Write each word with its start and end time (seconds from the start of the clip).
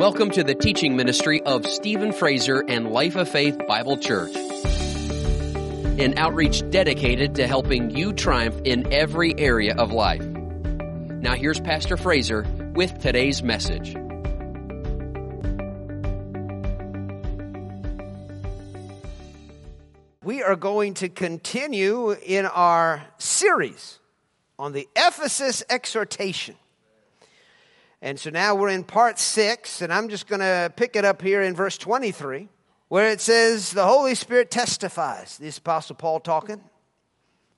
Welcome 0.00 0.30
to 0.30 0.42
the 0.42 0.54
teaching 0.54 0.96
ministry 0.96 1.42
of 1.42 1.66
Stephen 1.66 2.14
Fraser 2.14 2.64
and 2.66 2.90
Life 2.90 3.16
of 3.16 3.28
Faith 3.28 3.58
Bible 3.68 3.98
Church. 3.98 4.34
An 4.34 6.16
outreach 6.16 6.62
dedicated 6.70 7.34
to 7.34 7.46
helping 7.46 7.90
you 7.90 8.14
triumph 8.14 8.58
in 8.64 8.90
every 8.90 9.38
area 9.38 9.74
of 9.76 9.92
life. 9.92 10.22
Now 10.22 11.34
here's 11.34 11.60
Pastor 11.60 11.98
Fraser 11.98 12.46
with 12.74 12.98
today's 12.98 13.42
message. 13.42 13.94
We 20.24 20.42
are 20.42 20.56
going 20.56 20.94
to 20.94 21.10
continue 21.10 22.12
in 22.12 22.46
our 22.46 23.02
series 23.18 23.98
on 24.58 24.72
the 24.72 24.88
Ephesus 24.96 25.62
exhortation. 25.68 26.56
And 28.02 28.18
so 28.18 28.30
now 28.30 28.54
we're 28.54 28.70
in 28.70 28.84
part 28.84 29.18
six, 29.18 29.82
and 29.82 29.92
I'm 29.92 30.08
just 30.08 30.26
going 30.26 30.40
to 30.40 30.72
pick 30.74 30.96
it 30.96 31.04
up 31.04 31.20
here 31.20 31.42
in 31.42 31.54
verse 31.54 31.76
23, 31.76 32.48
where 32.88 33.10
it 33.10 33.20
says, 33.20 33.72
The 33.72 33.86
Holy 33.86 34.14
Spirit 34.14 34.50
testifies. 34.50 35.36
The 35.36 35.48
Apostle 35.48 35.96
Paul 35.96 36.20
talking 36.20 36.62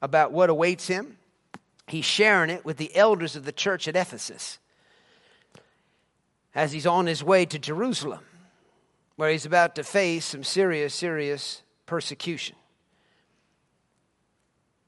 about 0.00 0.32
what 0.32 0.50
awaits 0.50 0.88
him. 0.88 1.16
He's 1.86 2.04
sharing 2.04 2.50
it 2.50 2.64
with 2.64 2.76
the 2.76 2.94
elders 2.96 3.36
of 3.36 3.44
the 3.44 3.52
church 3.52 3.86
at 3.86 3.96
Ephesus 3.96 4.58
as 6.54 6.72
he's 6.72 6.86
on 6.86 7.06
his 7.06 7.24
way 7.24 7.46
to 7.46 7.58
Jerusalem, 7.58 8.24
where 9.16 9.30
he's 9.30 9.46
about 9.46 9.76
to 9.76 9.84
face 9.84 10.24
some 10.24 10.44
serious, 10.44 10.94
serious 10.94 11.62
persecution. 11.86 12.56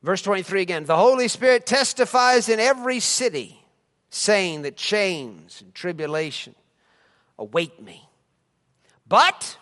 Verse 0.02 0.20
23 0.20 0.62
again 0.62 0.84
The 0.84 0.96
Holy 0.96 1.28
Spirit 1.28 1.64
testifies 1.64 2.48
in 2.48 2.60
every 2.60 3.00
city 3.00 3.63
saying 4.14 4.62
that 4.62 4.76
chains 4.76 5.60
and 5.60 5.74
tribulation 5.74 6.54
await 7.36 7.82
me. 7.82 8.08
But 9.08 9.58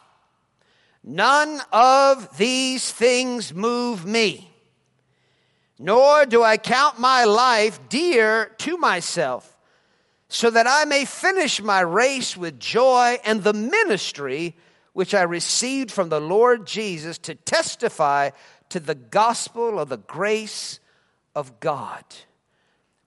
none 1.03 1.63
of 1.73 2.37
these 2.37 2.93
things 2.93 3.55
move 3.55 4.05
me, 4.05 4.51
nor 5.79 6.27
do 6.27 6.43
I 6.43 6.59
count 6.59 7.01
my 7.01 7.25
life 7.25 7.81
dear 7.89 8.53
to 8.59 8.77
myself, 8.77 9.57
so 10.29 10.51
that 10.51 10.67
I 10.67 10.85
may 10.85 11.07
finish 11.07 11.63
my 11.63 11.81
race 11.81 12.37
with 12.37 12.61
joy 12.61 13.19
and 13.25 13.43
the 13.43 13.55
ministry 13.55 14.55
which 14.93 15.15
I 15.15 15.23
received 15.23 15.91
from 15.91 16.11
the 16.11 16.21
Lord 16.21 16.67
Jesus 16.67 17.17
to 17.19 17.35
testify 17.35 18.31
to 18.69 18.81
the 18.81 18.95
gospel 18.95 19.79
of 19.79 19.89
the 19.89 19.97
grace 19.97 20.79
of 21.35 21.59
God. 21.59 22.05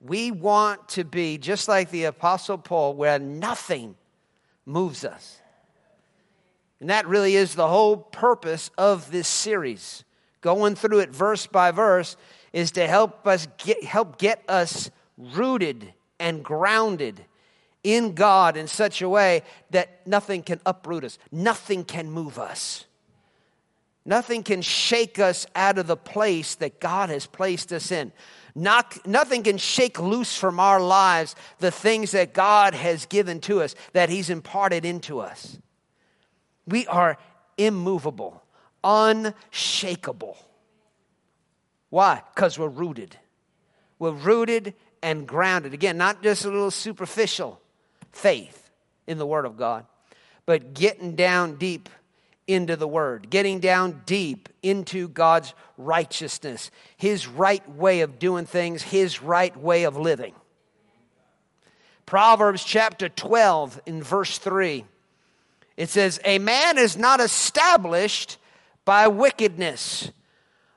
We 0.06 0.30
want 0.30 0.90
to 0.90 1.04
be 1.04 1.38
just 1.38 1.68
like 1.68 1.90
the 1.90 2.04
Apostle 2.06 2.60
Paul, 2.60 2.94
where 2.94 3.18
nothing 3.18 3.96
moves 4.66 5.04
us. 5.04 5.42
And 6.80 6.90
that 6.90 7.08
really 7.08 7.36
is 7.36 7.56
the 7.56 7.68
whole 7.68 7.98
purpose 7.98 8.70
of 8.78 9.10
this 9.10 9.28
series. 9.28 10.04
Going 10.42 10.76
through 10.76 11.00
it 11.00 11.10
verse 11.10 11.48
by 11.48 11.72
verse 11.72 12.18
is 12.54 12.72
to 12.72 12.86
help 12.86 13.26
us 13.26 13.48
get, 13.58 13.84
help 13.84 14.20
get 14.20 14.44
us 14.48 14.92
rooted 15.18 15.94
and 16.20 16.44
grounded 16.44 17.26
in 17.84 18.14
God 18.14 18.58
in 18.58 18.68
such 18.68 19.02
a 19.02 19.10
way 19.10 19.42
that 19.72 20.06
nothing 20.06 20.44
can 20.44 20.60
uproot 20.66 21.04
us, 21.04 21.18
nothing 21.32 21.84
can 21.84 22.12
move 22.12 22.38
us. 22.38 22.86
Nothing 24.08 24.44
can 24.44 24.62
shake 24.62 25.18
us 25.18 25.48
out 25.56 25.80
of 25.80 25.88
the 25.88 25.98
place 25.98 26.54
that 26.56 26.80
God 26.80 27.10
has 27.10 27.26
placed 27.26 27.74
us 27.74 27.92
in. 27.92 28.12
Not, 28.56 29.06
nothing 29.06 29.44
can 29.44 29.58
shake 29.58 30.00
loose 30.00 30.38
from 30.38 30.62
our 30.62 30.80
lives 30.80 31.36
the 31.60 31.72
things 31.72 32.12
that 32.12 32.34
God 32.34 32.74
has 32.74 33.06
given 33.06 33.42
to 33.42 33.62
us, 33.62 33.76
that 33.92 34.10
He's 34.10 34.30
imparted 34.30 34.86
into 34.86 35.20
us. 35.20 35.58
We 36.66 36.88
are 36.88 37.18
immovable, 37.58 38.42
unshakable. 38.84 40.38
Why? 41.90 42.22
Because 42.34 42.58
we're 42.58 42.70
rooted. 42.70 43.18
We're 44.00 44.12
rooted 44.12 44.74
and 45.04 45.28
grounded. 45.28 45.74
Again, 45.74 45.98
not 45.98 46.24
just 46.24 46.46
a 46.46 46.50
little 46.50 46.72
superficial 46.72 47.60
faith 48.12 48.70
in 49.06 49.18
the 49.18 49.26
Word 49.26 49.46
of 49.46 49.58
God, 49.58 49.86
but 50.46 50.74
getting 50.74 51.16
down 51.16 51.58
deep 51.58 51.90
into 52.48 52.76
the 52.76 52.88
Word, 52.88 53.30
getting 53.30 53.60
down 53.60 54.04
deep 54.06 54.50
into 54.62 55.08
God's 55.08 55.54
righteousness, 55.78 56.72
His 56.98 57.28
right 57.28 57.68
way 57.72 58.02
of 58.02 58.20
doing 58.20 58.46
things, 58.46 58.82
His 58.82 59.22
right 59.22 59.56
way 59.58 59.84
of 59.84 59.98
living. 59.98 60.34
Proverbs 62.06 62.64
chapter 62.64 63.10
12, 63.10 63.82
in 63.86 64.04
verse 64.04 64.38
3, 64.38 64.86
it 65.76 65.90
says, 65.90 66.20
A 66.24 66.40
man 66.40 66.78
is 66.78 66.98
not 66.98 67.20
established 67.20 68.38
by 68.86 69.08
wickedness, 69.08 70.12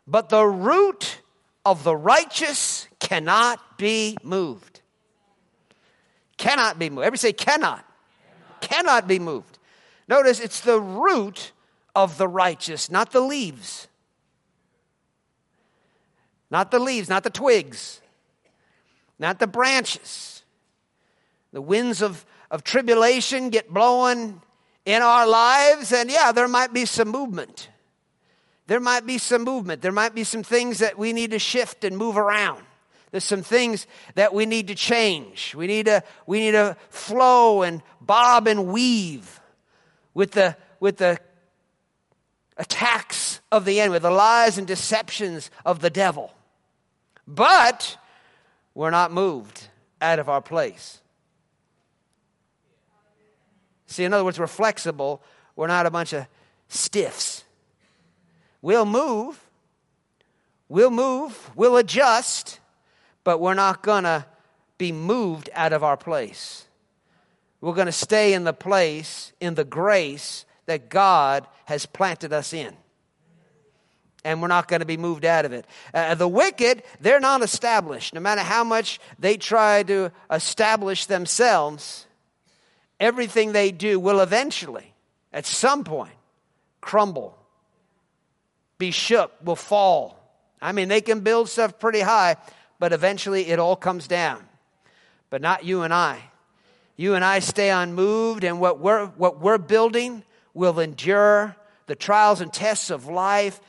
but 0.07 0.31
the 0.31 0.45
root 0.45 1.21
of 1.65 1.85
the 1.85 1.95
righteous 1.95 2.89
cannot 2.99 3.77
be 3.77 4.17
moved. 4.23 4.81
Cannot 6.39 6.79
be 6.79 6.89
moved. 6.89 7.01
Everybody 7.01 7.19
say 7.19 7.33
cannot. 7.33 7.85
Cannot, 8.61 8.85
cannot 8.85 9.09
be 9.09 9.19
moved. 9.19 9.59
Notice 10.09 10.41
it's 10.41 10.61
the 10.61 10.81
root 10.81 11.53
of 11.95 12.19
the 12.19 12.29
righteous, 12.29 12.91
not 12.91 13.13
the 13.13 13.21
leaves. 13.21 13.89
Not 16.51 16.71
the 16.71 16.79
leaves, 16.79 17.09
not 17.09 17.25
the 17.25 17.31
twigs, 17.31 18.01
not 19.19 19.39
the 19.39 19.47
branches. 19.47 20.43
The 21.53 21.61
winds 21.61 22.03
of, 22.03 22.25
of 22.51 22.65
tribulation 22.65 23.51
get 23.51 23.73
blowing 23.73 24.41
in 24.85 25.03
our 25.03 25.27
lives, 25.27 25.93
and 25.93 26.11
yeah, 26.11 26.33
there 26.33 26.49
might 26.49 26.73
be 26.73 26.85
some 26.85 27.09
movement. 27.09 27.69
There 28.67 28.81
might 28.81 29.07
be 29.07 29.19
some 29.19 29.45
movement. 29.45 29.83
There 29.83 29.93
might 29.93 30.15
be 30.15 30.25
some 30.25 30.43
things 30.43 30.79
that 30.79 30.99
we 30.99 31.13
need 31.13 31.31
to 31.33 31.39
shift 31.39 31.85
and 31.85 31.97
move 31.97 32.17
around. 32.17 32.65
There's 33.11 33.25
some 33.25 33.43
things 33.43 33.87
that 34.15 34.35
we 34.35 34.45
need 34.45 34.69
to 34.69 34.75
change. 34.75 35.55
We 35.55 35.67
need 35.67 35.87
to, 35.87 36.03
we 36.27 36.41
need 36.41 36.53
to 36.53 36.77
flow 36.91 37.63
and 37.63 37.83
bob 38.01 38.47
and 38.47 38.67
weave 38.67 39.41
with 40.13 40.33
the, 40.33 40.57
with 40.81 40.99
the 40.99 41.19
attacks 42.59 43.41
of 43.51 43.65
the 43.65 43.81
enemy, 43.81 43.99
the 43.99 44.11
lies 44.11 44.59
and 44.59 44.67
deceptions 44.67 45.51
of 45.65 45.81
the 45.81 45.91
devil. 45.91 46.35
But 47.27 47.97
we're 48.75 48.91
not 48.91 49.13
moved 49.13 49.69
out 50.01 50.19
of 50.19 50.29
our 50.29 50.43
place. 50.43 51.01
See, 53.87 54.05
in 54.05 54.13
other 54.13 54.25
words, 54.25 54.39
we're 54.39 54.47
flexible. 54.47 55.23
We're 55.57 55.67
not 55.67 55.87
a 55.87 55.91
bunch 55.91 56.13
of 56.13 56.27
stiffs. 56.69 57.45
We'll 58.61 58.85
move, 58.85 59.41
we'll 60.69 60.91
move, 60.91 61.51
we'll 61.55 61.77
adjust, 61.77 62.59
but 63.23 63.39
we're 63.39 63.55
not 63.55 63.83
going 63.83 64.05
to 64.05 64.27
be 64.79 64.91
moved 64.91 65.49
out 65.55 65.73
of 65.73 65.85
our 65.85 65.97
place. 65.97 66.67
We're 67.61 67.75
going 67.75 67.87
to 67.87 67.93
stay 67.93 68.35
in 68.35 68.45
the 68.45 68.53
place, 68.53 69.33
in 69.41 69.55
the 69.55 69.65
grace 69.65 70.45
that 70.69 70.91
God 70.91 71.47
has 71.65 71.87
planted 71.87 72.33
us 72.33 72.53
in. 72.53 72.75
And 74.23 74.43
we're 74.43 74.49
not 74.49 74.69
going 74.69 74.81
to 74.81 74.87
be 74.87 74.99
moved 74.99 75.25
out 75.25 75.47
of 75.47 75.53
it. 75.53 75.65
Uh, 75.95 76.15
the 76.15 76.29
wicked, 76.29 76.83
they're 77.01 77.21
not 77.21 77.43
established. 77.43 78.13
No 78.13 78.21
matter 78.21 78.43
how 78.43 78.65
much 78.65 79.01
they 79.19 79.39
try 79.39 79.83
to 79.85 80.13
establish 80.31 81.07
themselves, 81.07 82.07
everything 83.01 83.53
they 83.53 83.73
do 83.73 83.99
will 83.99 84.21
eventually, 84.21 84.93
at 85.33 85.47
some 85.47 85.85
point, 85.85 86.15
crumble, 86.83 87.39
be 88.77 88.91
shook, 88.91 89.33
will 89.43 89.57
fall. 89.57 90.21
I 90.61 90.73
mean, 90.73 90.89
they 90.89 91.01
can 91.01 91.21
build 91.21 91.49
stuff 91.49 91.79
pretty 91.79 92.01
high, 92.01 92.37
but 92.79 92.93
eventually 92.93 93.47
it 93.47 93.59
all 93.59 93.77
comes 93.77 94.07
down. 94.07 94.45
But 95.31 95.41
not 95.41 95.65
you 95.65 95.83
and 95.83 95.95
I. 95.95 96.21
You 96.97 97.15
and 97.15 97.25
I 97.25 97.39
stay 97.39 97.71
unmoved, 97.71 98.45
and 98.45 98.61
what 98.61 98.81
we're, 98.81 99.07
what 99.07 99.41
we're 99.41 99.57
building 99.57 100.25
will 100.55 100.81
endure 100.81 101.57
the 101.87 101.95
trials 101.95 102.41
and 102.41 102.53
tests 102.53 102.91
of 102.91 103.07
life 103.07 103.61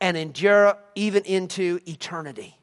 and 0.00 0.16
endure 0.16 0.76
even 0.94 1.24
into 1.24 1.80
eternity. 1.86 2.56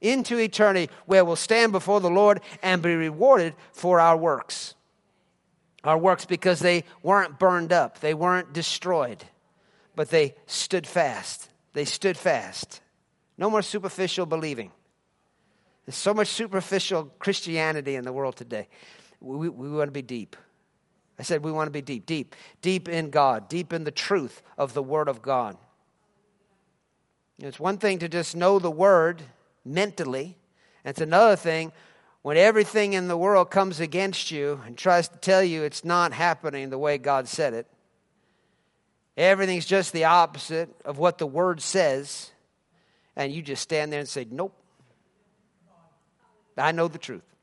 Into 0.00 0.38
eternity, 0.38 0.92
where 1.06 1.24
we'll 1.24 1.36
stand 1.36 1.72
before 1.72 2.00
the 2.00 2.10
Lord 2.10 2.40
and 2.62 2.82
be 2.82 2.94
rewarded 2.94 3.54
for 3.72 3.98
our 3.98 4.16
works. 4.16 4.74
Our 5.84 5.96
works 5.96 6.24
because 6.24 6.60
they 6.60 6.84
weren't 7.02 7.38
burned 7.38 7.72
up, 7.72 8.00
they 8.00 8.14
weren't 8.14 8.52
destroyed, 8.52 9.24
but 9.94 10.10
they 10.10 10.34
stood 10.46 10.86
fast. 10.86 11.48
They 11.72 11.84
stood 11.84 12.16
fast. 12.16 12.80
No 13.38 13.50
more 13.50 13.62
superficial 13.62 14.26
believing. 14.26 14.72
There's 15.84 15.96
so 15.96 16.14
much 16.14 16.28
superficial 16.28 17.04
Christianity 17.18 17.94
in 17.94 18.04
the 18.04 18.12
world 18.12 18.36
today. 18.36 18.68
We, 19.20 19.48
we 19.48 19.70
want 19.70 19.88
to 19.88 19.92
be 19.92 20.02
deep. 20.02 20.36
I 21.18 21.22
said 21.22 21.42
we 21.42 21.52
want 21.52 21.68
to 21.68 21.72
be 21.72 21.80
deep, 21.80 22.06
deep, 22.06 22.34
deep 22.60 22.88
in 22.88 23.10
God, 23.10 23.48
deep 23.48 23.72
in 23.72 23.84
the 23.84 23.90
truth 23.90 24.42
of 24.58 24.74
the 24.74 24.82
Word 24.82 25.08
of 25.08 25.22
God. 25.22 25.56
It's 27.38 27.60
one 27.60 27.78
thing 27.78 27.98
to 28.00 28.08
just 28.08 28.36
know 28.36 28.58
the 28.58 28.70
Word 28.70 29.22
mentally, 29.64 30.36
and 30.84 30.90
it's 30.90 31.00
another 31.00 31.36
thing 31.36 31.72
when 32.22 32.36
everything 32.36 32.94
in 32.94 33.08
the 33.08 33.16
world 33.16 33.50
comes 33.50 33.78
against 33.78 34.30
you 34.30 34.60
and 34.66 34.76
tries 34.76 35.08
to 35.08 35.16
tell 35.18 35.44
you 35.44 35.62
it's 35.62 35.84
not 35.84 36.12
happening 36.12 36.70
the 36.70 36.78
way 36.78 36.98
God 36.98 37.28
said 37.28 37.54
it, 37.54 37.66
everything's 39.16 39.66
just 39.66 39.92
the 39.92 40.04
opposite 40.04 40.68
of 40.84 40.98
what 40.98 41.18
the 41.18 41.26
Word 41.26 41.60
says, 41.62 42.32
and 43.14 43.32
you 43.32 43.42
just 43.42 43.62
stand 43.62 43.92
there 43.92 44.00
and 44.00 44.08
say, 44.08 44.26
Nope. 44.30 44.54
I 46.58 46.72
know 46.72 46.88
the 46.88 46.98
truth. 46.98 47.35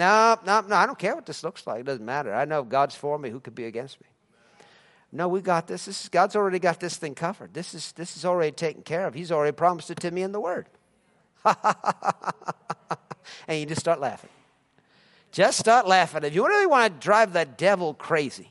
No, 0.00 0.38
no, 0.46 0.62
no, 0.62 0.76
I 0.76 0.86
don't 0.86 0.98
care 0.98 1.14
what 1.14 1.26
this 1.26 1.44
looks 1.44 1.66
like. 1.66 1.80
It 1.80 1.84
doesn't 1.84 2.06
matter. 2.06 2.34
I 2.34 2.46
know 2.46 2.62
God's 2.62 2.94
for 2.94 3.18
me, 3.18 3.28
who 3.28 3.38
could 3.38 3.54
be 3.54 3.66
against 3.66 4.00
me? 4.00 4.06
No, 5.12 5.28
we 5.28 5.42
got 5.42 5.66
this. 5.66 5.84
this 5.84 6.04
is, 6.04 6.08
God's 6.08 6.34
already 6.34 6.58
got 6.58 6.80
this 6.80 6.96
thing 6.96 7.14
covered. 7.14 7.52
This 7.52 7.74
is, 7.74 7.92
this 7.92 8.16
is 8.16 8.24
already 8.24 8.52
taken 8.52 8.80
care 8.80 9.06
of. 9.06 9.12
He's 9.12 9.30
already 9.30 9.54
promised 9.54 9.90
it 9.90 10.00
to 10.00 10.10
me 10.10 10.22
in 10.22 10.32
the 10.32 10.40
Word. 10.40 10.70
and 11.44 11.54
you 13.60 13.66
just 13.66 13.82
start 13.82 14.00
laughing. 14.00 14.30
Just 15.32 15.58
start 15.58 15.86
laughing. 15.86 16.24
If 16.24 16.34
you 16.34 16.46
really 16.46 16.64
want 16.64 16.94
to 16.94 17.04
drive 17.04 17.34
the 17.34 17.44
devil 17.44 17.92
crazy, 17.92 18.48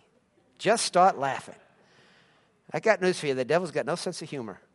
just 0.60 0.86
start 0.86 1.18
laughing. 1.18 1.56
I 2.72 2.80
got 2.80 3.01
news 3.01 3.19
for 3.19 3.25
you 3.25 3.34
the 3.34 3.44
devil's 3.44 3.72
got 3.72 3.88
no 3.88 3.96
sense 3.96 4.22
of 4.22 4.30
humor. 4.30 4.60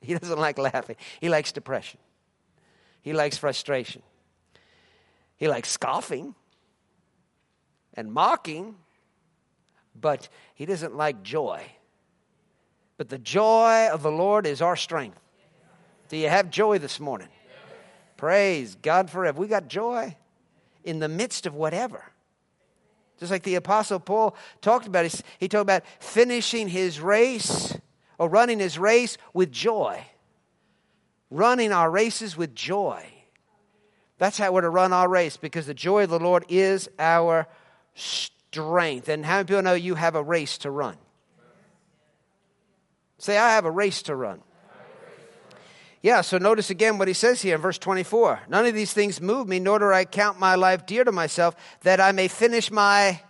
He 0.00 0.14
doesn't 0.14 0.38
like 0.38 0.56
laughing, 0.56 0.96
he 1.20 1.28
likes 1.28 1.52
depression, 1.52 2.00
he 3.02 3.12
likes 3.12 3.36
frustration, 3.36 4.00
he 5.36 5.48
likes 5.48 5.70
scoffing 5.70 6.34
and 7.94 8.12
mocking, 8.12 8.76
but 10.00 10.28
he 10.54 10.66
doesn't 10.66 10.96
like 10.96 11.22
joy. 11.22 11.62
But 12.96 13.08
the 13.08 13.18
joy 13.18 13.88
of 13.92 14.02
the 14.02 14.10
Lord 14.10 14.46
is 14.46 14.62
our 14.62 14.76
strength. 14.76 15.18
Do 16.08 16.16
you 16.16 16.28
have 16.28 16.50
joy 16.50 16.78
this 16.78 17.00
morning? 17.00 17.28
Praise 18.16 18.76
God 18.76 19.10
forever. 19.10 19.40
We 19.40 19.48
got 19.48 19.68
joy 19.68 20.16
in 20.84 21.00
the 21.00 21.08
midst 21.08 21.46
of 21.46 21.54
whatever. 21.54 22.04
Just 23.18 23.30
like 23.30 23.42
the 23.42 23.54
Apostle 23.56 24.00
Paul 24.00 24.36
talked 24.60 24.86
about, 24.86 25.06
he 25.38 25.48
talked 25.48 25.62
about 25.62 25.82
finishing 25.98 26.68
his 26.68 27.00
race 27.00 27.76
or 28.18 28.28
running 28.28 28.58
his 28.58 28.78
race 28.78 29.16
with 29.32 29.50
joy. 29.50 30.04
Running 31.30 31.72
our 31.72 31.90
races 31.90 32.36
with 32.36 32.54
joy. 32.54 33.04
That's 34.18 34.38
how 34.38 34.52
we're 34.52 34.62
to 34.62 34.70
run 34.70 34.92
our 34.92 35.08
race 35.08 35.36
because 35.36 35.66
the 35.66 35.74
joy 35.74 36.04
of 36.04 36.10
the 36.10 36.20
Lord 36.20 36.44
is 36.48 36.88
our 36.98 37.48
strength. 37.94 39.08
And 39.08 39.24
how 39.24 39.36
many 39.36 39.46
people 39.46 39.62
know 39.62 39.74
you 39.74 39.96
have 39.96 40.14
a 40.14 40.22
race 40.22 40.58
to 40.58 40.70
run? 40.70 40.96
Say, 43.18 43.36
I 43.36 43.54
have 43.54 43.64
a 43.64 43.70
race 43.70 44.02
to 44.02 44.14
run. 44.14 44.42
Yeah, 46.02 46.20
so 46.20 46.36
notice 46.36 46.68
again 46.68 46.98
what 46.98 47.08
he 47.08 47.14
says 47.14 47.40
here 47.40 47.54
in 47.54 47.62
verse 47.62 47.78
24. 47.78 48.40
None 48.50 48.66
of 48.66 48.74
these 48.74 48.92
things 48.92 49.22
move 49.22 49.48
me, 49.48 49.58
nor 49.58 49.78
do 49.78 49.90
I 49.90 50.04
count 50.04 50.38
my 50.38 50.54
life 50.54 50.84
dear 50.84 51.02
to 51.02 51.12
myself, 51.12 51.56
that 51.80 51.98
I 51.98 52.12
may 52.12 52.28
finish 52.28 52.70
my 52.70 53.20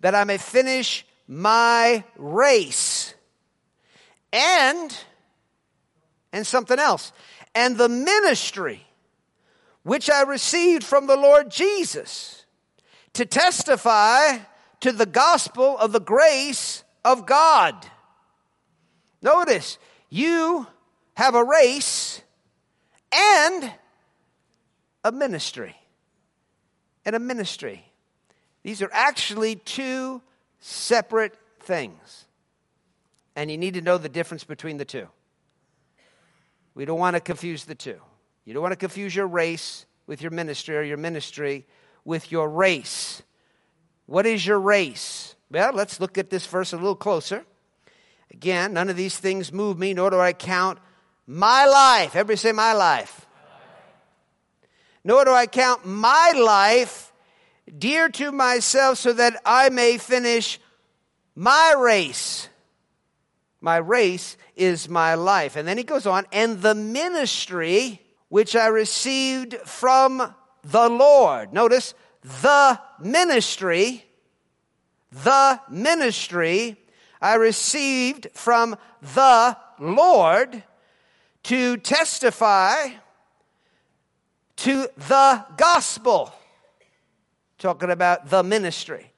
that 0.00 0.14
I 0.14 0.24
may 0.24 0.38
finish 0.38 1.06
my 1.28 2.02
race. 2.16 3.14
And 4.32 4.96
and 6.32 6.46
something 6.46 6.78
else. 6.78 7.12
And 7.54 7.76
the 7.76 7.88
ministry 7.88 8.84
which 9.82 10.10
I 10.10 10.22
received 10.22 10.84
from 10.84 11.06
the 11.06 11.16
Lord 11.16 11.50
Jesus 11.50 12.44
to 13.14 13.24
testify 13.24 14.38
to 14.80 14.92
the 14.92 15.06
gospel 15.06 15.76
of 15.78 15.92
the 15.92 16.00
grace 16.00 16.84
of 17.04 17.26
God. 17.26 17.74
Notice, 19.22 19.78
you 20.08 20.66
have 21.14 21.34
a 21.34 21.44
race 21.44 22.22
and 23.12 23.72
a 25.04 25.12
ministry. 25.12 25.76
And 27.04 27.16
a 27.16 27.18
ministry. 27.18 27.84
These 28.62 28.82
are 28.82 28.90
actually 28.92 29.56
two 29.56 30.22
separate 30.60 31.34
things. 31.60 32.26
And 33.34 33.50
you 33.50 33.56
need 33.56 33.74
to 33.74 33.80
know 33.80 33.98
the 33.98 34.08
difference 34.08 34.44
between 34.44 34.76
the 34.76 34.84
two. 34.84 35.08
We 36.74 36.84
don't 36.84 36.98
want 36.98 37.16
to 37.16 37.20
confuse 37.20 37.64
the 37.64 37.74
two. 37.74 38.00
You 38.50 38.54
don't 38.54 38.64
want 38.64 38.72
to 38.72 38.76
confuse 38.76 39.14
your 39.14 39.28
race 39.28 39.86
with 40.08 40.22
your 40.22 40.32
ministry 40.32 40.76
or 40.76 40.82
your 40.82 40.96
ministry 40.96 41.66
with 42.04 42.32
your 42.32 42.50
race. 42.50 43.22
What 44.06 44.26
is 44.26 44.44
your 44.44 44.58
race? 44.58 45.36
Well, 45.52 45.72
let's 45.72 46.00
look 46.00 46.18
at 46.18 46.30
this 46.30 46.46
verse 46.46 46.72
a 46.72 46.76
little 46.76 46.96
closer. 46.96 47.44
Again, 48.32 48.72
none 48.72 48.90
of 48.90 48.96
these 48.96 49.16
things 49.16 49.52
move 49.52 49.78
me, 49.78 49.94
nor 49.94 50.10
do 50.10 50.18
I 50.18 50.32
count 50.32 50.80
my 51.28 51.64
life. 51.64 52.16
Everybody 52.16 52.38
say, 52.38 52.50
my 52.50 52.72
life. 52.72 53.24
Nor 55.04 55.26
do 55.26 55.30
I 55.30 55.46
count 55.46 55.86
my 55.86 56.32
life 56.36 57.12
dear 57.78 58.08
to 58.08 58.32
myself 58.32 58.98
so 58.98 59.12
that 59.12 59.40
I 59.46 59.68
may 59.68 59.96
finish 59.96 60.58
my 61.36 61.76
race. 61.78 62.48
My 63.60 63.76
race 63.76 64.36
is 64.56 64.88
my 64.88 65.14
life. 65.14 65.54
And 65.54 65.68
then 65.68 65.78
he 65.78 65.84
goes 65.84 66.04
on, 66.04 66.26
and 66.32 66.60
the 66.60 66.74
ministry 66.74 68.02
which 68.30 68.56
I 68.56 68.68
received 68.68 69.54
from 69.66 70.34
the 70.62 70.88
Lord. 70.88 71.52
Notice, 71.52 71.94
the 72.22 72.80
ministry, 73.00 74.04
the 75.10 75.60
ministry 75.68 76.76
I 77.20 77.34
received 77.34 78.28
from 78.32 78.76
the 79.14 79.56
Lord 79.78 80.62
to 81.44 81.76
testify 81.78 82.88
to 84.56 84.88
the 84.96 85.44
gospel. 85.56 86.32
Talking 87.58 87.90
about 87.90 88.30
the 88.30 88.42
ministry. 88.42 89.12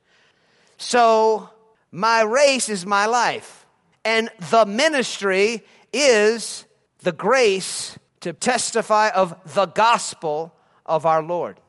So, 0.79 1.51
my 1.93 2.23
race 2.23 2.69
is 2.69 2.87
my 2.87 3.07
life, 3.07 3.67
and 4.05 4.31
the 4.51 4.65
ministry 4.65 5.63
is 5.93 6.65
the 7.01 7.13
grace 7.13 7.99
to 8.23 8.33
testify 8.33 9.11
of 9.11 9.37
the 9.55 9.67
gospel 9.67 10.55
of 10.87 11.07
our 11.07 11.23
Lord. 11.23 11.61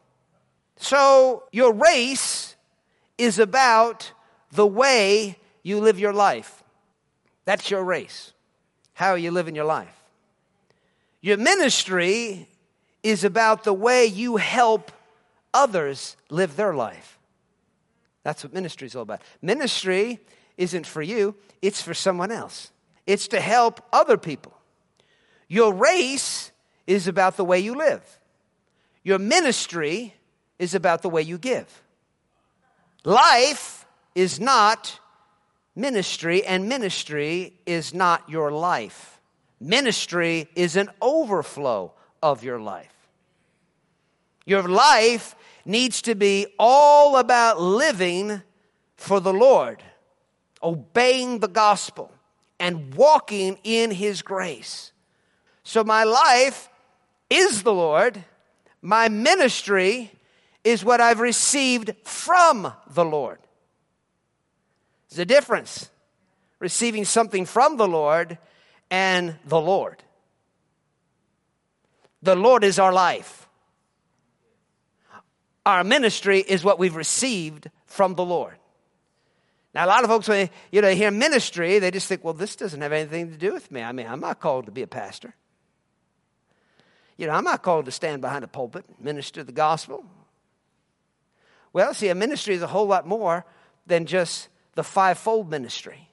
So, 0.78 1.44
your 1.52 1.74
race 1.74 2.56
is 3.18 3.40
about 3.40 4.12
the 4.52 4.66
way 4.66 5.38
you 5.62 5.80
live 5.80 6.00
your 6.00 6.14
life. 6.14 6.64
That's 7.46 7.70
your 7.70 7.84
race. 7.84 8.34
How 8.94 9.16
you 9.16 9.32
living 9.32 9.56
your 9.56 9.66
life? 9.66 10.04
Your 11.22 11.38
ministry 11.38 12.48
is 13.02 13.24
about 13.24 13.64
the 13.64 13.74
way 13.74 14.06
you 14.06 14.38
help 14.38 14.92
others 15.54 16.16
live 16.30 16.56
their 16.56 16.74
life. 16.74 17.18
That's 18.24 18.44
what 18.44 18.54
ministry 18.54 18.88
is 18.88 18.96
all 18.96 19.04
about. 19.04 19.22
Ministry 19.42 20.20
isn't 20.58 20.88
for 20.88 21.02
you, 21.02 21.36
it's 21.62 21.82
for 21.82 21.94
someone 21.94 22.32
else. 22.32 22.72
It's 23.06 23.28
to 23.30 23.40
help 23.40 23.82
other 23.92 24.18
people. 24.18 24.53
Your 25.54 25.72
race 25.72 26.52
is 26.88 27.08
about 27.08 27.38
the 27.38 27.46
way 27.46 27.60
you 27.60 27.76
live. 27.76 28.02
Your 29.04 29.20
ministry 29.20 30.16
is 30.58 30.74
about 30.74 31.04
the 31.04 31.10
way 31.10 31.22
you 31.22 31.38
give. 31.38 31.84
Life 33.06 33.86
is 34.16 34.40
not 34.40 35.00
ministry, 35.76 36.44
and 36.44 36.68
ministry 36.68 37.54
is 37.68 37.94
not 37.94 38.28
your 38.28 38.52
life. 38.52 39.22
Ministry 39.62 40.50
is 40.56 40.76
an 40.76 40.90
overflow 41.00 41.94
of 42.24 42.44
your 42.44 42.60
life. 42.60 42.96
Your 44.48 44.68
life 44.68 45.36
needs 45.66 46.02
to 46.02 46.16
be 46.16 46.48
all 46.58 47.18
about 47.18 47.62
living 47.62 48.42
for 48.98 49.20
the 49.20 49.34
Lord, 49.34 49.84
obeying 50.64 51.38
the 51.38 51.48
gospel, 51.48 52.12
and 52.60 52.96
walking 52.96 53.60
in 53.64 53.92
His 53.92 54.24
grace. 54.24 54.93
So, 55.64 55.84
my 55.84 56.04
life 56.04 56.70
is 57.30 57.64
the 57.64 57.74
Lord, 57.74 58.24
my 58.82 59.10
ministry 59.10 60.12
is 60.64 60.84
what 60.84 61.02
I've 61.02 61.20
received 61.20 61.94
from 62.04 62.74
the 62.90 63.06
Lord. 63.06 63.40
There's 65.10 65.20
a 65.20 65.26
difference. 65.26 65.90
Receiving 66.60 67.06
something 67.06 67.46
from 67.46 67.78
the 67.78 67.88
Lord 67.88 68.38
and 68.90 69.36
the 69.46 69.60
Lord. 69.60 70.02
The 72.22 72.36
Lord 72.36 72.64
is 72.64 72.80
our 72.80 72.94
life. 72.94 73.48
Our 75.66 75.84
ministry 75.84 76.40
is 76.40 76.64
what 76.64 76.80
we've 76.80 76.96
received 76.96 77.70
from 77.86 78.16
the 78.16 78.26
Lord. 78.26 78.56
Now, 79.74 79.86
a 79.86 79.88
lot 79.88 80.04
of 80.04 80.10
folks, 80.10 80.28
when 80.28 80.46
they, 80.46 80.52
you 80.72 80.82
know, 80.82 80.94
hear 80.94 81.10
ministry, 81.10 81.80
they 81.80 81.92
just 81.92 82.08
think, 82.08 82.24
well, 82.24 82.34
this 82.34 82.56
doesn't 82.56 82.82
have 82.82 82.92
anything 82.92 83.32
to 83.32 83.38
do 83.38 83.54
with 83.54 83.72
me. 83.72 83.82
I 83.82 83.92
mean, 83.92 84.08
I'm 84.08 84.20
not 84.20 84.40
called 84.40 84.66
to 84.68 84.72
be 84.72 84.84
a 84.84 84.88
pastor. 84.88 85.36
You 87.18 87.28
know, 87.28 87.34
I'm 87.34 87.44
not 87.44 87.62
called 87.62 87.86
to 87.86 87.92
stand 87.92 88.22
behind 88.22 88.44
a 88.44 88.48
pulpit, 88.48 88.86
and 88.88 89.04
minister 89.04 89.44
the 89.44 89.52
gospel. 89.52 90.06
Well, 91.72 91.94
see, 91.94 92.10
a 92.10 92.16
ministry 92.16 92.56
is 92.56 92.62
a 92.62 92.68
whole 92.68 92.88
lot 92.88 93.08
more 93.08 93.46
than 93.88 94.06
just 94.06 94.50
the 94.76 94.84
fivefold 94.84 95.50
ministry, 95.50 96.10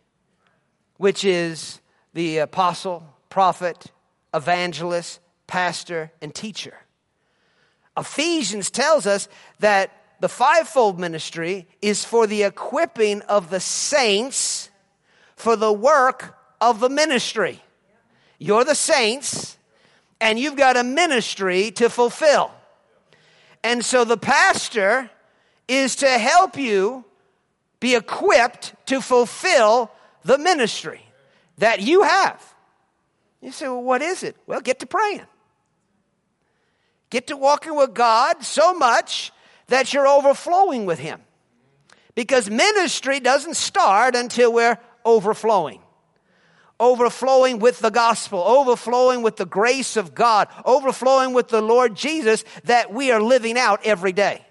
which 0.96 1.24
is 1.24 1.80
the 2.12 2.38
apostle, 2.38 3.06
prophet, 3.28 3.86
evangelist, 4.34 5.20
pastor, 5.46 6.12
and 6.20 6.34
teacher. 6.34 6.74
Ephesians 7.96 8.70
tells 8.70 9.06
us 9.06 9.28
that 9.58 9.90
the 10.20 10.28
fivefold 10.28 10.98
ministry 11.00 11.66
is 11.80 12.04
for 12.04 12.26
the 12.26 12.42
equipping 12.42 13.22
of 13.22 13.50
the 13.50 13.60
saints 13.60 14.70
for 15.36 15.56
the 15.56 15.72
work 15.72 16.36
of 16.60 16.80
the 16.80 16.90
ministry. 16.90 17.62
You're 18.38 18.64
the 18.64 18.74
saints, 18.74 19.56
and 20.20 20.38
you've 20.38 20.56
got 20.56 20.76
a 20.76 20.84
ministry 20.84 21.70
to 21.72 21.88
fulfill. 21.88 22.50
And 23.62 23.84
so 23.84 24.04
the 24.04 24.16
pastor 24.16 25.10
is 25.68 25.96
to 25.96 26.08
help 26.08 26.56
you 26.56 27.04
be 27.78 27.94
equipped 27.94 28.74
to 28.86 29.00
fulfill 29.00 29.90
the 30.24 30.38
ministry 30.38 31.00
that 31.58 31.80
you 31.80 32.02
have. 32.02 32.54
You 33.40 33.52
say, 33.52 33.68
well, 33.68 33.82
what 33.82 34.02
is 34.02 34.22
it? 34.22 34.36
Well, 34.46 34.60
get 34.60 34.80
to 34.80 34.86
praying. 34.86 35.26
Get 37.08 37.26
to 37.28 37.36
walking 37.36 37.74
with 37.76 37.94
God 37.94 38.42
so 38.44 38.74
much 38.74 39.32
that 39.68 39.92
you're 39.92 40.06
overflowing 40.06 40.84
with 40.86 40.98
Him. 40.98 41.20
Because 42.14 42.50
ministry 42.50 43.20
doesn't 43.20 43.56
start 43.56 44.14
until 44.14 44.52
we're 44.52 44.78
overflowing. 45.04 45.80
Overflowing 46.80 47.60
with 47.60 47.78
the 47.78 47.90
gospel, 47.90 48.40
overflowing 48.40 49.22
with 49.22 49.36
the 49.36 49.46
grace 49.46 49.96
of 49.96 50.14
God, 50.14 50.48
overflowing 50.64 51.34
with 51.34 51.48
the 51.48 51.60
Lord 51.60 51.94
Jesus 51.94 52.42
that 52.64 52.92
we 52.92 53.12
are 53.12 53.20
living 53.20 53.58
out 53.58 53.80
every 53.84 54.12
day. 54.12 54.44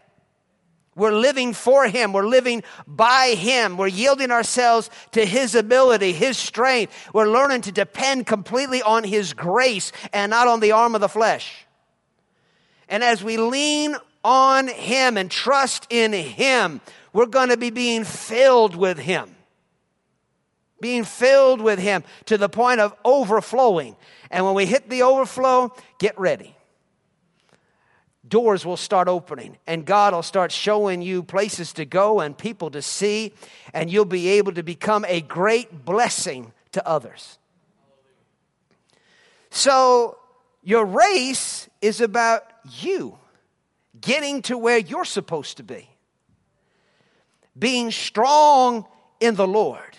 We're 0.95 1.13
living 1.13 1.53
for 1.53 1.87
Him. 1.87 2.13
We're 2.13 2.27
living 2.27 2.61
by 2.85 3.35
Him. 3.37 3.77
We're 3.77 3.87
yielding 3.87 4.31
ourselves 4.31 4.89
to 5.13 5.25
His 5.25 5.55
ability, 5.55 6.11
His 6.11 6.37
strength. 6.37 6.93
We're 7.13 7.31
learning 7.31 7.61
to 7.61 7.71
depend 7.71 8.27
completely 8.27 8.81
on 8.81 9.03
His 9.03 9.33
grace 9.33 9.91
and 10.13 10.29
not 10.29 10.47
on 10.47 10.59
the 10.59 10.73
arm 10.73 10.95
of 10.95 11.01
the 11.01 11.09
flesh. 11.09 11.65
And 12.89 13.03
as 13.03 13.23
we 13.23 13.37
lean 13.37 13.95
on 14.23 14.67
Him 14.67 15.17
and 15.17 15.31
trust 15.31 15.87
in 15.89 16.11
Him, 16.11 16.81
we're 17.13 17.27
going 17.27 17.49
to 17.49 17.57
be 17.57 17.69
being 17.69 18.03
filled 18.03 18.75
with 18.75 18.99
Him. 18.99 19.35
Being 20.81 21.03
filled 21.03 21.61
with 21.61 21.79
Him 21.79 22.03
to 22.25 22.37
the 22.37 22.49
point 22.49 22.79
of 22.79 22.93
overflowing. 23.03 23.95
And 24.31 24.45
when 24.45 24.55
we 24.55 24.65
hit 24.65 24.89
the 24.89 25.03
overflow, 25.03 25.73
get 25.99 26.19
ready. 26.19 26.55
Doors 28.27 28.63
will 28.63 28.77
start 28.77 29.07
opening, 29.07 29.57
and 29.65 29.85
God 29.85 30.13
will 30.13 30.21
start 30.21 30.51
showing 30.51 31.01
you 31.01 31.23
places 31.23 31.73
to 31.73 31.85
go 31.85 32.19
and 32.19 32.37
people 32.37 32.69
to 32.71 32.81
see, 32.81 33.33
and 33.73 33.91
you'll 33.91 34.05
be 34.05 34.27
able 34.29 34.53
to 34.53 34.61
become 34.61 35.03
a 35.07 35.21
great 35.21 35.83
blessing 35.83 36.53
to 36.73 36.87
others. 36.87 37.39
So, 39.49 40.19
your 40.61 40.85
race 40.85 41.67
is 41.81 42.01
about 42.01 42.43
you 42.79 43.17
getting 43.99 44.41
to 44.43 44.57
where 44.57 44.77
you're 44.77 45.05
supposed 45.05 45.57
to 45.57 45.63
be. 45.63 45.89
Being 47.57 47.91
strong 47.91 48.85
in 49.19 49.35
the 49.35 49.47
Lord, 49.47 49.97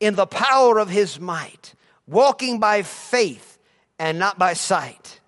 in 0.00 0.14
the 0.14 0.26
power 0.26 0.78
of 0.78 0.88
His 0.88 1.20
might, 1.20 1.74
walking 2.06 2.58
by 2.58 2.82
faith 2.82 3.58
and 3.98 4.18
not 4.18 4.38
by 4.38 4.54
sight, 4.54 5.20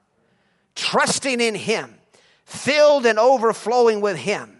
trusting 0.74 1.40
in 1.40 1.54
Him, 1.54 1.94
filled 2.44 3.06
and 3.06 3.18
overflowing 3.18 4.00
with 4.00 4.16
Him. 4.16 4.56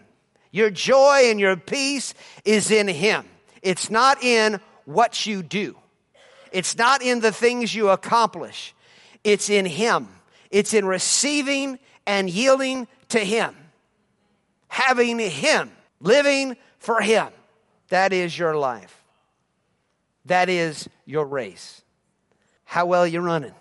Your 0.51 0.69
joy 0.69 1.23
and 1.25 1.39
your 1.39 1.57
peace 1.57 2.13
is 2.45 2.71
in 2.71 2.87
Him. 2.87 3.25
It's 3.61 3.89
not 3.89 4.23
in 4.23 4.59
what 4.85 5.25
you 5.25 5.43
do, 5.43 5.75
it's 6.51 6.77
not 6.77 7.01
in 7.01 7.19
the 7.19 7.31
things 7.31 7.73
you 7.73 7.89
accomplish, 7.89 8.73
it's 9.23 9.49
in 9.49 9.65
Him. 9.65 10.07
It's 10.53 10.75
in 10.75 10.85
receiving 10.85 11.79
and 12.05 12.29
yielding 12.29 12.87
to 13.09 13.19
Him, 13.19 13.55
having 14.67 15.17
Him, 15.17 15.71
living 15.99 16.57
for 16.77 17.01
Him. 17.01 17.29
That 17.89 18.13
is 18.13 18.37
your 18.37 18.55
life. 18.55 19.02
That 20.25 20.49
is 20.49 20.89
your 21.05 21.25
race. 21.25 21.81
How 22.63 22.85
well 22.85 23.05
you're 23.05 23.21
running? 23.21 23.53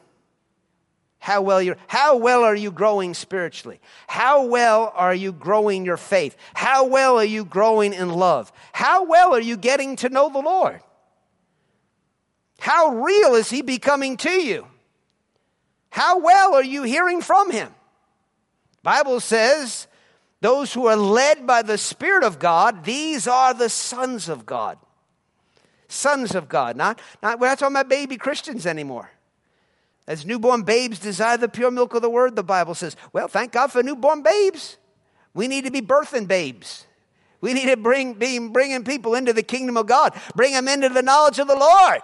How 1.18 1.40
well 1.42 1.62
you're, 1.62 1.76
how 1.86 2.16
well 2.16 2.42
are 2.42 2.54
you 2.54 2.72
growing 2.72 3.14
spiritually? 3.14 3.80
How 4.08 4.46
well 4.46 4.92
are 4.94 5.14
you 5.14 5.32
growing 5.32 5.84
your 5.84 5.96
faith? 5.96 6.36
How 6.52 6.86
well 6.86 7.16
are 7.16 7.24
you 7.24 7.44
growing 7.44 7.92
in 7.92 8.10
love? 8.10 8.52
How 8.72 9.04
well 9.04 9.34
are 9.34 9.40
you 9.40 9.56
getting 9.56 9.94
to 9.96 10.08
know 10.08 10.28
the 10.30 10.40
Lord? 10.40 10.80
How 12.58 12.96
real 12.96 13.34
is 13.34 13.50
he 13.50 13.62
becoming 13.62 14.16
to 14.18 14.30
you? 14.30 14.66
How 15.90 16.18
well 16.18 16.54
are 16.54 16.64
you 16.64 16.82
hearing 16.84 17.20
from 17.20 17.50
him? 17.50 17.72
Bible 18.82 19.20
says, 19.20 19.86
those 20.40 20.72
who 20.72 20.86
are 20.86 20.96
led 20.96 21.46
by 21.46 21.62
the 21.62 21.78
Spirit 21.78 22.24
of 22.24 22.40
God, 22.40 22.84
these 22.84 23.28
are 23.28 23.54
the 23.54 23.68
sons 23.68 24.28
of 24.28 24.44
God. 24.44 24.76
Sons 25.92 26.34
of 26.34 26.48
God. 26.48 26.76
Not, 26.76 27.00
not 27.22 27.38
we're 27.38 27.48
not 27.48 27.58
talking 27.58 27.76
about 27.76 27.88
baby 27.88 28.16
Christians 28.16 28.66
anymore. 28.66 29.10
As 30.06 30.26
newborn 30.26 30.62
babes 30.62 30.98
desire 30.98 31.36
the 31.36 31.48
pure 31.48 31.70
milk 31.70 31.94
of 31.94 32.02
the 32.02 32.10
word, 32.10 32.34
the 32.34 32.42
Bible 32.42 32.74
says. 32.74 32.96
Well, 33.12 33.28
thank 33.28 33.52
God 33.52 33.70
for 33.70 33.82
newborn 33.82 34.22
babes. 34.22 34.78
We 35.34 35.48
need 35.48 35.64
to 35.64 35.70
be 35.70 35.80
birthing 35.80 36.26
babes. 36.26 36.86
We 37.40 37.54
need 37.54 37.66
to 37.66 37.76
bring 37.76 38.14
be 38.14 38.38
bringing 38.38 38.84
people 38.84 39.14
into 39.14 39.32
the 39.32 39.42
kingdom 39.42 39.76
of 39.76 39.86
God, 39.86 40.18
bring 40.34 40.52
them 40.52 40.68
into 40.68 40.88
the 40.88 41.02
knowledge 41.02 41.38
of 41.38 41.46
the 41.46 41.56
Lord. 41.56 42.00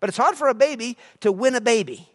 But 0.00 0.08
it's 0.08 0.18
hard 0.18 0.36
for 0.36 0.48
a 0.48 0.54
baby 0.54 0.96
to 1.20 1.32
win 1.32 1.54
a 1.54 1.60
baby. 1.60 2.08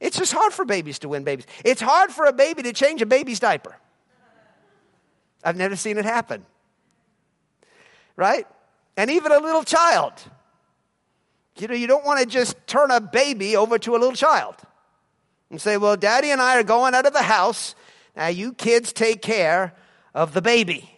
It's 0.00 0.16
just 0.16 0.32
hard 0.32 0.52
for 0.52 0.64
babies 0.64 1.00
to 1.00 1.08
win 1.08 1.24
babies. 1.24 1.46
It's 1.64 1.80
hard 1.80 2.12
for 2.12 2.26
a 2.26 2.32
baby 2.32 2.62
to 2.62 2.72
change 2.72 3.02
a 3.02 3.06
baby's 3.06 3.40
diaper. 3.40 3.76
I've 5.42 5.56
never 5.56 5.74
seen 5.74 5.98
it 5.98 6.04
happen. 6.04 6.46
Right? 8.18 8.48
And 8.96 9.10
even 9.12 9.30
a 9.30 9.38
little 9.38 9.62
child. 9.62 10.12
You 11.56 11.68
know, 11.68 11.74
you 11.74 11.86
don't 11.86 12.04
want 12.04 12.18
to 12.18 12.26
just 12.26 12.56
turn 12.66 12.90
a 12.90 13.00
baby 13.00 13.56
over 13.56 13.78
to 13.78 13.92
a 13.92 13.98
little 13.98 14.12
child 14.12 14.56
and 15.50 15.60
say, 15.60 15.76
well, 15.76 15.96
daddy 15.96 16.32
and 16.32 16.42
I 16.42 16.58
are 16.58 16.64
going 16.64 16.94
out 16.94 17.06
of 17.06 17.12
the 17.12 17.22
house. 17.22 17.76
Now, 18.16 18.26
you 18.26 18.52
kids 18.52 18.92
take 18.92 19.22
care 19.22 19.72
of 20.14 20.34
the 20.34 20.42
baby. 20.42 20.90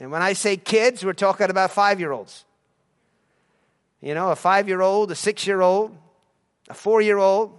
And 0.00 0.10
when 0.10 0.20
I 0.20 0.32
say 0.32 0.56
kids, 0.56 1.04
we're 1.04 1.12
talking 1.12 1.48
about 1.48 1.70
five 1.70 2.00
year 2.00 2.10
olds. 2.10 2.44
You 4.00 4.14
know, 4.14 4.32
a 4.32 4.36
five 4.36 4.66
year 4.66 4.80
old, 4.80 5.12
a 5.12 5.14
six 5.14 5.46
year 5.46 5.60
old, 5.60 5.96
a 6.68 6.74
four 6.74 7.00
year 7.00 7.18
old, 7.18 7.56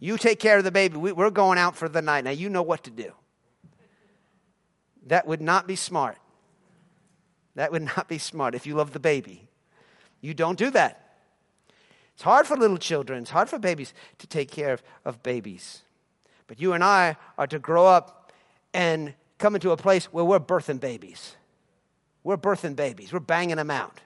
you 0.00 0.18
take 0.18 0.40
care 0.40 0.58
of 0.58 0.64
the 0.64 0.72
baby. 0.72 0.96
We, 0.96 1.12
we're 1.12 1.30
going 1.30 1.58
out 1.58 1.76
for 1.76 1.88
the 1.88 2.02
night. 2.02 2.24
Now, 2.24 2.30
you 2.30 2.48
know 2.48 2.62
what 2.62 2.82
to 2.84 2.90
do. 2.90 3.12
That 5.06 5.28
would 5.28 5.40
not 5.40 5.68
be 5.68 5.76
smart. 5.76 6.18
That 7.60 7.72
would 7.72 7.82
not 7.82 8.08
be 8.08 8.16
smart 8.16 8.54
if 8.54 8.66
you 8.66 8.74
love 8.74 8.94
the 8.94 8.98
baby. 8.98 9.46
You 10.22 10.32
don't 10.32 10.58
do 10.58 10.70
that. 10.70 11.16
It's 12.14 12.22
hard 12.22 12.46
for 12.46 12.56
little 12.56 12.78
children, 12.78 13.20
it's 13.20 13.30
hard 13.30 13.50
for 13.50 13.58
babies 13.58 13.92
to 14.16 14.26
take 14.26 14.50
care 14.50 14.72
of, 14.72 14.82
of 15.04 15.22
babies. 15.22 15.82
But 16.46 16.58
you 16.58 16.72
and 16.72 16.82
I 16.82 17.16
are 17.36 17.46
to 17.48 17.58
grow 17.58 17.86
up 17.86 18.32
and 18.72 19.12
come 19.36 19.54
into 19.54 19.72
a 19.72 19.76
place 19.76 20.06
where 20.06 20.24
we're 20.24 20.40
birthing 20.40 20.80
babies. 20.80 21.36
We're 22.24 22.38
birthing 22.38 22.76
babies, 22.76 23.12
we're 23.12 23.20
banging 23.20 23.56
them 23.56 23.70
out. 23.70 24.00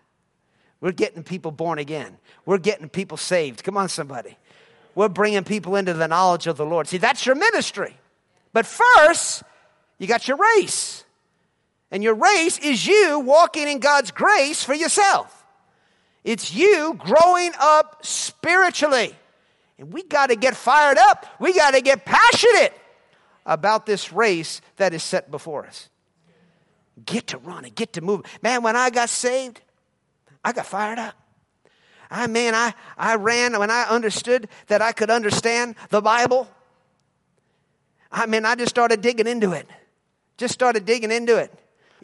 We're 0.80 0.90
getting 0.90 1.22
people 1.22 1.52
born 1.52 1.78
again. 1.78 2.18
We're 2.44 2.58
getting 2.58 2.88
people 2.88 3.16
saved. 3.16 3.62
Come 3.62 3.76
on, 3.76 3.88
somebody 3.88 4.36
we're 4.96 5.08
bringing 5.08 5.44
people 5.44 5.76
into 5.76 5.94
the 5.94 6.08
knowledge 6.08 6.48
of 6.48 6.56
the 6.56 6.66
Lord. 6.66 6.88
See, 6.88 6.98
that's 6.98 7.24
your 7.24 7.36
ministry. 7.36 7.96
But 8.52 8.66
first, 8.66 9.44
you 9.98 10.08
got 10.08 10.26
your 10.26 10.38
race. 10.56 11.03
And 11.90 12.02
your 12.02 12.14
race 12.14 12.58
is 12.58 12.86
you 12.86 13.20
walking 13.20 13.68
in 13.68 13.78
God's 13.78 14.10
grace 14.10 14.64
for 14.64 14.74
yourself. 14.74 15.44
It's 16.24 16.54
you 16.54 16.98
growing 16.98 17.52
up 17.60 18.04
spiritually. 18.04 19.14
And 19.78 19.92
we 19.92 20.02
got 20.02 20.28
to 20.28 20.36
get 20.36 20.56
fired 20.56 20.98
up. 20.98 21.26
We 21.38 21.52
got 21.52 21.74
to 21.74 21.80
get 21.80 22.04
passionate 22.04 22.72
about 23.44 23.86
this 23.86 24.12
race 24.12 24.60
that 24.76 24.94
is 24.94 25.02
set 25.02 25.30
before 25.30 25.66
us. 25.66 25.88
Get 27.04 27.28
to 27.28 27.38
run 27.38 27.64
and 27.64 27.74
get 27.74 27.94
to 27.94 28.00
move. 28.00 28.22
Man, 28.42 28.62
when 28.62 28.76
I 28.76 28.90
got 28.90 29.08
saved, 29.08 29.60
I 30.44 30.52
got 30.52 30.66
fired 30.66 30.98
up. 30.98 31.14
I 32.10 32.26
man, 32.28 32.54
I, 32.54 32.74
I 32.96 33.16
ran 33.16 33.58
when 33.58 33.70
I 33.70 33.82
understood 33.84 34.48
that 34.68 34.80
I 34.80 34.92
could 34.92 35.10
understand 35.10 35.74
the 35.90 36.00
Bible. 36.00 36.48
I 38.12 38.26
mean, 38.26 38.44
I 38.44 38.54
just 38.54 38.70
started 38.70 39.00
digging 39.00 39.26
into 39.26 39.52
it. 39.52 39.68
Just 40.36 40.54
started 40.54 40.84
digging 40.84 41.10
into 41.10 41.36
it. 41.36 41.52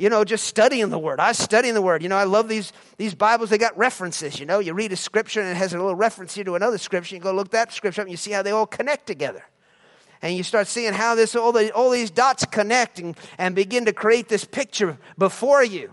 You 0.00 0.08
know, 0.08 0.24
just 0.24 0.46
studying 0.46 0.88
the 0.88 0.98
word. 0.98 1.20
I 1.20 1.28
was 1.28 1.36
studying 1.36 1.74
the 1.74 1.82
word. 1.82 2.02
You 2.02 2.08
know, 2.08 2.16
I 2.16 2.24
love 2.24 2.48
these, 2.48 2.72
these 2.96 3.14
Bibles. 3.14 3.50
They 3.50 3.58
got 3.58 3.76
references. 3.76 4.40
You 4.40 4.46
know, 4.46 4.58
you 4.58 4.72
read 4.72 4.92
a 4.92 4.96
scripture 4.96 5.42
and 5.42 5.50
it 5.50 5.56
has 5.56 5.74
a 5.74 5.76
little 5.76 5.94
reference 5.94 6.34
here 6.34 6.44
to 6.44 6.54
another 6.54 6.78
scripture. 6.78 7.16
You 7.16 7.20
go 7.20 7.34
look 7.34 7.50
that 7.50 7.70
scripture 7.70 8.00
up 8.00 8.06
and 8.06 8.10
you 8.10 8.16
see 8.16 8.30
how 8.30 8.40
they 8.40 8.50
all 8.50 8.66
connect 8.66 9.06
together. 9.06 9.44
And 10.22 10.34
you 10.34 10.42
start 10.42 10.68
seeing 10.68 10.94
how 10.94 11.16
this 11.16 11.36
all, 11.36 11.52
the, 11.52 11.70
all 11.74 11.90
these 11.90 12.10
dots 12.10 12.46
connect 12.46 12.98
and, 12.98 13.14
and 13.36 13.54
begin 13.54 13.84
to 13.84 13.92
create 13.92 14.30
this 14.30 14.46
picture 14.46 14.96
before 15.18 15.62
you 15.62 15.92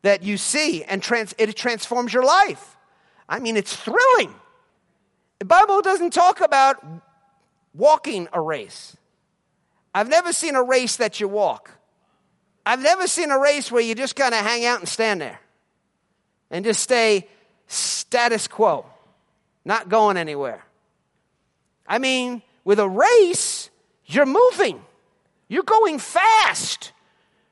that 0.00 0.22
you 0.22 0.38
see 0.38 0.82
and 0.82 1.02
trans, 1.02 1.34
it 1.36 1.54
transforms 1.54 2.14
your 2.14 2.24
life. 2.24 2.78
I 3.28 3.40
mean, 3.40 3.58
it's 3.58 3.76
thrilling. 3.76 4.34
The 5.38 5.44
Bible 5.44 5.82
doesn't 5.82 6.14
talk 6.14 6.40
about 6.40 6.82
walking 7.74 8.26
a 8.32 8.40
race. 8.40 8.96
I've 9.94 10.08
never 10.08 10.32
seen 10.32 10.54
a 10.54 10.62
race 10.62 10.96
that 10.96 11.20
you 11.20 11.28
walk. 11.28 11.72
I've 12.66 12.80
never 12.80 13.06
seen 13.06 13.30
a 13.30 13.38
race 13.38 13.70
where 13.70 13.82
you 13.82 13.94
just 13.94 14.16
kind 14.16 14.34
of 14.34 14.40
hang 14.40 14.64
out 14.64 14.80
and 14.80 14.88
stand 14.88 15.20
there 15.20 15.40
and 16.50 16.64
just 16.64 16.80
stay 16.80 17.28
status 17.66 18.48
quo, 18.48 18.86
not 19.64 19.88
going 19.88 20.16
anywhere. 20.16 20.64
I 21.86 21.98
mean, 21.98 22.42
with 22.64 22.78
a 22.78 22.88
race, 22.88 23.70
you're 24.06 24.26
moving, 24.26 24.82
you're 25.48 25.62
going 25.62 25.98
fast, 25.98 26.92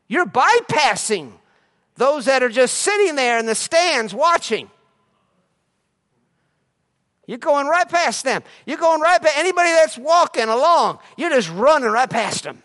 you're 0.08 0.26
bypassing 0.26 1.32
those 1.96 2.24
that 2.24 2.42
are 2.42 2.48
just 2.48 2.78
sitting 2.78 3.16
there 3.16 3.38
in 3.38 3.46
the 3.46 3.54
stands 3.54 4.14
watching. 4.14 4.70
You're 7.26 7.38
going 7.38 7.66
right 7.66 7.88
past 7.88 8.24
them. 8.24 8.42
You're 8.66 8.78
going 8.78 9.00
right 9.00 9.20
past 9.20 9.36
anybody 9.36 9.70
that's 9.70 9.96
walking 9.96 10.48
along. 10.48 10.98
You're 11.16 11.30
just 11.30 11.50
running 11.50 11.90
right 11.90 12.10
past 12.10 12.44
them. 12.44 12.62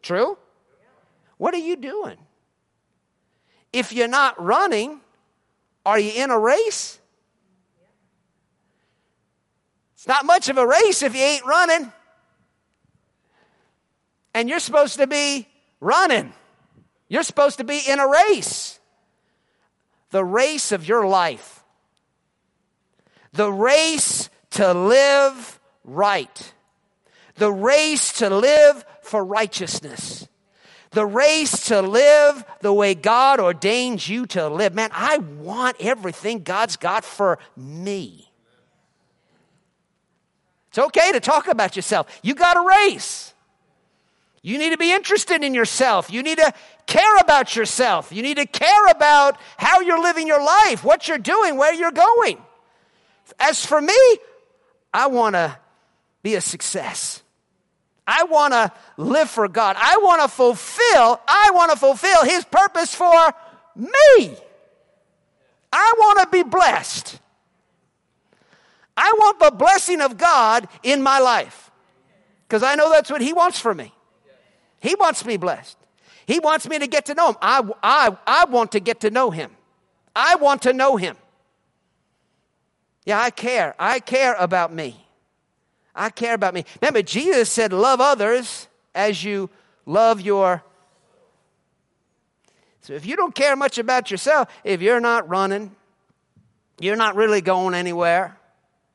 True? 0.00 0.38
What 1.44 1.52
are 1.52 1.58
you 1.58 1.76
doing? 1.76 2.16
If 3.70 3.92
you're 3.92 4.08
not 4.08 4.42
running, 4.42 5.02
are 5.84 5.98
you 5.98 6.10
in 6.22 6.30
a 6.30 6.38
race? 6.38 6.98
It's 9.92 10.08
not 10.08 10.24
much 10.24 10.48
of 10.48 10.56
a 10.56 10.66
race 10.66 11.02
if 11.02 11.14
you 11.14 11.20
ain't 11.20 11.44
running. 11.44 11.92
And 14.32 14.48
you're 14.48 14.58
supposed 14.58 14.96
to 14.96 15.06
be 15.06 15.46
running. 15.80 16.32
You're 17.08 17.22
supposed 17.22 17.58
to 17.58 17.64
be 17.64 17.78
in 17.86 18.00
a 18.00 18.08
race. 18.08 18.80
The 20.12 20.24
race 20.24 20.72
of 20.72 20.88
your 20.88 21.06
life. 21.06 21.62
The 23.34 23.52
race 23.52 24.30
to 24.52 24.72
live 24.72 25.60
right. 25.84 26.54
The 27.34 27.52
race 27.52 28.14
to 28.20 28.34
live 28.34 28.82
for 29.02 29.22
righteousness. 29.22 30.26
The 30.94 31.04
race 31.04 31.66
to 31.66 31.82
live 31.82 32.44
the 32.60 32.72
way 32.72 32.94
God 32.94 33.40
ordains 33.40 34.08
you 34.08 34.26
to 34.26 34.48
live. 34.48 34.74
Man, 34.74 34.90
I 34.92 35.18
want 35.18 35.76
everything 35.80 36.44
God's 36.44 36.76
got 36.76 37.04
for 37.04 37.38
me. 37.56 38.30
It's 40.68 40.78
okay 40.78 41.12
to 41.12 41.20
talk 41.20 41.48
about 41.48 41.74
yourself. 41.76 42.20
You 42.22 42.34
got 42.34 42.56
a 42.56 42.60
race. 42.60 43.34
You 44.40 44.56
need 44.58 44.70
to 44.70 44.78
be 44.78 44.92
interested 44.92 45.42
in 45.42 45.52
yourself. 45.52 46.12
You 46.12 46.22
need 46.22 46.38
to 46.38 46.52
care 46.86 47.16
about 47.16 47.56
yourself. 47.56 48.12
You 48.12 48.22
need 48.22 48.36
to 48.36 48.46
care 48.46 48.86
about 48.86 49.36
how 49.56 49.80
you're 49.80 50.00
living 50.00 50.28
your 50.28 50.44
life, 50.44 50.84
what 50.84 51.08
you're 51.08 51.18
doing, 51.18 51.56
where 51.56 51.74
you're 51.74 51.90
going. 51.90 52.38
As 53.40 53.66
for 53.66 53.80
me, 53.80 53.96
I 54.92 55.08
want 55.08 55.34
to 55.34 55.58
be 56.22 56.36
a 56.36 56.40
success. 56.40 57.23
I 58.06 58.24
want 58.24 58.52
to 58.52 58.72
live 58.96 59.30
for 59.30 59.48
God. 59.48 59.76
I 59.78 59.98
want 60.02 60.22
to 60.22 60.28
fulfill, 60.28 61.20
I 61.26 61.50
want 61.54 61.72
to 61.72 61.76
fulfill 61.76 62.24
his 62.24 62.44
purpose 62.44 62.94
for 62.94 63.34
me. 63.76 64.36
I 65.72 65.92
want 65.98 66.20
to 66.20 66.28
be 66.30 66.42
blessed. 66.42 67.18
I 68.96 69.12
want 69.18 69.40
the 69.40 69.50
blessing 69.50 70.00
of 70.00 70.16
God 70.16 70.68
in 70.82 71.02
my 71.02 71.18
life 71.18 71.70
because 72.46 72.62
I 72.62 72.74
know 72.74 72.90
that's 72.90 73.10
what 73.10 73.20
he 73.20 73.32
wants 73.32 73.58
for 73.58 73.74
me. 73.74 73.92
He 74.80 74.94
wants 74.94 75.24
me 75.24 75.36
blessed. 75.36 75.76
He 76.26 76.38
wants 76.38 76.68
me 76.68 76.78
to 76.78 76.86
get 76.86 77.06
to 77.06 77.14
know 77.14 77.30
him. 77.30 77.36
I, 77.42 77.68
I, 77.82 78.16
I 78.26 78.44
want 78.44 78.72
to 78.72 78.80
get 78.80 79.00
to 79.00 79.10
know 79.10 79.30
him. 79.30 79.50
I 80.14 80.36
want 80.36 80.62
to 80.62 80.72
know 80.72 80.96
him. 80.96 81.16
Yeah, 83.04 83.20
I 83.20 83.30
care. 83.30 83.74
I 83.78 84.00
care 84.00 84.34
about 84.38 84.72
me. 84.72 85.03
I 85.94 86.10
care 86.10 86.34
about 86.34 86.54
me. 86.54 86.64
Remember, 86.80 87.02
Jesus 87.02 87.50
said, 87.50 87.72
Love 87.72 88.00
others 88.00 88.68
as 88.94 89.22
you 89.22 89.50
love 89.86 90.20
your. 90.20 90.62
So 92.80 92.92
if 92.92 93.06
you 93.06 93.16
don't 93.16 93.34
care 93.34 93.56
much 93.56 93.78
about 93.78 94.10
yourself, 94.10 94.48
if 94.62 94.82
you're 94.82 95.00
not 95.00 95.28
running, 95.28 95.74
you're 96.80 96.96
not 96.96 97.16
really 97.16 97.40
going 97.40 97.74
anywhere, 97.74 98.36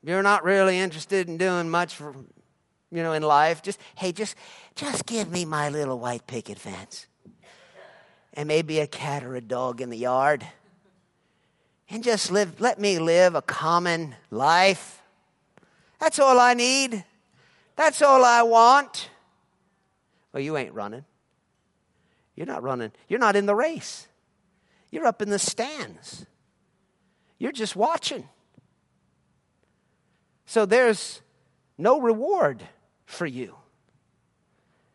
you're 0.04 0.22
not 0.22 0.44
really 0.44 0.78
interested 0.78 1.28
in 1.28 1.38
doing 1.38 1.70
much 1.70 1.96
for, 1.96 2.14
you 2.92 3.04
know, 3.04 3.14
in 3.14 3.24
life, 3.24 3.64
just, 3.64 3.80
hey, 3.96 4.12
just, 4.12 4.36
just 4.76 5.06
give 5.06 5.32
me 5.32 5.46
my 5.46 5.70
little 5.70 5.98
white 5.98 6.28
picket 6.28 6.60
fence. 6.60 7.08
And 8.34 8.48
maybe 8.48 8.80
a 8.80 8.88
cat 8.88 9.24
or 9.24 9.36
a 9.36 9.42
dog 9.42 9.82
in 9.82 9.90
the 9.90 9.98
yard. 9.98 10.46
And 11.90 12.04
just 12.04 12.32
live, 12.32 12.62
let 12.62 12.80
me 12.80 13.00
live 13.00 13.34
a 13.34 13.42
common 13.42 14.16
life 14.30 14.99
that's 16.00 16.20
all 16.20 16.40
I 16.40 16.54
need. 16.54 17.04
That's 17.76 18.02
all 18.02 18.24
I 18.24 18.44
want. 18.44 19.10
Well, 20.34 20.42
you 20.42 20.58
ain't 20.58 20.74
running. 20.74 21.06
You're 22.36 22.48
not 22.48 22.64
running. 22.64 22.92
You're 23.08 23.20
not 23.20 23.36
in 23.36 23.46
the 23.46 23.56
race. 23.56 24.08
You're 24.92 25.06
up 25.06 25.22
in 25.22 25.30
the 25.30 25.40
stands. 25.40 26.26
You're 27.38 27.52
just 27.52 27.76
watching. 27.76 28.28
So 30.46 30.66
there's 30.66 31.22
no 31.78 32.02
reward 32.02 32.64
for 33.06 33.26
you. 33.26 33.56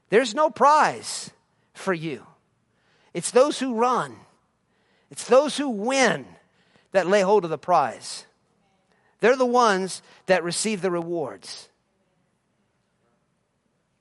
There's 0.09 0.35
no 0.35 0.51
prize 0.51 1.31
for 1.73 1.95
you. 1.95 2.27
It's 3.13 3.31
those 3.31 3.59
who 3.59 3.75
run, 3.75 4.17
it's 5.11 5.27
those 5.27 5.57
who 5.57 5.69
win 5.69 6.27
that 6.93 7.07
lay 7.07 7.23
hold 7.23 7.45
of 7.45 7.51
the 7.51 7.59
prize. 7.59 8.27
They're 9.21 9.37
the 9.37 9.47
ones 9.47 10.03
that 10.27 10.45
receive 10.45 10.83
the 10.83 10.91
rewards. 10.91 11.69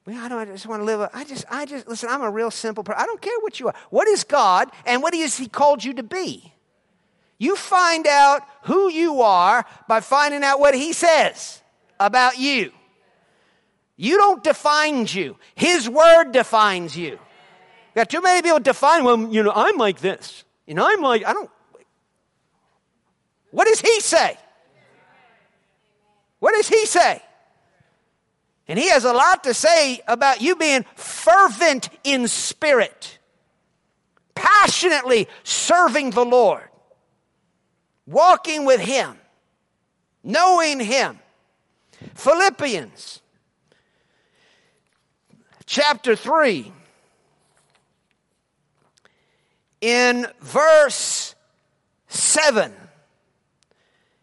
Well, 0.06 0.24
I 0.24 0.28
don't 0.28 0.40
I 0.40 0.46
just 0.46 0.68
want 0.68 0.82
to 0.82 0.86
live. 0.86 1.00
A, 1.00 1.10
I 1.14 1.24
just, 1.24 1.46
I 1.50 1.66
just, 1.66 1.88
listen, 1.88 2.10
I'm 2.10 2.22
a 2.22 2.30
real 2.30 2.52
simple 2.52 2.84
person. 2.84 3.02
I 3.02 3.06
don't 3.06 3.22
care 3.22 3.40
what 3.40 3.60
you 3.60 3.68
are. 3.68 3.76
What 3.90 4.08
is 4.08 4.24
God 4.24 4.70
and 4.86 5.02
what 5.02 5.14
is 5.14 5.38
He 5.38 5.48
called 5.48 5.84
you 5.84 5.94
to 5.94 6.04
be? 6.04 6.54
You 7.38 7.56
find 7.56 8.06
out 8.08 8.42
who 8.64 8.90
you 8.90 9.22
are 9.22 9.66
by 9.88 10.02
finding 10.02 10.44
out 10.44 10.60
what 10.60 10.76
He 10.76 10.94
says 10.94 11.62
about 12.00 12.38
you. 12.38 12.72
You 13.96 14.18
don't 14.18 14.44
define 14.44 15.06
you, 15.08 15.38
His 15.56 15.90
Word 15.90 16.32
defines 16.32 16.98
you. 16.98 17.20
Got 17.96 18.10
too 18.10 18.22
many 18.22 18.42
people 18.42 18.60
define, 18.60 19.04
well, 19.04 19.32
you 19.32 19.44
know, 19.44 19.54
I'm 19.54 19.78
like 19.78 20.00
this. 20.00 20.44
You 20.66 20.74
know, 20.74 20.88
I'm 20.88 21.02
like, 21.02 21.26
I 21.26 21.34
don't. 21.34 21.50
What 23.52 23.68
does 23.68 23.80
He 23.80 24.00
say? 24.02 24.38
What 26.44 26.56
does 26.56 26.68
he 26.68 26.86
say? 26.86 27.22
And 28.68 28.78
he 28.78 28.90
has 28.90 29.06
a 29.06 29.14
lot 29.14 29.46
to 29.46 29.54
say 29.54 30.02
about 30.06 30.42
you 30.42 30.58
being 30.58 30.84
fervent 30.94 31.88
in 32.04 32.28
spirit, 32.28 33.18
passionately 34.36 35.30
serving 35.46 36.10
the 36.10 36.26
Lord, 36.26 36.68
walking 38.06 38.66
with 38.66 38.82
him, 38.82 39.18
knowing 40.22 40.82
him. 40.82 41.18
Philippians 42.14 43.22
chapter 45.66 46.14
3, 46.14 46.74
in 49.80 50.28
verse 50.42 51.36
7, 52.10 52.74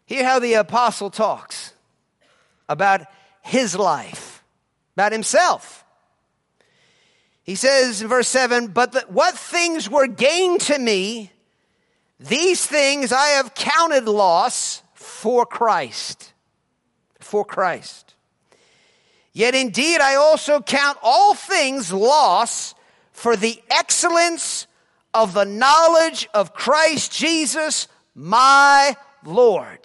hear 0.05 0.23
how 0.23 0.37
the 0.37 0.53
apostle 0.53 1.09
talks 1.09 1.70
about 2.71 3.01
his 3.41 3.75
life, 3.75 4.43
about 4.95 5.11
himself. 5.11 5.83
He 7.43 7.55
says 7.55 8.01
in 8.01 8.07
verse 8.07 8.29
7 8.29 8.67
But 8.67 8.93
the, 8.93 9.01
what 9.09 9.35
things 9.35 9.89
were 9.89 10.07
gained 10.07 10.61
to 10.61 10.79
me, 10.79 11.31
these 12.17 12.65
things 12.65 13.11
I 13.11 13.27
have 13.27 13.53
counted 13.53 14.05
loss 14.05 14.83
for 14.93 15.45
Christ. 15.45 16.33
For 17.19 17.43
Christ. 17.43 18.15
Yet 19.33 19.53
indeed 19.53 19.99
I 19.99 20.15
also 20.15 20.61
count 20.61 20.97
all 21.03 21.33
things 21.33 21.91
loss 21.91 22.73
for 23.11 23.35
the 23.35 23.61
excellence 23.69 24.65
of 25.13 25.33
the 25.33 25.45
knowledge 25.45 26.29
of 26.33 26.53
Christ 26.53 27.11
Jesus, 27.11 27.89
my 28.15 28.95
Lord. 29.25 29.79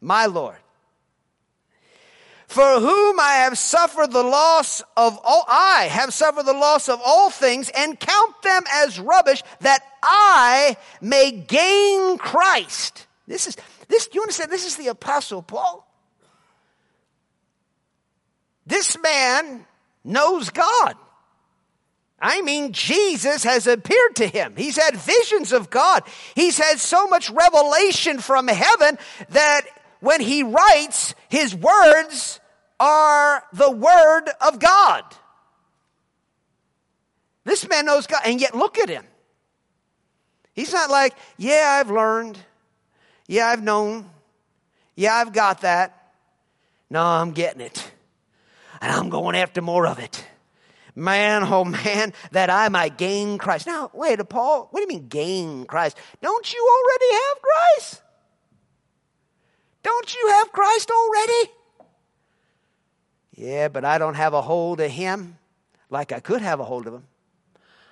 My 0.00 0.26
Lord 0.26 0.56
for 2.54 2.78
whom 2.78 3.18
I 3.18 3.40
have 3.42 3.58
suffered 3.58 4.12
the 4.12 4.22
loss 4.22 4.80
of 4.96 5.18
all, 5.24 5.44
I 5.48 5.88
have 5.90 6.14
suffered 6.14 6.46
the 6.46 6.52
loss 6.52 6.88
of 6.88 7.00
all 7.04 7.28
things 7.28 7.68
and 7.76 7.98
count 7.98 8.42
them 8.42 8.62
as 8.72 9.00
rubbish 9.00 9.42
that 9.60 9.80
I 10.04 10.76
may 11.00 11.32
gain 11.32 12.16
Christ. 12.16 13.08
This 13.26 13.48
is, 13.48 13.56
this, 13.88 14.08
you 14.12 14.20
understand? 14.20 14.52
This 14.52 14.64
is 14.64 14.76
the 14.76 14.86
apostle 14.86 15.42
Paul. 15.42 15.84
This 18.64 18.96
man 19.02 19.66
knows 20.04 20.50
God. 20.50 20.94
I 22.20 22.40
mean, 22.40 22.72
Jesus 22.72 23.42
has 23.42 23.66
appeared 23.66 24.14
to 24.16 24.28
him. 24.28 24.54
He's 24.56 24.76
had 24.76 24.94
visions 24.94 25.52
of 25.52 25.70
God. 25.70 26.04
He's 26.36 26.56
had 26.56 26.78
so 26.78 27.08
much 27.08 27.30
revelation 27.30 28.20
from 28.20 28.46
heaven 28.46 28.96
that 29.30 29.62
when 29.98 30.20
he 30.20 30.44
writes, 30.44 31.16
his 31.28 31.52
words 31.52 32.38
are 32.80 33.42
the 33.52 33.70
word 33.70 34.30
of 34.40 34.58
God. 34.58 35.04
This 37.44 37.68
man 37.68 37.86
knows 37.86 38.06
God, 38.06 38.22
and 38.24 38.40
yet 38.40 38.54
look 38.54 38.78
at 38.78 38.88
him. 38.88 39.04
He's 40.54 40.72
not 40.72 40.90
like, 40.90 41.14
yeah, 41.36 41.78
I've 41.80 41.90
learned. 41.90 42.38
Yeah, 43.26 43.48
I've 43.48 43.62
known. 43.62 44.08
Yeah, 44.96 45.14
I've 45.14 45.32
got 45.32 45.62
that. 45.62 46.12
No, 46.90 47.02
I'm 47.02 47.32
getting 47.32 47.60
it. 47.60 47.92
And 48.80 48.92
I'm 48.92 49.08
going 49.08 49.36
after 49.36 49.60
more 49.60 49.86
of 49.86 49.98
it. 49.98 50.24
Man, 50.94 51.42
oh 51.42 51.64
man, 51.64 52.12
that 52.30 52.50
I 52.50 52.68
might 52.68 52.96
gain 52.96 53.36
Christ. 53.36 53.66
Now, 53.66 53.90
wait, 53.92 54.20
Paul, 54.28 54.68
what 54.70 54.78
do 54.78 54.82
you 54.82 54.88
mean 54.88 55.08
gain 55.08 55.64
Christ? 55.64 55.98
Don't 56.22 56.52
you 56.52 56.70
already 56.70 57.12
have 57.12 57.42
Christ? 57.42 58.02
Don't 59.82 60.14
you 60.14 60.28
have 60.38 60.52
Christ 60.52 60.90
already? 60.90 61.50
Yeah, 63.34 63.68
but 63.68 63.84
I 63.84 63.98
don't 63.98 64.14
have 64.14 64.32
a 64.32 64.42
hold 64.42 64.80
of 64.80 64.90
him 64.90 65.38
like 65.90 66.12
I 66.12 66.20
could 66.20 66.40
have 66.40 66.60
a 66.60 66.64
hold 66.64 66.86
of 66.86 66.94
him. 66.94 67.04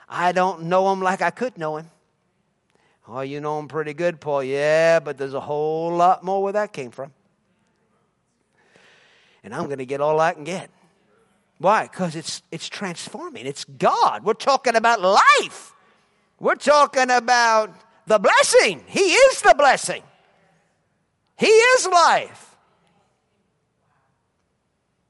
I 0.08 0.32
don't 0.32 0.64
know 0.64 0.92
him 0.92 1.00
like 1.00 1.22
I 1.22 1.30
could 1.30 1.58
know 1.58 1.78
him. 1.78 1.90
Oh, 3.08 3.20
you 3.20 3.40
know 3.40 3.58
him 3.58 3.66
pretty 3.66 3.94
good, 3.94 4.20
Paul. 4.20 4.44
Yeah, 4.44 5.00
but 5.00 5.18
there's 5.18 5.34
a 5.34 5.40
whole 5.40 5.94
lot 5.94 6.22
more 6.22 6.42
where 6.42 6.52
that 6.52 6.72
came 6.72 6.90
from. 6.90 7.12
And 9.42 9.52
I'm 9.54 9.66
going 9.66 9.78
to 9.78 9.86
get 9.86 10.00
all 10.00 10.20
I 10.20 10.34
can 10.34 10.44
get. 10.44 10.70
Why? 11.58 11.84
Because 11.84 12.14
it's, 12.14 12.42
it's 12.52 12.68
transforming. 12.68 13.46
It's 13.46 13.64
God. 13.64 14.24
We're 14.24 14.34
talking 14.34 14.76
about 14.76 15.00
life. 15.00 15.74
We're 16.38 16.54
talking 16.54 17.10
about 17.10 17.74
the 18.06 18.18
blessing. 18.18 18.84
He 18.86 19.00
is 19.00 19.42
the 19.42 19.54
blessing. 19.56 20.02
He 21.36 21.46
is 21.46 21.86
life. 21.86 22.51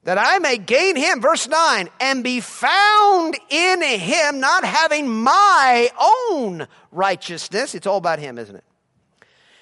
That 0.05 0.19
I 0.19 0.38
may 0.41 0.59
gain 0.59 0.97
him, 0.97 1.21
verse 1.21 1.47
9, 1.47 1.88
and 2.01 2.25
be 2.25 2.41
found 2.41 3.38
in 3.51 3.83
him, 3.83 4.41
not 4.41 4.65
having 4.65 5.09
my 5.09 5.91
own 6.01 6.67
righteousness. 6.91 7.75
It's 7.77 7.87
all 7.87 7.99
about 7.99 8.19
him, 8.19 8.37
isn't 8.37 8.57
it? 8.57 8.65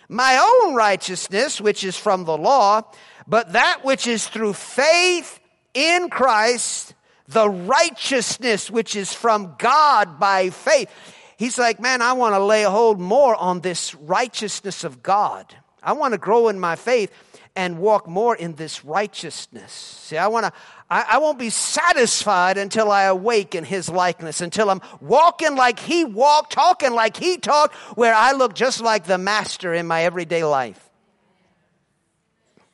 My 0.08 0.38
own 0.64 0.74
righteousness, 0.74 1.60
which 1.60 1.84
is 1.84 1.96
from 1.96 2.24
the 2.24 2.38
law, 2.38 2.82
but 3.26 3.52
that 3.52 3.84
which 3.84 4.06
is 4.06 4.26
through 4.26 4.54
faith 4.54 5.38
in 5.74 6.08
Christ, 6.08 6.94
the 7.28 7.48
righteousness 7.48 8.70
which 8.70 8.96
is 8.96 9.12
from 9.12 9.54
God 9.58 10.18
by 10.18 10.50
faith. 10.50 10.90
He's 11.36 11.58
like, 11.58 11.80
man, 11.80 12.02
I 12.02 12.14
want 12.14 12.34
to 12.34 12.42
lay 12.42 12.64
hold 12.64 12.98
more 12.98 13.36
on 13.36 13.60
this 13.60 13.94
righteousness 13.94 14.84
of 14.84 15.02
God. 15.02 15.54
I 15.82 15.92
want 15.92 16.12
to 16.12 16.18
grow 16.18 16.48
in 16.48 16.58
my 16.58 16.76
faith 16.76 17.12
and 17.56 17.78
walk 17.78 18.08
more 18.08 18.34
in 18.34 18.54
this 18.54 18.84
righteousness. 18.84 19.72
See, 19.72 20.16
I 20.16 20.28
want 20.28 20.46
to, 20.46 20.52
I, 20.88 21.04
I, 21.12 21.18
won't 21.18 21.38
be 21.38 21.50
satisfied 21.50 22.58
until 22.58 22.90
I 22.90 23.04
awake 23.04 23.54
in 23.54 23.64
his 23.64 23.88
likeness, 23.88 24.40
until 24.40 24.70
I'm 24.70 24.80
walking 25.00 25.56
like 25.56 25.78
he 25.78 26.04
walked, 26.04 26.52
talking 26.52 26.92
like 26.92 27.16
he 27.16 27.38
talked, 27.38 27.74
where 27.96 28.14
I 28.14 28.32
look 28.32 28.54
just 28.54 28.80
like 28.80 29.04
the 29.04 29.18
master 29.18 29.74
in 29.74 29.86
my 29.86 30.04
everyday 30.04 30.44
life. 30.44 30.88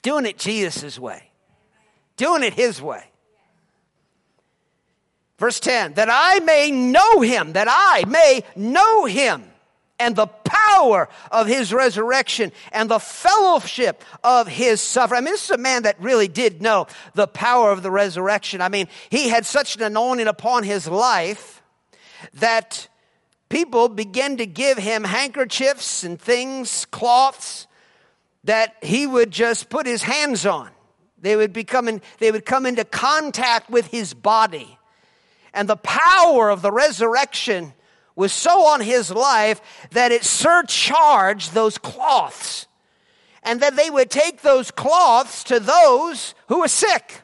Doing 0.02 0.26
it 0.26 0.38
Jesus' 0.38 0.98
way 0.98 1.30
doing 2.16 2.42
it 2.42 2.54
his 2.54 2.80
way. 2.82 3.04
Verse 5.38 5.60
10 5.60 5.94
that 5.94 6.08
I 6.10 6.40
may 6.40 6.70
know 6.70 7.20
him, 7.20 7.52
that 7.52 7.68
I 7.70 8.04
may 8.06 8.42
know 8.56 9.04
him 9.04 9.44
and 9.98 10.14
the 10.14 10.26
power 10.26 11.08
of 11.30 11.46
his 11.46 11.72
resurrection 11.72 12.52
and 12.72 12.90
the 12.90 12.98
fellowship 12.98 14.04
of 14.22 14.46
his 14.46 14.80
suffering. 14.80 15.18
I 15.18 15.20
mean, 15.22 15.32
this 15.32 15.44
is 15.44 15.50
a 15.50 15.58
man 15.58 15.84
that 15.84 16.00
really 16.00 16.28
did 16.28 16.60
know 16.60 16.86
the 17.14 17.26
power 17.26 17.72
of 17.72 17.82
the 17.82 17.90
resurrection. 17.90 18.60
I 18.60 18.68
mean, 18.68 18.88
he 19.10 19.28
had 19.28 19.46
such 19.46 19.76
an 19.76 19.82
anointing 19.82 20.26
upon 20.26 20.64
his 20.64 20.86
life 20.86 21.62
that 22.34 22.88
people 23.48 23.88
began 23.88 24.36
to 24.36 24.46
give 24.46 24.78
him 24.78 25.04
handkerchiefs 25.04 26.04
and 26.04 26.20
things, 26.20 26.84
cloths, 26.86 27.66
that 28.44 28.76
he 28.82 29.06
would 29.06 29.30
just 29.30 29.68
put 29.70 29.86
his 29.86 30.02
hands 30.02 30.46
on. 30.46 30.70
They 31.18 31.36
would, 31.36 31.52
become 31.52 31.88
in, 31.88 32.02
they 32.18 32.30
would 32.30 32.44
come 32.44 32.66
into 32.66 32.84
contact 32.84 33.70
with 33.70 33.86
his 33.86 34.14
body. 34.14 34.78
And 35.54 35.68
the 35.68 35.76
power 35.76 36.50
of 36.50 36.60
the 36.60 36.70
resurrection 36.70 37.72
was 38.16 38.32
so 38.32 38.66
on 38.66 38.80
his 38.80 39.10
life 39.10 39.60
that 39.92 40.10
it 40.10 40.24
surcharged 40.24 41.52
those 41.52 41.78
cloths. 41.78 42.66
And 43.42 43.60
that 43.60 43.76
they 43.76 43.90
would 43.90 44.10
take 44.10 44.42
those 44.42 44.72
cloths 44.72 45.44
to 45.44 45.60
those 45.60 46.34
who 46.48 46.60
were 46.60 46.68
sick, 46.68 47.22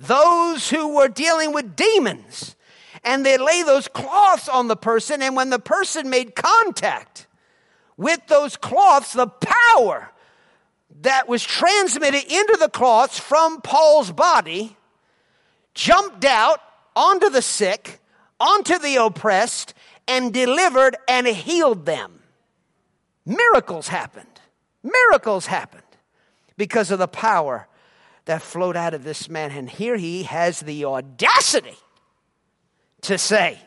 those 0.00 0.70
who 0.70 0.96
were 0.96 1.06
dealing 1.06 1.52
with 1.52 1.76
demons. 1.76 2.56
And 3.04 3.24
they 3.24 3.38
lay 3.38 3.62
those 3.62 3.86
cloths 3.86 4.48
on 4.48 4.66
the 4.66 4.76
person, 4.76 5.22
and 5.22 5.36
when 5.36 5.50
the 5.50 5.60
person 5.60 6.10
made 6.10 6.34
contact 6.34 7.28
with 7.96 8.26
those 8.26 8.56
cloths, 8.56 9.12
the 9.12 9.28
power 9.28 10.10
that 11.02 11.28
was 11.28 11.42
transmitted 11.44 12.24
into 12.24 12.56
the 12.58 12.68
cloths 12.68 13.18
from 13.18 13.60
Paul's 13.60 14.10
body 14.10 14.76
jumped 15.74 16.24
out 16.24 16.60
onto 16.94 17.28
the 17.28 17.42
sick, 17.42 18.00
onto 18.38 18.78
the 18.78 18.96
oppressed, 18.96 19.74
and 20.08 20.32
delivered 20.32 20.96
and 21.08 21.26
healed 21.26 21.86
them. 21.86 22.22
Miracles 23.24 23.88
happened. 23.88 24.40
Miracles 24.82 25.46
happened 25.46 25.82
because 26.56 26.90
of 26.90 26.98
the 26.98 27.08
power 27.08 27.68
that 28.24 28.42
flowed 28.42 28.76
out 28.76 28.94
of 28.94 29.04
this 29.04 29.28
man. 29.28 29.50
And 29.52 29.68
here 29.68 29.96
he 29.96 30.24
has 30.24 30.60
the 30.60 30.84
audacity 30.84 31.76
to 33.02 33.18
say, 33.18 33.58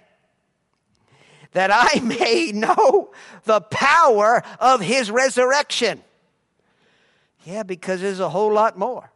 that 1.56 1.71
I 1.74 2.00
may 2.04 2.52
know 2.52 3.12
the 3.45 3.62
power 3.62 4.43
of 4.60 4.82
his 4.82 5.10
resurrection. 5.10 6.04
Yeah, 7.43 7.63
because 7.63 8.02
there's 8.02 8.19
a 8.19 8.30
whole 8.30 8.54
lot 8.54 8.78
more. 8.78 9.12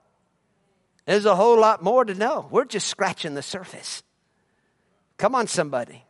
There's 1.06 1.26
a 1.26 1.36
whole 1.36 1.60
lot 1.60 1.84
more 1.84 2.06
to 2.06 2.14
know. 2.14 2.48
We're 2.50 2.66
just 2.66 2.88
scratching 2.88 3.36
the 3.36 3.42
surface. 3.42 4.04
Come 5.18 5.36
on, 5.36 5.48
somebody. 5.48 6.04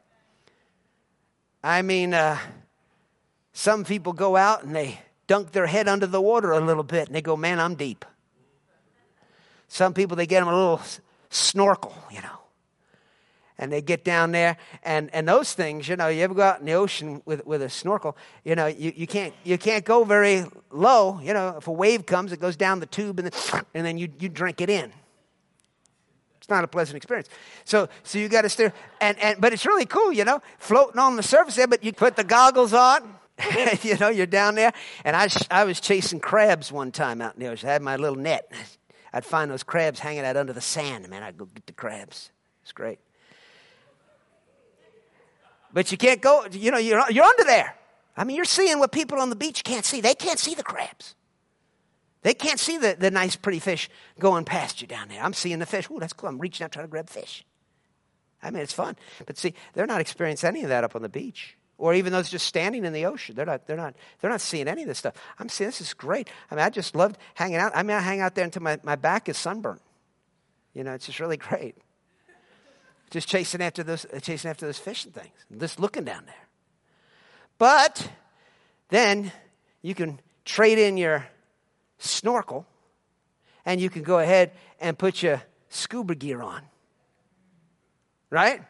I 1.64 1.82
mean, 1.82 2.14
uh, 2.14 2.38
some 3.52 3.84
people 3.84 4.14
go 4.14 4.36
out 4.36 4.64
and 4.64 4.76
they 4.76 5.00
dunk 5.28 5.52
their 5.52 5.68
head 5.68 5.88
under 5.88 6.08
the 6.08 6.22
water 6.22 6.52
a 6.52 6.60
little 6.60 6.84
bit 6.84 7.08
and 7.08 7.16
they 7.16 7.22
go, 7.22 7.36
man, 7.36 7.60
I'm 7.60 7.76
deep. 7.76 8.06
Some 9.68 9.94
people, 9.94 10.18
they 10.18 10.26
get 10.26 10.40
them 10.40 10.48
a 10.48 10.56
little 10.56 10.82
snorkel, 11.30 11.94
you 12.12 12.22
know. 12.22 12.40
And 13.58 13.72
they 13.72 13.82
get 13.82 14.06
down 14.06 14.32
there 14.32 14.56
and, 14.84 15.14
and 15.14 15.28
those 15.28 15.54
things 15.54 15.90
you 15.90 15.98
know 15.98 16.08
you 16.08 16.24
ever 16.24 16.34
go 16.34 16.44
out 16.44 16.62
in 16.62 16.66
the 16.66 16.72
ocean 16.72 17.22
with, 17.26 17.46
with 17.46 17.62
a 17.62 17.68
snorkel 17.68 18.16
you 18.46 18.56
know 18.56 18.68
you, 18.68 18.94
you, 18.96 19.06
can't, 19.06 19.34
you 19.44 19.58
can't 19.58 19.84
go 19.84 20.06
very 20.06 20.46
low 20.72 21.20
you 21.22 21.34
know. 21.34 21.58
If 21.58 21.68
a 21.68 21.72
wave 21.74 22.06
comes 22.06 22.32
it 22.32 22.40
goes 22.40 22.56
down 22.56 22.80
the 22.80 22.86
tube 22.86 23.20
and 23.20 23.30
then, 23.30 23.64
and 23.74 23.86
then 23.86 23.98
you, 23.98 24.08
you 24.18 24.30
drink 24.30 24.62
it 24.62 24.70
in 24.70 24.94
not 26.50 26.64
a 26.64 26.68
pleasant 26.68 26.98
experience 26.98 27.30
so 27.66 27.88
so 28.04 28.18
you 28.18 28.28
got 28.28 28.44
to 28.44 28.50
steer 28.50 28.74
and, 29.02 29.18
and 29.20 29.40
but 29.40 29.54
it's 29.54 29.66
really 29.66 29.86
cool 29.86 30.12
you 30.12 30.26
know 30.26 30.42
floating 30.58 31.00
on 31.00 31.16
the 31.16 31.24
surface 31.24 31.56
there 31.56 31.68
but 31.68 31.84
you 31.84 31.94
put 31.94 32.16
the 32.16 32.24
goggles 32.24 32.74
on 32.74 33.16
you 33.82 33.98
know 33.98 34.10
you're 34.10 34.26
down 34.26 34.56
there 34.56 34.74
and 35.06 35.16
I, 35.16 35.30
I 35.50 35.64
was 35.64 35.80
chasing 35.80 36.20
crabs 36.20 36.72
one 36.72 36.92
time 36.92 37.22
out 37.22 37.36
in 37.36 37.40
the 37.42 37.48
ocean 37.48 37.70
i 37.70 37.74
had 37.74 37.82
my 37.82 37.96
little 37.96 38.18
net 38.18 38.52
i'd 39.14 39.26
find 39.26 39.50
those 39.50 39.64
crabs 39.64 40.00
hanging 40.00 40.26
out 40.26 40.36
under 40.36 40.54
the 40.54 40.62
sand 40.62 41.08
man 41.10 41.24
i'd 41.24 41.38
go 41.38 41.46
get 41.46 41.66
the 41.66 41.74
crabs 41.74 42.32
it's 42.64 42.72
great 42.72 43.00
but 45.74 45.92
you 45.92 45.98
can't 45.98 46.22
go, 46.22 46.46
you 46.52 46.72
know, 46.72 46.78
you're, 46.78 47.04
you're 47.12 47.26
under 47.26 47.44
there. 47.44 47.76
I 48.18 48.24
mean, 48.24 48.36
you're 48.36 48.46
seeing 48.46 48.80
what 48.80 48.92
people 48.92 49.20
on 49.20 49.30
the 49.30 49.36
beach 49.36 49.64
can't 49.64 49.86
see. 49.86 50.02
They 50.02 50.16
can't 50.16 50.40
see 50.40 50.56
the 50.56 50.64
crabs. 50.64 51.16
They 52.22 52.34
can't 52.34 52.60
see 52.60 52.78
the, 52.78 52.96
the 53.00 53.12
nice, 53.12 53.36
pretty 53.36 53.60
fish 53.60 53.90
going 54.20 54.46
past 54.46 54.82
you 54.82 54.88
down 54.88 55.08
there. 55.08 55.22
I'm 55.22 55.34
seeing 55.34 55.60
the 55.60 55.66
fish. 55.66 55.90
Ooh, 55.90 56.00
that's 56.00 56.14
cool. 56.14 56.30
I'm 56.30 56.40
reaching 56.40 56.66
out 56.66 56.72
trying 56.72 56.86
to 56.86 56.92
grab 56.92 57.10
fish. 57.10 57.46
I 58.44 58.52
mean, 58.52 58.62
it's 58.62 58.74
fun. 58.74 58.96
But 59.26 59.38
see, 59.38 59.54
they're 59.74 59.86
not 59.86 60.02
experiencing 60.02 60.48
any 60.48 60.64
of 60.64 60.70
that 60.70 60.84
up 60.84 60.96
on 60.96 61.02
the 61.02 61.10
beach. 61.10 61.56
Or 61.78 61.94
even 61.94 62.12
those 62.12 62.30
just 62.30 62.46
standing 62.46 62.84
in 62.84 62.92
the 62.92 63.06
ocean. 63.06 63.36
They're 63.36 63.46
not, 63.46 63.66
they're 63.66 63.78
not, 63.78 63.96
they're 64.20 64.30
not 64.30 64.42
seeing 64.42 64.68
any 64.68 64.82
of 64.82 64.88
this 64.90 64.98
stuff. 64.98 65.16
I'm 65.40 65.48
seeing 65.48 65.70
this 65.70 65.80
is 65.80 65.94
great. 65.94 66.30
I 66.52 66.56
mean, 66.56 66.66
I 66.66 66.70
just 66.70 66.94
loved 66.94 67.18
hanging 67.36 67.56
out. 67.56 67.72
I 67.74 67.84
mean, 67.84 67.96
I 67.96 68.02
hang 68.02 68.20
out 68.20 68.36
there 68.36 68.44
until 68.44 68.64
my, 68.64 68.80
my 68.84 68.98
back 68.98 69.30
is 69.30 69.38
sunburned. 69.38 69.80
You 70.74 70.84
know, 70.84 70.94
it's 70.94 71.06
just 71.06 71.20
really 71.20 71.38
great 71.38 71.76
just 73.10 73.28
chasing 73.28 73.62
after 73.62 73.84
those, 73.84 74.06
chasing 74.22 74.50
after 74.50 74.66
those 74.66 74.78
fish 74.78 75.06
and 75.06 75.14
things, 75.14 75.34
just 75.58 75.80
looking 75.80 76.04
down 76.04 76.26
there. 76.26 76.48
But 77.58 78.10
then 78.90 79.32
you 79.82 79.96
can 79.96 80.20
trade 80.46 80.80
in 80.80 80.98
your 80.98 81.28
snorkel 82.00 82.66
and 83.66 83.80
you 83.80 83.90
can 83.90 84.02
go 84.02 84.18
ahead 84.20 84.52
and 84.80 84.98
put 84.98 85.22
your 85.22 85.42
scuba 85.70 86.16
gear 86.16 86.42
on. 86.42 86.62
Right? 88.30 88.62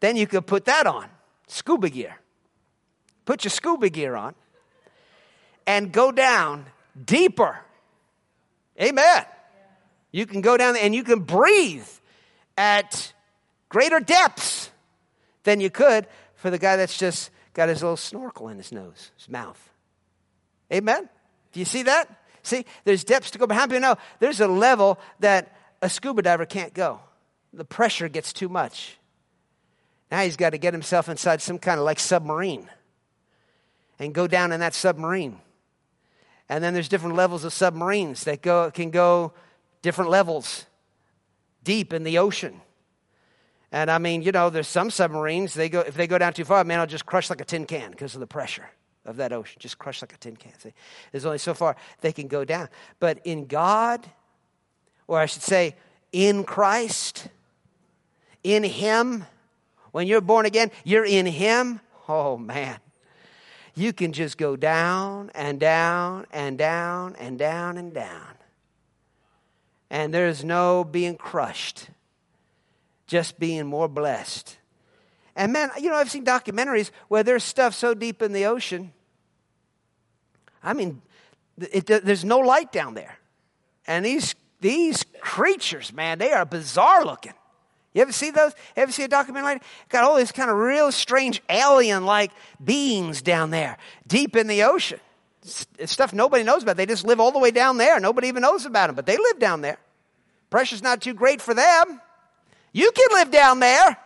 Then 0.00 0.16
you 0.16 0.26
could 0.26 0.46
put 0.46 0.66
that 0.66 0.86
on, 0.86 1.08
scuba 1.48 1.90
gear. 1.90 2.16
Put 3.24 3.44
your 3.44 3.50
scuba 3.50 3.88
gear 3.90 4.14
on 4.14 4.34
and 5.66 5.90
go 5.90 6.12
down 6.12 6.66
deeper 7.04 7.60
Amen. 8.80 9.24
You 10.12 10.26
can 10.26 10.40
go 10.40 10.56
down 10.56 10.76
and 10.76 10.94
you 10.94 11.02
can 11.02 11.20
breathe 11.20 11.86
at 12.56 13.12
greater 13.68 14.00
depths 14.00 14.70
than 15.44 15.60
you 15.60 15.70
could 15.70 16.06
for 16.34 16.50
the 16.50 16.58
guy 16.58 16.76
that's 16.76 16.96
just 16.96 17.30
got 17.54 17.68
his 17.68 17.82
little 17.82 17.96
snorkel 17.96 18.48
in 18.48 18.58
his 18.58 18.72
nose, 18.72 19.10
his 19.16 19.28
mouth. 19.28 19.70
Amen? 20.72 21.08
Do 21.52 21.60
you 21.60 21.66
see 21.66 21.84
that? 21.84 22.08
See, 22.46 22.64
there's 22.84 23.02
depths 23.02 23.32
to 23.32 23.38
go, 23.38 23.46
but 23.48 23.56
how 23.56 23.66
you 23.66 23.80
know 23.80 23.96
there's 24.20 24.40
a 24.40 24.46
level 24.46 25.00
that 25.18 25.56
a 25.82 25.90
scuba 25.90 26.22
diver 26.22 26.46
can't 26.46 26.72
go? 26.72 27.00
The 27.52 27.64
pressure 27.64 28.08
gets 28.08 28.32
too 28.32 28.48
much. 28.48 28.98
Now 30.12 30.20
he's 30.20 30.36
got 30.36 30.50
to 30.50 30.58
get 30.58 30.72
himself 30.72 31.08
inside 31.08 31.42
some 31.42 31.58
kind 31.58 31.80
of 31.80 31.84
like 31.84 31.98
submarine 31.98 32.70
and 33.98 34.14
go 34.14 34.28
down 34.28 34.52
in 34.52 34.60
that 34.60 34.74
submarine. 34.74 35.40
And 36.48 36.62
then 36.62 36.72
there's 36.72 36.88
different 36.88 37.16
levels 37.16 37.42
of 37.42 37.52
submarines 37.52 38.22
that 38.24 38.42
go, 38.42 38.70
can 38.70 38.90
go 38.90 39.32
different 39.82 40.10
levels 40.10 40.66
deep 41.64 41.92
in 41.92 42.04
the 42.04 42.18
ocean. 42.18 42.60
And 43.72 43.90
I 43.90 43.98
mean, 43.98 44.22
you 44.22 44.30
know, 44.30 44.50
there's 44.50 44.68
some 44.68 44.92
submarines, 44.92 45.54
they 45.54 45.68
go, 45.68 45.80
if 45.80 45.94
they 45.94 46.06
go 46.06 46.16
down 46.16 46.32
too 46.32 46.44
far, 46.44 46.62
man, 46.62 46.78
I'll 46.78 46.86
just 46.86 47.06
crush 47.06 47.28
like 47.28 47.40
a 47.40 47.44
tin 47.44 47.66
can 47.66 47.90
because 47.90 48.14
of 48.14 48.20
the 48.20 48.26
pressure 48.28 48.70
of 49.06 49.16
that 49.16 49.32
ocean. 49.32 49.56
Just 49.58 49.78
crushed 49.78 50.02
like 50.02 50.12
a 50.12 50.18
tin 50.18 50.36
can. 50.36 50.58
See, 50.58 50.72
there's 51.12 51.24
only 51.24 51.38
so 51.38 51.54
far 51.54 51.76
they 52.00 52.12
can 52.12 52.28
go 52.28 52.44
down. 52.44 52.68
But 53.00 53.20
in 53.24 53.46
God, 53.46 54.06
or 55.06 55.18
I 55.18 55.26
should 55.26 55.42
say, 55.42 55.76
in 56.12 56.44
Christ, 56.44 57.28
in 58.42 58.62
Him, 58.64 59.24
when 59.92 60.06
you're 60.06 60.20
born 60.20 60.46
again, 60.46 60.70
you're 60.84 61.06
in 61.06 61.26
Him. 61.26 61.80
Oh, 62.08 62.36
man. 62.36 62.78
You 63.74 63.92
can 63.92 64.12
just 64.12 64.38
go 64.38 64.56
down 64.56 65.30
and 65.34 65.60
down 65.60 66.26
and 66.32 66.56
down 66.56 67.16
and 67.18 67.38
down 67.38 67.76
and 67.76 67.92
down. 67.92 68.34
And 69.90 70.12
there's 70.12 70.44
no 70.44 70.82
being 70.82 71.16
crushed 71.16 71.88
just 73.06 73.38
being 73.38 73.66
more 73.66 73.88
blessed. 73.88 74.56
And 75.34 75.52
man, 75.52 75.70
you 75.78 75.90
know, 75.90 75.96
I've 75.96 76.10
seen 76.10 76.24
documentaries 76.24 76.90
where 77.08 77.22
there's 77.22 77.44
stuff 77.44 77.74
so 77.74 77.94
deep 77.94 78.22
in 78.22 78.32
the 78.32 78.46
ocean. 78.46 78.92
I 80.66 80.74
mean, 80.74 81.00
it, 81.58 81.88
it, 81.88 82.04
there's 82.04 82.24
no 82.24 82.40
light 82.40 82.72
down 82.72 82.94
there. 82.94 83.18
And 83.86 84.04
these, 84.04 84.34
these 84.60 85.04
creatures, 85.20 85.92
man, 85.92 86.18
they 86.18 86.32
are 86.32 86.44
bizarre 86.44 87.04
looking. 87.04 87.32
You 87.94 88.02
ever 88.02 88.12
see 88.12 88.30
those? 88.30 88.52
You 88.76 88.82
ever 88.82 88.92
see 88.92 89.04
a 89.04 89.08
documentary 89.08 89.54
like 89.54 89.62
Got 89.88 90.04
all 90.04 90.16
these 90.16 90.32
kind 90.32 90.50
of 90.50 90.56
real 90.56 90.92
strange 90.92 91.40
alien 91.48 92.04
like 92.04 92.30
beings 92.62 93.22
down 93.22 93.50
there, 93.50 93.78
deep 94.06 94.36
in 94.36 94.48
the 94.48 94.64
ocean. 94.64 95.00
It's 95.78 95.92
stuff 95.92 96.12
nobody 96.12 96.42
knows 96.42 96.64
about. 96.64 96.76
They 96.76 96.84
just 96.84 97.06
live 97.06 97.20
all 97.20 97.30
the 97.30 97.38
way 97.38 97.52
down 97.52 97.78
there. 97.78 97.98
Nobody 98.00 98.28
even 98.28 98.42
knows 98.42 98.66
about 98.66 98.88
them, 98.88 98.96
but 98.96 99.06
they 99.06 99.16
live 99.16 99.38
down 99.38 99.60
there. 99.62 99.78
Pressure's 100.50 100.82
not 100.82 101.00
too 101.00 101.14
great 101.14 101.40
for 101.40 101.54
them. 101.54 102.00
You 102.72 102.90
can 102.90 103.08
live 103.12 103.30
down 103.30 103.60
there. 103.60 103.96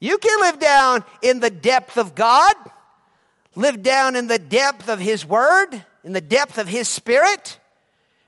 You 0.00 0.18
can 0.18 0.40
live 0.40 0.58
down 0.58 1.04
in 1.22 1.40
the 1.40 1.50
depth 1.50 1.96
of 1.96 2.14
God, 2.14 2.54
live 3.58 3.82
down 3.82 4.14
in 4.14 4.28
the 4.28 4.38
depth 4.38 4.88
of 4.88 5.00
His 5.00 5.26
Word, 5.26 5.84
in 6.04 6.12
the 6.12 6.20
depth 6.20 6.58
of 6.58 6.68
His 6.68 6.88
Spirit. 6.88 7.58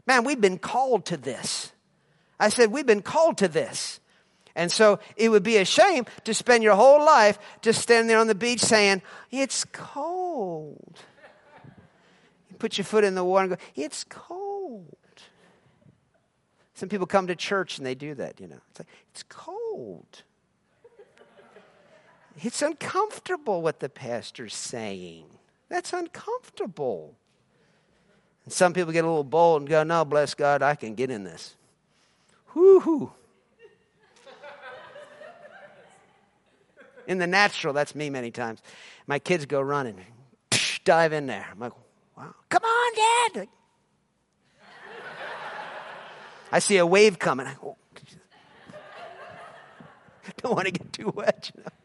Man, 0.05 0.25
we've 0.25 0.41
been 0.41 0.59
called 0.59 1.07
to 1.07 1.17
this. 1.17 1.73
I 2.39 2.49
said, 2.49 2.73
we've 2.73 2.87
been 2.87 3.03
called 3.03 3.39
to 3.39 3.49
this. 3.49 4.01
And 4.57 4.73
so 4.73 4.99
it 5.17 5.29
would 5.29 5.45
be 5.45 5.59
a 5.59 5.65
shame 5.65 6.05
to 6.25 6.35
spend 6.35 6.65
your 6.65 6.75
whole 6.75 7.05
life 7.05 7.39
just 7.63 7.81
standing 7.81 8.09
there 8.09 8.19
on 8.19 8.27
the 8.27 8.35
beach 8.35 8.61
saying, 8.61 9.03
It's 9.31 9.65
cold. 9.67 10.99
You 12.51 12.57
put 12.59 12.77
your 12.77 12.85
foot 12.85 13.05
in 13.05 13.15
the 13.15 13.23
water 13.23 13.45
and 13.45 13.57
go, 13.57 13.65
It's 13.77 14.03
cold. 14.05 14.97
Some 16.75 16.89
people 16.89 17.07
come 17.07 17.29
to 17.29 17.37
church 17.37 17.79
and 17.79 17.87
they 17.87 17.95
do 17.95 18.15
that, 18.17 18.41
you 18.41 18.49
know. 18.49 18.59
It's 18.71 18.81
like, 18.81 18.89
it's 19.13 19.23
cold. 19.29 20.25
It's 22.43 22.63
uncomfortable 22.63 23.61
what 23.61 23.81
the 23.81 23.89
pastor's 23.89 24.55
saying. 24.55 25.27
That's 25.69 25.93
uncomfortable. 25.93 27.15
And 28.45 28.53
some 28.53 28.73
people 28.73 28.93
get 28.93 29.05
a 29.05 29.09
little 29.09 29.25
bold 29.25 29.63
and 29.63 29.69
go, 29.69 29.83
no, 29.83 30.05
bless 30.05 30.35
God, 30.35 30.63
I 30.63 30.75
can 30.75 30.95
get 30.95 31.11
in 31.11 31.25
this. 31.25 31.57
Whoo-hoo. 32.55 33.13
in 37.07 37.19
the 37.19 37.27
natural, 37.27 37.75
that's 37.75 37.95
me 37.95 38.09
many 38.09 38.31
times. 38.31 38.61
My 39.07 39.19
kids 39.19 39.45
go 39.45 39.61
running, 39.61 39.99
dive 40.85 41.13
in 41.13 41.27
there. 41.27 41.47
I'm 41.51 41.59
like, 41.59 41.73
wow, 42.17 42.35
come 42.49 42.63
on, 42.63 42.95
Dad. 43.35 43.49
I 46.53 46.59
see 46.59 46.79
a 46.79 46.87
wave 46.87 47.19
coming. 47.19 47.47
I 47.47 47.55
go, 47.55 47.77
oh, 47.77 47.77
don't 50.43 50.55
want 50.55 50.67
to 50.67 50.73
get 50.73 50.93
too 50.93 51.13
wet. 51.15 51.51
You 51.55 51.63
know? 51.63 51.80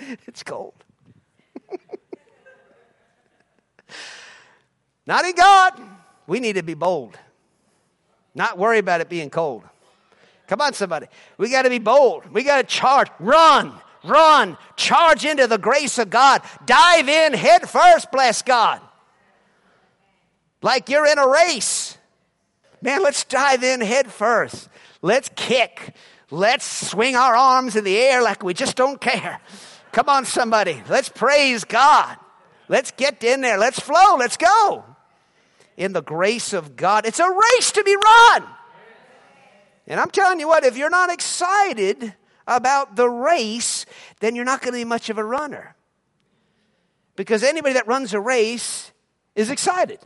It's 0.26 0.42
cold. 0.42 0.74
Not 5.06 5.24
in 5.24 5.34
God. 5.34 5.80
We 6.26 6.40
need 6.40 6.54
to 6.54 6.62
be 6.62 6.74
bold. 6.74 7.18
Not 8.34 8.58
worry 8.58 8.78
about 8.78 9.00
it 9.00 9.08
being 9.08 9.30
cold. 9.30 9.64
Come 10.46 10.60
on, 10.60 10.72
somebody. 10.72 11.06
We 11.38 11.50
got 11.50 11.62
to 11.62 11.70
be 11.70 11.78
bold. 11.78 12.26
We 12.32 12.42
got 12.44 12.56
to 12.58 12.64
charge. 12.64 13.08
Run, 13.18 13.72
run, 14.04 14.56
charge 14.76 15.24
into 15.24 15.46
the 15.46 15.58
grace 15.58 15.98
of 15.98 16.10
God. 16.10 16.42
Dive 16.64 17.08
in 17.08 17.34
head 17.34 17.68
first, 17.68 18.10
bless 18.10 18.42
God. 18.42 18.80
Like 20.62 20.88
you're 20.88 21.06
in 21.06 21.18
a 21.18 21.26
race. 21.26 21.98
Man, 22.80 23.02
let's 23.02 23.24
dive 23.24 23.62
in 23.62 23.80
head 23.80 24.10
first. 24.10 24.68
Let's 25.02 25.30
kick. 25.34 25.94
Let's 26.30 26.64
swing 26.64 27.16
our 27.16 27.36
arms 27.36 27.76
in 27.76 27.84
the 27.84 27.96
air 27.96 28.22
like 28.22 28.42
we 28.42 28.54
just 28.54 28.76
don't 28.76 29.00
care. 29.00 29.40
Come 29.92 30.08
on, 30.08 30.24
somebody. 30.24 30.82
Let's 30.88 31.08
praise 31.08 31.64
God. 31.64 32.16
Let's 32.68 32.90
get 32.92 33.22
in 33.22 33.42
there. 33.42 33.58
Let's 33.58 33.78
flow. 33.78 34.16
Let's 34.16 34.36
go. 34.36 34.84
In 35.76 35.92
the 35.92 36.02
grace 36.02 36.52
of 36.52 36.76
God. 36.76 37.06
It's 37.06 37.20
a 37.20 37.30
race 37.30 37.72
to 37.72 37.84
be 37.84 37.94
run. 37.94 38.44
And 39.86 40.00
I'm 40.00 40.10
telling 40.10 40.40
you 40.40 40.48
what, 40.48 40.64
if 40.64 40.76
you're 40.76 40.90
not 40.90 41.10
excited 41.10 42.14
about 42.46 42.96
the 42.96 43.08
race, 43.08 43.84
then 44.20 44.34
you're 44.34 44.44
not 44.44 44.60
going 44.60 44.72
to 44.72 44.78
be 44.78 44.84
much 44.84 45.10
of 45.10 45.18
a 45.18 45.24
runner. 45.24 45.76
Because 47.14 47.42
anybody 47.42 47.74
that 47.74 47.86
runs 47.86 48.14
a 48.14 48.20
race 48.20 48.92
is 49.34 49.50
excited 49.50 49.98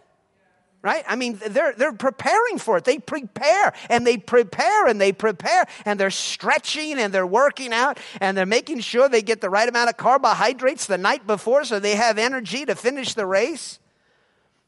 right? 0.87 1.05
I 1.09 1.17
mean, 1.17 1.41
they're, 1.45 1.73
they're 1.73 1.93
preparing 1.93 2.59
for 2.59 2.77
it. 2.77 2.85
They 2.85 2.99
prepare 2.99 3.75
and 3.91 4.07
they 4.07 4.19
prepare 4.19 4.87
and 4.87 5.01
they 5.01 5.11
prepare 5.11 5.67
and 5.85 5.99
they're 5.99 6.13
stretching 6.13 7.01
and 7.01 7.13
they're 7.13 7.27
working 7.27 7.73
out 7.73 7.99
and 8.21 8.39
they're 8.39 8.47
making 8.47 8.79
sure 8.81 9.09
they 9.09 9.21
get 9.21 9.41
the 9.41 9.51
right 9.51 9.69
amount 9.69 9.91
of 9.91 9.97
carbohydrates 9.97 10.87
the 10.87 10.97
night 10.97 11.27
before 11.27 11.65
so 11.65 11.81
they 11.81 11.97
have 11.97 12.19
energy 12.19 12.65
to 12.65 12.77
finish 12.77 13.15
the 13.15 13.27
race. 13.27 13.81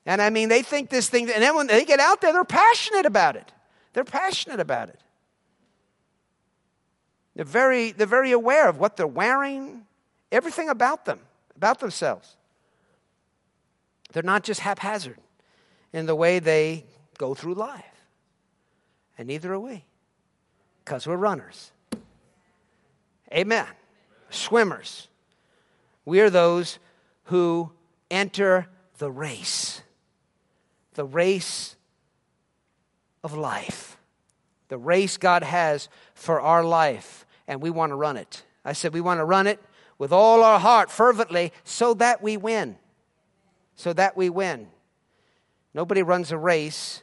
And 0.07 0.20
I 0.20 0.31
mean, 0.31 0.48
they 0.48 0.62
think 0.62 0.90
this 0.90 1.09
thing, 1.09 1.31
and 1.31 1.40
then 1.40 1.54
when 1.54 1.68
they 1.68 1.85
get 1.85 2.00
out 2.00 2.20
there, 2.20 2.33
they're 2.33 2.42
passionate 2.42 3.07
about 3.07 3.37
it. 3.37 3.52
They're 3.92 4.02
passionate 4.02 4.59
about 4.59 4.88
it. 4.88 4.98
They're 7.37 7.44
very, 7.44 7.92
they're 7.92 8.09
very 8.09 8.33
aware 8.33 8.68
of 8.68 8.81
what 8.81 8.96
they're 8.96 9.07
wearing, 9.07 9.87
everything 10.33 10.68
about 10.68 11.04
them, 11.04 11.20
about 11.54 11.78
themselves. 11.78 12.35
They're 14.12 14.24
not 14.24 14.42
just 14.42 14.59
haphazard 14.59 15.18
in 15.92 16.07
the 16.07 16.14
way 16.14 16.38
they 16.38 16.85
go 17.16 17.35
through 17.35 17.55
life. 17.55 17.85
And 19.16 19.29
neither 19.29 19.53
are 19.53 19.61
we, 19.61 19.85
because 20.85 21.07
we're 21.07 21.16
runners. 21.16 21.72
Amen. 23.33 23.66
Swimmers. 24.31 25.09
We 26.05 26.20
are 26.20 26.31
those 26.31 26.79
who 27.24 27.72
enter 28.11 28.68
the 28.98 29.11
race, 29.11 29.83
the 30.94 31.05
race 31.05 31.77
of 33.22 33.37
life, 33.37 33.98
the 34.68 34.79
race 34.79 35.16
God 35.16 35.42
has 35.42 35.88
for 36.14 36.40
our 36.40 36.64
life, 36.64 37.27
and 37.46 37.61
we 37.61 37.70
want 37.70 37.90
to 37.90 37.96
run 37.96 38.16
it. 38.16 38.44
I 38.64 38.72
said, 38.72 38.92
we 38.92 39.01
want 39.01 39.18
to 39.18 39.24
run 39.24 39.46
it 39.46 39.62
with 39.98 40.12
all 40.12 40.42
our 40.42 40.61
heart, 40.61 40.90
fervently, 40.90 41.53
so 41.64 41.94
that 41.94 42.22
we 42.22 42.37
win. 42.37 42.77
So 43.74 43.92
that 43.92 44.16
we 44.16 44.31
win. 44.31 44.68
Nobody 45.74 46.02
runs 46.02 46.33
a 46.33 46.38
race 46.38 47.02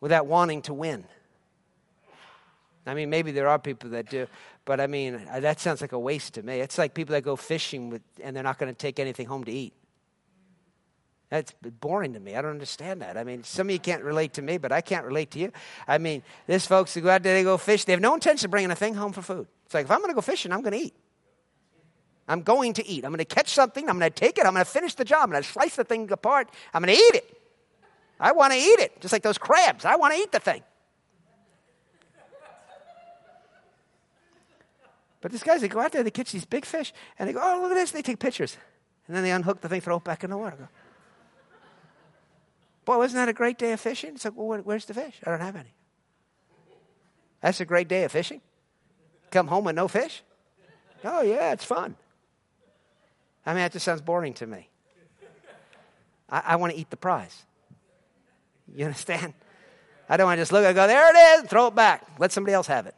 without 0.00 0.26
wanting 0.26 0.62
to 0.62 0.74
win. 0.74 1.04
I 2.86 2.94
mean, 2.94 3.10
maybe 3.10 3.32
there 3.32 3.48
are 3.48 3.58
people 3.58 3.90
that 3.90 4.08
do, 4.08 4.26
but 4.64 4.80
I 4.80 4.86
mean, 4.86 5.26
uh, 5.30 5.40
that 5.40 5.60
sounds 5.60 5.82
like 5.82 5.92
a 5.92 5.98
waste 5.98 6.34
to 6.34 6.42
me. 6.42 6.60
It's 6.60 6.78
like 6.78 6.94
people 6.94 7.12
that 7.12 7.22
go 7.22 7.36
fishing 7.36 7.90
with, 7.90 8.02
and 8.22 8.34
they're 8.34 8.42
not 8.42 8.58
going 8.58 8.72
to 8.72 8.76
take 8.76 8.98
anything 8.98 9.26
home 9.26 9.44
to 9.44 9.52
eat. 9.52 9.74
That's 11.28 11.52
boring 11.80 12.14
to 12.14 12.20
me. 12.20 12.34
I 12.34 12.40
don't 12.40 12.52
understand 12.52 13.02
that. 13.02 13.18
I 13.18 13.24
mean, 13.24 13.44
some 13.44 13.66
of 13.66 13.72
you 13.72 13.78
can't 13.78 14.02
relate 14.02 14.32
to 14.34 14.42
me, 14.42 14.56
but 14.56 14.72
I 14.72 14.80
can't 14.80 15.04
relate 15.04 15.30
to 15.32 15.38
you. 15.38 15.52
I 15.86 15.98
mean, 15.98 16.22
there's 16.46 16.64
folks 16.64 16.94
who 16.94 17.02
go 17.02 17.10
out 17.10 17.22
there, 17.22 17.34
they 17.34 17.42
go 17.42 17.58
fish. 17.58 17.84
They 17.84 17.92
have 17.92 18.00
no 18.00 18.14
intention 18.14 18.46
of 18.46 18.50
bringing 18.50 18.70
a 18.70 18.76
thing 18.76 18.94
home 18.94 19.12
for 19.12 19.20
food. 19.20 19.46
It's 19.66 19.74
like, 19.74 19.84
if 19.84 19.90
I'm 19.90 19.98
going 19.98 20.08
to 20.10 20.14
go 20.14 20.22
fishing, 20.22 20.52
I'm 20.52 20.62
going 20.62 20.72
to 20.72 20.86
eat. 20.86 20.94
I'm 22.26 22.40
going 22.42 22.72
to 22.74 22.86
eat. 22.86 23.04
I'm 23.04 23.10
going 23.10 23.18
to 23.18 23.26
catch 23.26 23.50
something. 23.50 23.88
I'm 23.90 23.98
going 23.98 24.10
to 24.10 24.18
take 24.18 24.38
it. 24.38 24.46
I'm 24.46 24.54
going 24.54 24.64
to 24.64 24.70
finish 24.70 24.94
the 24.94 25.04
job. 25.04 25.24
I'm 25.24 25.30
going 25.30 25.42
to 25.42 25.48
slice 25.48 25.76
the 25.76 25.84
thing 25.84 26.10
apart. 26.10 26.48
I'm 26.72 26.82
going 26.82 26.96
to 26.96 27.02
eat 27.02 27.14
it. 27.14 27.37
I 28.20 28.32
want 28.32 28.52
to 28.52 28.58
eat 28.58 28.80
it, 28.80 29.00
just 29.00 29.12
like 29.12 29.22
those 29.22 29.38
crabs. 29.38 29.84
I 29.84 29.96
want 29.96 30.14
to 30.14 30.20
eat 30.20 30.32
the 30.32 30.40
thing. 30.40 30.62
But 35.20 35.32
these 35.32 35.42
guys, 35.42 35.60
they 35.60 35.68
go 35.68 35.80
out 35.80 35.92
there, 35.92 36.02
they 36.02 36.10
catch 36.10 36.30
these 36.30 36.44
big 36.44 36.64
fish, 36.64 36.92
and 37.18 37.28
they 37.28 37.32
go, 37.32 37.40
oh, 37.42 37.60
look 37.62 37.72
at 37.72 37.74
this. 37.74 37.90
They 37.90 38.02
take 38.02 38.18
pictures. 38.18 38.56
And 39.06 39.16
then 39.16 39.24
they 39.24 39.32
unhook 39.32 39.60
the 39.60 39.68
thing, 39.68 39.80
throw 39.80 39.96
it 39.96 40.04
back 40.04 40.22
in 40.22 40.30
the 40.30 40.38
water. 40.38 40.68
Boy, 42.84 42.96
wasn't 42.98 43.16
that 43.16 43.28
a 43.28 43.32
great 43.32 43.58
day 43.58 43.72
of 43.72 43.80
fishing? 43.80 44.14
It's 44.14 44.24
like, 44.24 44.34
well, 44.36 44.60
where's 44.60 44.84
the 44.84 44.94
fish? 44.94 45.16
I 45.24 45.30
don't 45.30 45.40
have 45.40 45.56
any. 45.56 45.74
That's 47.40 47.60
a 47.60 47.64
great 47.64 47.88
day 47.88 48.04
of 48.04 48.12
fishing? 48.12 48.40
Come 49.30 49.48
home 49.48 49.64
with 49.64 49.76
no 49.76 49.88
fish? 49.88 50.22
Oh, 51.04 51.22
yeah, 51.22 51.52
it's 51.52 51.64
fun. 51.64 51.96
I 53.44 53.52
mean, 53.52 53.62
that 53.62 53.72
just 53.72 53.84
sounds 53.84 54.00
boring 54.00 54.34
to 54.34 54.46
me. 54.46 54.68
I, 56.28 56.42
I 56.46 56.56
want 56.56 56.72
to 56.72 56.78
eat 56.78 56.90
the 56.90 56.96
prize. 56.96 57.44
You 58.74 58.86
understand? 58.86 59.34
I 60.08 60.16
don't 60.16 60.26
want 60.26 60.38
to 60.38 60.42
just 60.42 60.52
look 60.52 60.64
and 60.64 60.74
go, 60.74 60.86
there 60.86 61.10
it 61.10 61.42
is, 61.44 61.50
throw 61.50 61.66
it 61.66 61.74
back. 61.74 62.06
Let 62.18 62.32
somebody 62.32 62.54
else 62.54 62.66
have 62.66 62.86
it. 62.86 62.94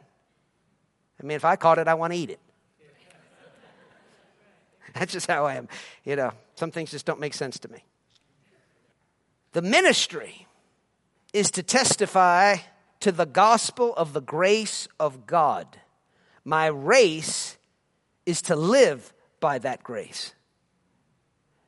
I 1.21 1.25
mean, 1.25 1.35
if 1.35 1.45
I 1.45 1.55
caught 1.55 1.77
it, 1.77 1.87
I 1.87 1.93
want 1.93 2.13
to 2.13 2.19
eat 2.19 2.29
it. 2.29 2.39
That's 4.93 5.11
just 5.11 5.27
how 5.27 5.45
I 5.45 5.55
am. 5.55 5.67
You 6.05 6.15
know, 6.15 6.31
some 6.55 6.71
things 6.71 6.91
just 6.91 7.05
don't 7.05 7.19
make 7.19 7.33
sense 7.33 7.59
to 7.59 7.71
me. 7.71 7.83
The 9.51 9.61
ministry 9.61 10.47
is 11.33 11.51
to 11.51 11.63
testify 11.63 12.57
to 13.01 13.11
the 13.11 13.25
gospel 13.25 13.93
of 13.95 14.13
the 14.13 14.21
grace 14.21 14.87
of 14.99 15.25
God. 15.27 15.77
My 16.45 16.67
race 16.67 17.57
is 18.25 18.41
to 18.43 18.55
live 18.55 19.13
by 19.39 19.59
that 19.59 19.83
grace. 19.83 20.33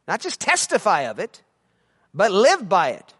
Not 0.07 0.21
just 0.21 0.39
testify 0.39 1.01
of 1.01 1.19
it, 1.19 1.41
but 2.13 2.31
live 2.31 2.69
by 2.69 2.89
it. 2.89 3.13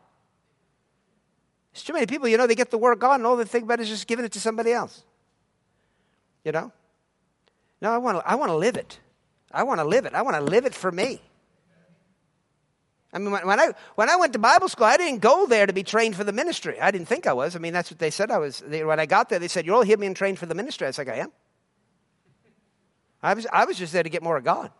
There's 1.73 1.83
too 1.83 1.93
many 1.93 2.05
people, 2.05 2.27
you 2.27 2.37
know, 2.37 2.47
they 2.47 2.55
get 2.55 2.71
the 2.71 2.77
word 2.77 2.93
of 2.93 2.99
God 2.99 3.15
and 3.15 3.25
all 3.25 3.35
they 3.35 3.45
think 3.45 3.63
about 3.63 3.79
is 3.79 3.89
just 3.89 4.07
giving 4.07 4.25
it 4.25 4.31
to 4.33 4.39
somebody 4.39 4.71
else. 4.71 5.03
You 6.43 6.51
know? 6.51 6.71
No, 7.81 7.91
I 7.91 7.97
want 7.97 8.19
to, 8.19 8.29
I 8.29 8.35
want 8.35 8.49
to 8.49 8.55
live 8.55 8.77
it. 8.77 8.99
I 9.51 9.63
want 9.63 9.79
to 9.79 9.83
live 9.83 10.05
it. 10.05 10.13
I 10.13 10.21
want 10.21 10.35
to 10.37 10.43
live 10.43 10.65
it 10.65 10.73
for 10.75 10.91
me. 10.91 11.21
I 13.11 13.19
mean, 13.19 13.31
when 13.31 13.59
I, 13.59 13.69
when 13.93 14.09
I 14.09 14.15
went 14.15 14.33
to 14.33 14.39
Bible 14.39 14.67
school, 14.67 14.87
I 14.87 14.97
didn't 14.97 15.19
go 15.19 15.45
there 15.45 15.67
to 15.67 15.73
be 15.73 15.83
trained 15.83 16.15
for 16.15 16.23
the 16.23 16.31
ministry. 16.31 16.81
I 16.81 16.89
didn't 16.89 17.07
think 17.07 17.27
I 17.27 17.33
was. 17.33 17.55
I 17.55 17.59
mean, 17.59 17.71
that's 17.71 17.91
what 17.91 17.99
they 17.99 18.09
said 18.09 18.31
I 18.31 18.39
was. 18.39 18.63
They, 18.65 18.83
when 18.83 18.99
I 18.99 19.05
got 19.05 19.29
there, 19.29 19.37
they 19.37 19.47
said, 19.47 19.67
You're 19.67 19.75
all 19.75 19.83
here 19.83 19.97
being 19.97 20.15
trained 20.15 20.39
for 20.39 20.47
the 20.47 20.55
ministry. 20.55 20.87
I 20.87 20.89
was 20.89 20.97
like, 20.97 21.09
I 21.09 21.17
am. 21.17 21.31
I 23.21 23.35
was, 23.35 23.45
I 23.53 23.65
was 23.65 23.77
just 23.77 23.93
there 23.93 24.01
to 24.01 24.09
get 24.09 24.23
more 24.23 24.35
of 24.35 24.43
God. 24.43 24.71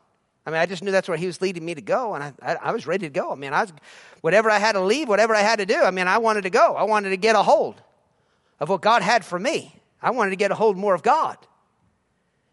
I 0.46 0.52
mean, 0.52 0.60
I 0.60 0.66
just 0.66 0.84
knew 0.84 0.92
that's 0.92 1.08
where 1.08 1.18
He 1.18 1.26
was 1.26 1.42
leading 1.42 1.64
me 1.64 1.76
to 1.76 1.82
go, 1.82 2.16
and 2.16 2.24
I, 2.24 2.34
I, 2.42 2.56
I 2.56 2.72
was 2.72 2.86
ready 2.86 3.08
to 3.08 3.14
go. 3.14 3.32
I 3.32 3.36
mean, 3.36 3.54
I 3.54 3.62
was, 3.62 3.74
whatever 4.22 4.50
I 4.50 4.60
had 4.60 4.74
to 4.74 4.82
leave, 4.82 5.08
whatever 5.08 5.34
I 5.36 5.42
had 5.42 5.60
to 5.60 5.66
do, 5.66 5.82
I 5.82 5.92
mean, 5.92 6.08
I 6.08 6.18
wanted 6.18 6.44
to 6.44 6.50
go. 6.50 6.76
I 6.76 6.84
wanted 6.84 7.10
to 7.12 7.18
get 7.18 7.36
a 7.36 7.44
hold 7.44 7.82
of 8.60 8.70
what 8.70 8.82
God 8.82 9.02
had 9.02 9.24
for 9.24 9.40
me. 9.40 9.76
I 10.02 10.12
wanted 10.12 10.32
to 10.32 10.36
get 10.36 10.52
a 10.52 10.56
hold 10.56 10.78
more 10.78 10.94
of 10.94 11.02
God. 11.02 11.38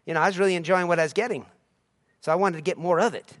You 0.05 0.13
know, 0.13 0.21
I 0.21 0.27
was 0.27 0.39
really 0.39 0.55
enjoying 0.55 0.87
what 0.87 0.99
I 0.99 1.03
was 1.03 1.13
getting, 1.13 1.45
so 2.21 2.31
I 2.31 2.35
wanted 2.35 2.57
to 2.57 2.63
get 2.63 2.77
more 2.77 2.99
of 2.99 3.13
it. 3.13 3.33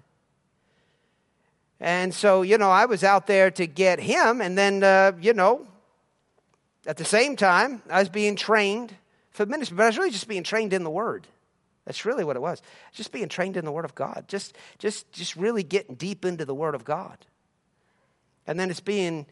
And 1.81 2.13
so, 2.13 2.43
you 2.43 2.59
know, 2.59 2.69
I 2.69 2.85
was 2.85 3.03
out 3.03 3.25
there 3.25 3.49
to 3.51 3.65
get 3.65 3.99
him. 3.99 4.39
And 4.39 4.55
then, 4.55 4.83
uh, 4.83 5.13
you 5.19 5.33
know, 5.33 5.65
at 6.85 6.97
the 6.97 7.03
same 7.03 7.35
time, 7.35 7.81
I 7.89 7.99
was 7.99 8.07
being 8.09 8.35
trained 8.35 8.93
for 9.31 9.47
ministry. 9.47 9.75
But 9.75 9.83
I 9.83 9.87
was 9.87 9.97
really 9.97 10.11
just 10.11 10.27
being 10.27 10.43
trained 10.43 10.73
in 10.73 10.83
the 10.83 10.91
Word. 10.91 11.25
That's 11.85 12.05
really 12.05 12.23
what 12.23 12.35
it 12.35 12.41
was. 12.41 12.61
Just 12.93 13.11
being 13.11 13.27
trained 13.27 13.57
in 13.57 13.65
the 13.65 13.71
Word 13.71 13.85
of 13.85 13.95
God. 13.95 14.25
Just, 14.27 14.55
just, 14.77 15.11
just 15.11 15.35
really 15.35 15.63
getting 15.63 15.95
deep 15.95 16.25
into 16.25 16.45
the 16.45 16.55
Word 16.55 16.75
of 16.75 16.85
God. 16.85 17.17
And 18.45 18.59
then 18.59 18.69
it's 18.69 18.79
being 18.79 19.25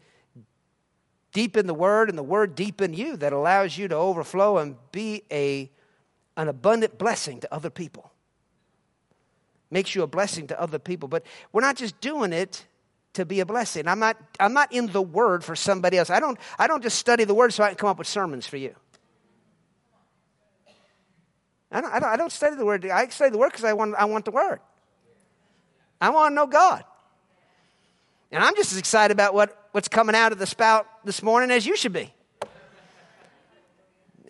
deep 1.32 1.56
in 1.56 1.66
the 1.66 1.74
Word 1.74 2.08
and 2.08 2.18
the 2.18 2.22
Word 2.22 2.54
deep 2.54 2.80
in 2.80 2.92
you 2.92 3.16
that 3.18 3.32
allows 3.32 3.78
you 3.78 3.88
to 3.88 3.94
overflow 3.94 4.58
and 4.58 4.76
be 4.90 5.22
a, 5.30 5.70
an 6.36 6.48
abundant 6.48 6.98
blessing 6.98 7.40
to 7.40 7.54
other 7.54 7.70
people 7.70 8.10
makes 9.70 9.94
you 9.94 10.02
a 10.02 10.06
blessing 10.06 10.46
to 10.48 10.60
other 10.60 10.78
people. 10.78 11.08
But 11.08 11.24
we're 11.52 11.60
not 11.60 11.76
just 11.76 12.00
doing 12.00 12.32
it 12.32 12.64
to 13.14 13.24
be 13.24 13.40
a 13.40 13.46
blessing. 13.46 13.88
I'm 13.88 13.98
not, 13.98 14.16
I'm 14.38 14.52
not 14.52 14.72
in 14.72 14.86
the 14.86 15.02
word 15.02 15.44
for 15.44 15.56
somebody 15.56 15.98
else. 15.98 16.10
I 16.10 16.20
don't, 16.20 16.38
I 16.58 16.66
don't 16.66 16.82
just 16.82 16.98
study 16.98 17.24
the 17.24 17.34
word 17.34 17.52
so 17.52 17.64
I 17.64 17.68
can 17.68 17.76
come 17.76 17.88
up 17.88 17.98
with 17.98 18.06
sermons 18.06 18.46
for 18.46 18.56
you. 18.56 18.74
I 21.72 21.80
don't, 21.80 22.04
I 22.04 22.16
don't, 22.16 22.32
study 22.32 22.56
the 22.56 22.64
word. 22.64 22.84
I 22.86 23.06
study 23.08 23.30
the 23.30 23.38
word 23.38 23.50
because 23.50 23.64
I 23.64 23.72
want, 23.72 23.94
I 23.94 24.04
want 24.04 24.24
the 24.24 24.32
word. 24.32 24.60
I 26.00 26.10
want 26.10 26.32
to 26.32 26.34
know 26.34 26.46
God. 26.46 26.84
And 28.32 28.42
I'm 28.42 28.56
just 28.56 28.72
as 28.72 28.78
excited 28.78 29.12
about 29.12 29.34
what, 29.34 29.68
what's 29.72 29.88
coming 29.88 30.16
out 30.16 30.32
of 30.32 30.38
the 30.38 30.46
spout 30.46 30.86
this 31.04 31.22
morning 31.22 31.50
as 31.50 31.66
you 31.66 31.76
should 31.76 31.92
be. 31.92 32.12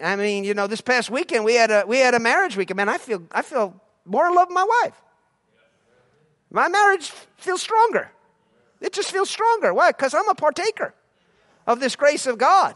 I 0.03 0.17
mean, 0.17 0.45
you 0.45 0.55
know, 0.55 0.67
this 0.67 0.81
past 0.81 1.11
weekend 1.11 1.45
we 1.45 1.55
had 1.55 1.71
a 1.71 1.85
we 1.87 1.99
had 1.99 2.15
a 2.15 2.19
marriage 2.19 2.57
weekend. 2.57 2.79
Man, 2.79 2.89
I 2.89 2.97
feel 2.97 3.23
I 3.33 3.43
feel 3.43 3.79
more 4.07 4.27
in 4.27 4.35
love 4.35 4.49
with 4.49 4.55
my 4.55 4.83
wife. 4.83 4.95
My 6.51 6.69
marriage 6.69 7.11
feels 7.37 7.61
stronger. 7.61 8.11
It 8.81 8.95
just 8.95 9.13
feels 9.13 9.29
stronger. 9.29 9.75
Why? 9.75 9.91
Because 9.91 10.15
I'm 10.15 10.29
a 10.29 10.35
partaker 10.35 10.95
of 11.67 11.81
this 11.81 11.97
grace 11.97 12.27
of 12.27 12.39
God. 12.39 12.75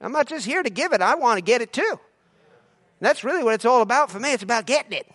I'm 0.00 0.12
not 0.12 0.28
just 0.28 0.46
here 0.46 0.62
to 0.62 0.70
give 0.70 0.92
it, 0.92 1.02
I 1.02 1.16
want 1.16 1.38
to 1.38 1.42
get 1.42 1.60
it 1.60 1.72
too. 1.72 1.98
And 3.00 3.06
that's 3.06 3.24
really 3.24 3.44
what 3.44 3.54
it's 3.54 3.64
all 3.64 3.82
about 3.82 4.10
for 4.10 4.18
me. 4.18 4.32
It's 4.32 4.42
about 4.42 4.66
getting 4.66 4.92
it. 4.92 5.06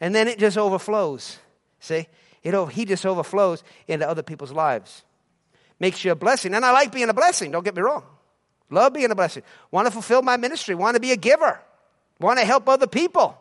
And 0.00 0.14
then 0.14 0.28
it 0.28 0.38
just 0.38 0.58
overflows. 0.58 1.38
See? 1.80 2.06
It, 2.42 2.70
he 2.72 2.84
just 2.84 3.06
overflows 3.06 3.62
into 3.86 4.08
other 4.08 4.22
people's 4.22 4.52
lives. 4.52 5.04
Makes 5.78 6.04
you 6.04 6.12
a 6.12 6.16
blessing. 6.16 6.54
And 6.54 6.64
I 6.64 6.72
like 6.72 6.92
being 6.92 7.08
a 7.08 7.14
blessing, 7.14 7.50
don't 7.50 7.64
get 7.64 7.74
me 7.74 7.82
wrong. 7.82 8.04
Love 8.68 8.94
being 8.94 9.10
a 9.10 9.14
blessing. 9.14 9.42
Want 9.70 9.86
to 9.86 9.90
fulfill 9.90 10.22
my 10.22 10.36
ministry. 10.36 10.74
Want 10.74 10.94
to 10.94 11.00
be 11.00 11.12
a 11.12 11.16
giver. 11.16 11.60
Want 12.18 12.38
to 12.38 12.44
help 12.44 12.68
other 12.68 12.86
people. 12.86 13.38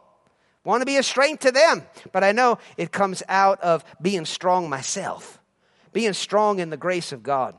Want 0.63 0.81
to 0.81 0.85
be 0.85 0.97
a 0.97 1.03
strength 1.03 1.41
to 1.41 1.51
them. 1.51 1.83
But 2.11 2.23
I 2.23 2.31
know 2.31 2.59
it 2.77 2.91
comes 2.91 3.23
out 3.27 3.61
of 3.61 3.83
being 4.01 4.25
strong 4.25 4.69
myself, 4.69 5.39
being 5.93 6.13
strong 6.13 6.59
in 6.59 6.69
the 6.69 6.77
grace 6.77 7.11
of 7.11 7.23
God. 7.23 7.55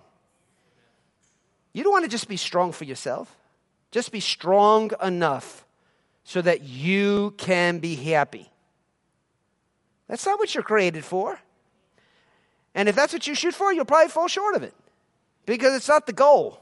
You 1.73 1.83
don't 1.83 1.93
want 1.93 2.05
to 2.05 2.11
just 2.11 2.29
be 2.29 2.37
strong 2.37 2.73
for 2.73 2.85
yourself, 2.85 3.35
just 3.91 4.13
be 4.13 4.21
strong 4.21 4.91
enough 5.03 5.65
so 6.25 6.43
that 6.43 6.63
you 6.63 7.35
can 7.37 7.79
be 7.79 7.95
happy. 7.95 8.51
That's 10.09 10.27
not 10.27 10.39
what 10.39 10.55
you're 10.55 10.63
created 10.63 11.05
for. 11.05 11.39
And 12.75 12.89
if 12.89 12.95
that's 12.97 13.13
what 13.13 13.27
you 13.27 13.35
shoot 13.35 13.55
for, 13.55 13.73
you'll 13.73 13.85
probably 13.85 14.09
fall 14.09 14.29
short 14.29 14.57
of 14.57 14.63
it 14.63 14.75
because 15.47 15.75
it's 15.75 15.89
not 15.89 16.07
the 16.07 16.13
goal. 16.13 16.59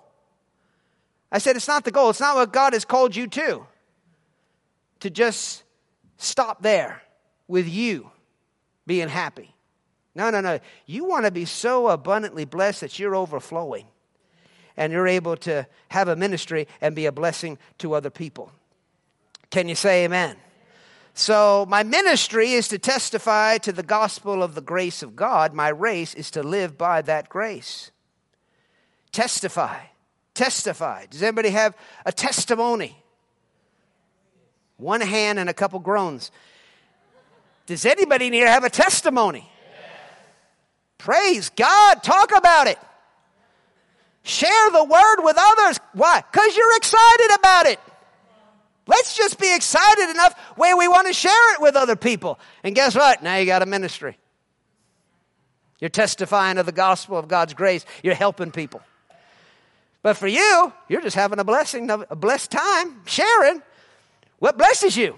I 1.32 1.38
said 1.38 1.56
it's 1.56 1.68
not 1.68 1.84
the 1.84 1.90
goal. 1.90 2.10
It's 2.10 2.20
not 2.20 2.36
what 2.36 2.52
God 2.52 2.72
has 2.72 2.84
called 2.84 3.14
you 3.14 3.26
to. 3.28 3.66
To 5.00 5.10
just 5.10 5.62
stop 6.16 6.62
there 6.62 7.02
with 7.48 7.68
you 7.68 8.10
being 8.86 9.08
happy. 9.08 9.54
No, 10.14 10.30
no, 10.30 10.40
no. 10.40 10.58
You 10.86 11.04
want 11.04 11.24
to 11.24 11.30
be 11.30 11.44
so 11.44 11.88
abundantly 11.88 12.44
blessed 12.44 12.80
that 12.80 12.98
you're 12.98 13.14
overflowing 13.14 13.86
and 14.76 14.92
you're 14.92 15.06
able 15.06 15.36
to 15.36 15.66
have 15.88 16.08
a 16.08 16.16
ministry 16.16 16.66
and 16.80 16.94
be 16.94 17.06
a 17.06 17.12
blessing 17.12 17.58
to 17.78 17.94
other 17.94 18.10
people. 18.10 18.50
Can 19.50 19.68
you 19.68 19.74
say 19.74 20.04
amen? 20.04 20.36
So, 21.12 21.66
my 21.68 21.82
ministry 21.82 22.52
is 22.52 22.68
to 22.68 22.78
testify 22.78 23.58
to 23.58 23.72
the 23.72 23.82
gospel 23.82 24.42
of 24.42 24.54
the 24.54 24.60
grace 24.60 25.02
of 25.02 25.16
God. 25.16 25.52
My 25.52 25.68
race 25.68 26.14
is 26.14 26.30
to 26.32 26.42
live 26.42 26.78
by 26.78 27.02
that 27.02 27.28
grace. 27.28 27.90
Testify. 29.12 29.80
Testify. 30.34 31.06
Does 31.10 31.22
anybody 31.22 31.50
have 31.50 31.76
a 32.06 32.12
testimony? 32.12 32.96
One 34.76 35.00
hand 35.00 35.38
and 35.38 35.50
a 35.50 35.54
couple 35.54 35.80
groans. 35.80 36.30
Does 37.66 37.84
anybody 37.84 38.30
to 38.30 38.46
have 38.46 38.64
a 38.64 38.70
testimony? 38.70 39.50
Praise 40.96 41.50
God. 41.50 42.02
Talk 42.02 42.32
about 42.36 42.66
it. 42.66 42.78
Share 44.22 44.70
the 44.70 44.84
word 44.84 45.24
with 45.24 45.36
others. 45.38 45.80
Why? 45.92 46.22
Because 46.30 46.56
you're 46.56 46.76
excited 46.76 47.30
about 47.38 47.66
it. 47.66 47.80
Let's 48.90 49.16
just 49.16 49.38
be 49.38 49.54
excited 49.54 50.10
enough 50.10 50.36
where 50.56 50.76
we 50.76 50.88
want 50.88 51.06
to 51.06 51.12
share 51.12 51.54
it 51.54 51.60
with 51.60 51.76
other 51.76 51.94
people. 51.94 52.40
And 52.64 52.74
guess 52.74 52.96
what? 52.96 53.22
Now 53.22 53.36
you 53.36 53.46
got 53.46 53.62
a 53.62 53.66
ministry. 53.66 54.18
You're 55.78 55.90
testifying 55.90 56.58
of 56.58 56.66
the 56.66 56.72
gospel 56.72 57.16
of 57.16 57.28
God's 57.28 57.54
grace. 57.54 57.86
You're 58.02 58.16
helping 58.16 58.50
people. 58.50 58.82
But 60.02 60.16
for 60.16 60.26
you, 60.26 60.72
you're 60.88 61.02
just 61.02 61.14
having 61.14 61.38
a 61.38 61.44
blessing, 61.44 61.88
a 61.88 62.16
blessed 62.16 62.50
time 62.50 63.02
sharing 63.06 63.62
what 64.40 64.58
blesses 64.58 64.96
you? 64.96 65.16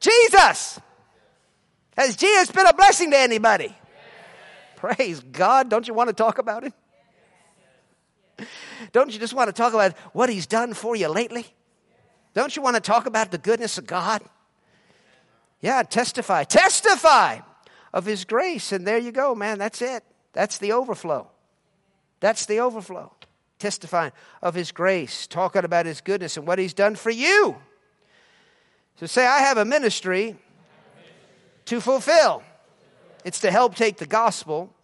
Jesus. 0.00 0.80
Has 1.96 2.16
Jesus 2.16 2.50
been 2.50 2.66
a 2.66 2.74
blessing 2.74 3.12
to 3.12 3.18
anybody? 3.18 3.66
Yes. 3.66 3.76
Praise 4.76 5.20
God. 5.20 5.70
Don't 5.70 5.86
you 5.86 5.94
want 5.94 6.08
to 6.08 6.14
talk 6.14 6.38
about 6.38 6.64
him? 6.64 6.72
Don't 8.92 9.12
you 9.12 9.20
just 9.20 9.32
want 9.32 9.46
to 9.48 9.52
talk 9.52 9.74
about 9.74 9.96
what 10.12 10.28
he's 10.28 10.46
done 10.46 10.74
for 10.74 10.96
you 10.96 11.08
lately? 11.08 11.46
Don't 12.36 12.54
you 12.54 12.60
want 12.60 12.76
to 12.76 12.82
talk 12.82 13.06
about 13.06 13.30
the 13.30 13.38
goodness 13.38 13.78
of 13.78 13.86
God? 13.86 14.20
Yeah, 15.62 15.82
testify. 15.82 16.44
Testify 16.44 17.38
of 17.94 18.04
his 18.04 18.26
grace. 18.26 18.72
And 18.72 18.86
there 18.86 18.98
you 18.98 19.10
go, 19.10 19.34
man. 19.34 19.58
That's 19.58 19.80
it. 19.80 20.04
That's 20.34 20.58
the 20.58 20.72
overflow. 20.72 21.30
That's 22.20 22.44
the 22.44 22.60
overflow. 22.60 23.10
Testifying 23.58 24.12
of 24.42 24.54
his 24.54 24.70
grace, 24.70 25.26
talking 25.26 25.64
about 25.64 25.86
his 25.86 26.02
goodness 26.02 26.36
and 26.36 26.46
what 26.46 26.58
he's 26.58 26.74
done 26.74 26.94
for 26.94 27.08
you. 27.08 27.56
So 28.96 29.06
say, 29.06 29.26
I 29.26 29.38
have 29.38 29.56
a 29.56 29.64
ministry 29.64 30.36
to 31.64 31.80
fulfill. 31.80 32.42
It's 33.24 33.40
to 33.40 33.50
help 33.50 33.76
take 33.76 33.96
the 33.96 34.06
gospel 34.06 34.74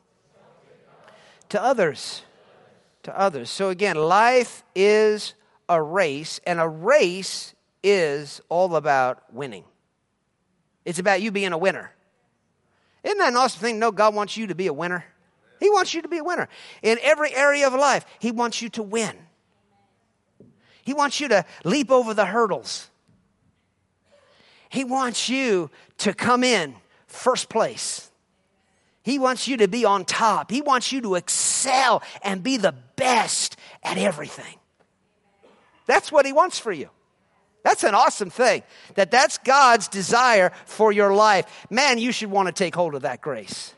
to 1.50 1.62
others. 1.62 2.22
To 3.02 3.18
others. 3.18 3.50
So 3.50 3.68
again, 3.68 3.96
life 3.96 4.64
is 4.74 5.34
a 5.72 5.82
race, 5.82 6.40
and 6.46 6.60
a 6.60 6.68
race 6.68 7.54
is 7.82 8.40
all 8.48 8.76
about 8.76 9.32
winning. 9.32 9.64
It's 10.84 10.98
about 10.98 11.22
you 11.22 11.30
being 11.30 11.52
a 11.52 11.58
winner. 11.58 11.92
Isn't 13.02 13.18
that 13.18 13.28
an 13.28 13.36
awesome 13.36 13.60
thing? 13.60 13.78
No, 13.78 13.90
God 13.90 14.14
wants 14.14 14.36
you 14.36 14.48
to 14.48 14.54
be 14.54 14.66
a 14.66 14.72
winner. 14.72 15.04
He 15.60 15.70
wants 15.70 15.94
you 15.94 16.02
to 16.02 16.08
be 16.08 16.18
a 16.18 16.24
winner. 16.24 16.48
In 16.82 16.98
every 17.02 17.34
area 17.34 17.66
of 17.66 17.72
life, 17.72 18.04
He 18.18 18.32
wants 18.32 18.60
you 18.60 18.68
to 18.70 18.82
win. 18.82 19.16
He 20.84 20.92
wants 20.92 21.20
you 21.20 21.28
to 21.28 21.44
leap 21.64 21.90
over 21.90 22.12
the 22.12 22.26
hurdles. 22.26 22.88
He 24.68 24.84
wants 24.84 25.28
you 25.28 25.70
to 25.98 26.12
come 26.12 26.44
in 26.44 26.74
first 27.06 27.48
place. 27.48 28.10
He 29.02 29.18
wants 29.18 29.48
you 29.48 29.56
to 29.58 29.68
be 29.68 29.84
on 29.84 30.04
top. 30.04 30.50
He 30.50 30.60
wants 30.60 30.92
you 30.92 31.00
to 31.02 31.14
excel 31.14 32.02
and 32.22 32.42
be 32.42 32.56
the 32.56 32.74
best 32.96 33.56
at 33.82 33.98
everything. 33.98 34.56
That's 35.86 36.12
what 36.12 36.26
He 36.26 36.32
wants 36.32 36.58
for 36.58 36.72
you. 36.72 36.90
That's 37.62 37.84
an 37.84 37.94
awesome 37.94 38.30
thing. 38.30 38.62
That 38.94 39.10
that's 39.10 39.38
God's 39.38 39.88
desire 39.88 40.52
for 40.66 40.90
your 40.90 41.14
life. 41.14 41.66
Man, 41.70 41.98
you 41.98 42.12
should 42.12 42.30
want 42.30 42.48
to 42.48 42.52
take 42.52 42.74
hold 42.74 42.94
of 42.94 43.02
that 43.02 43.20
grace 43.20 43.74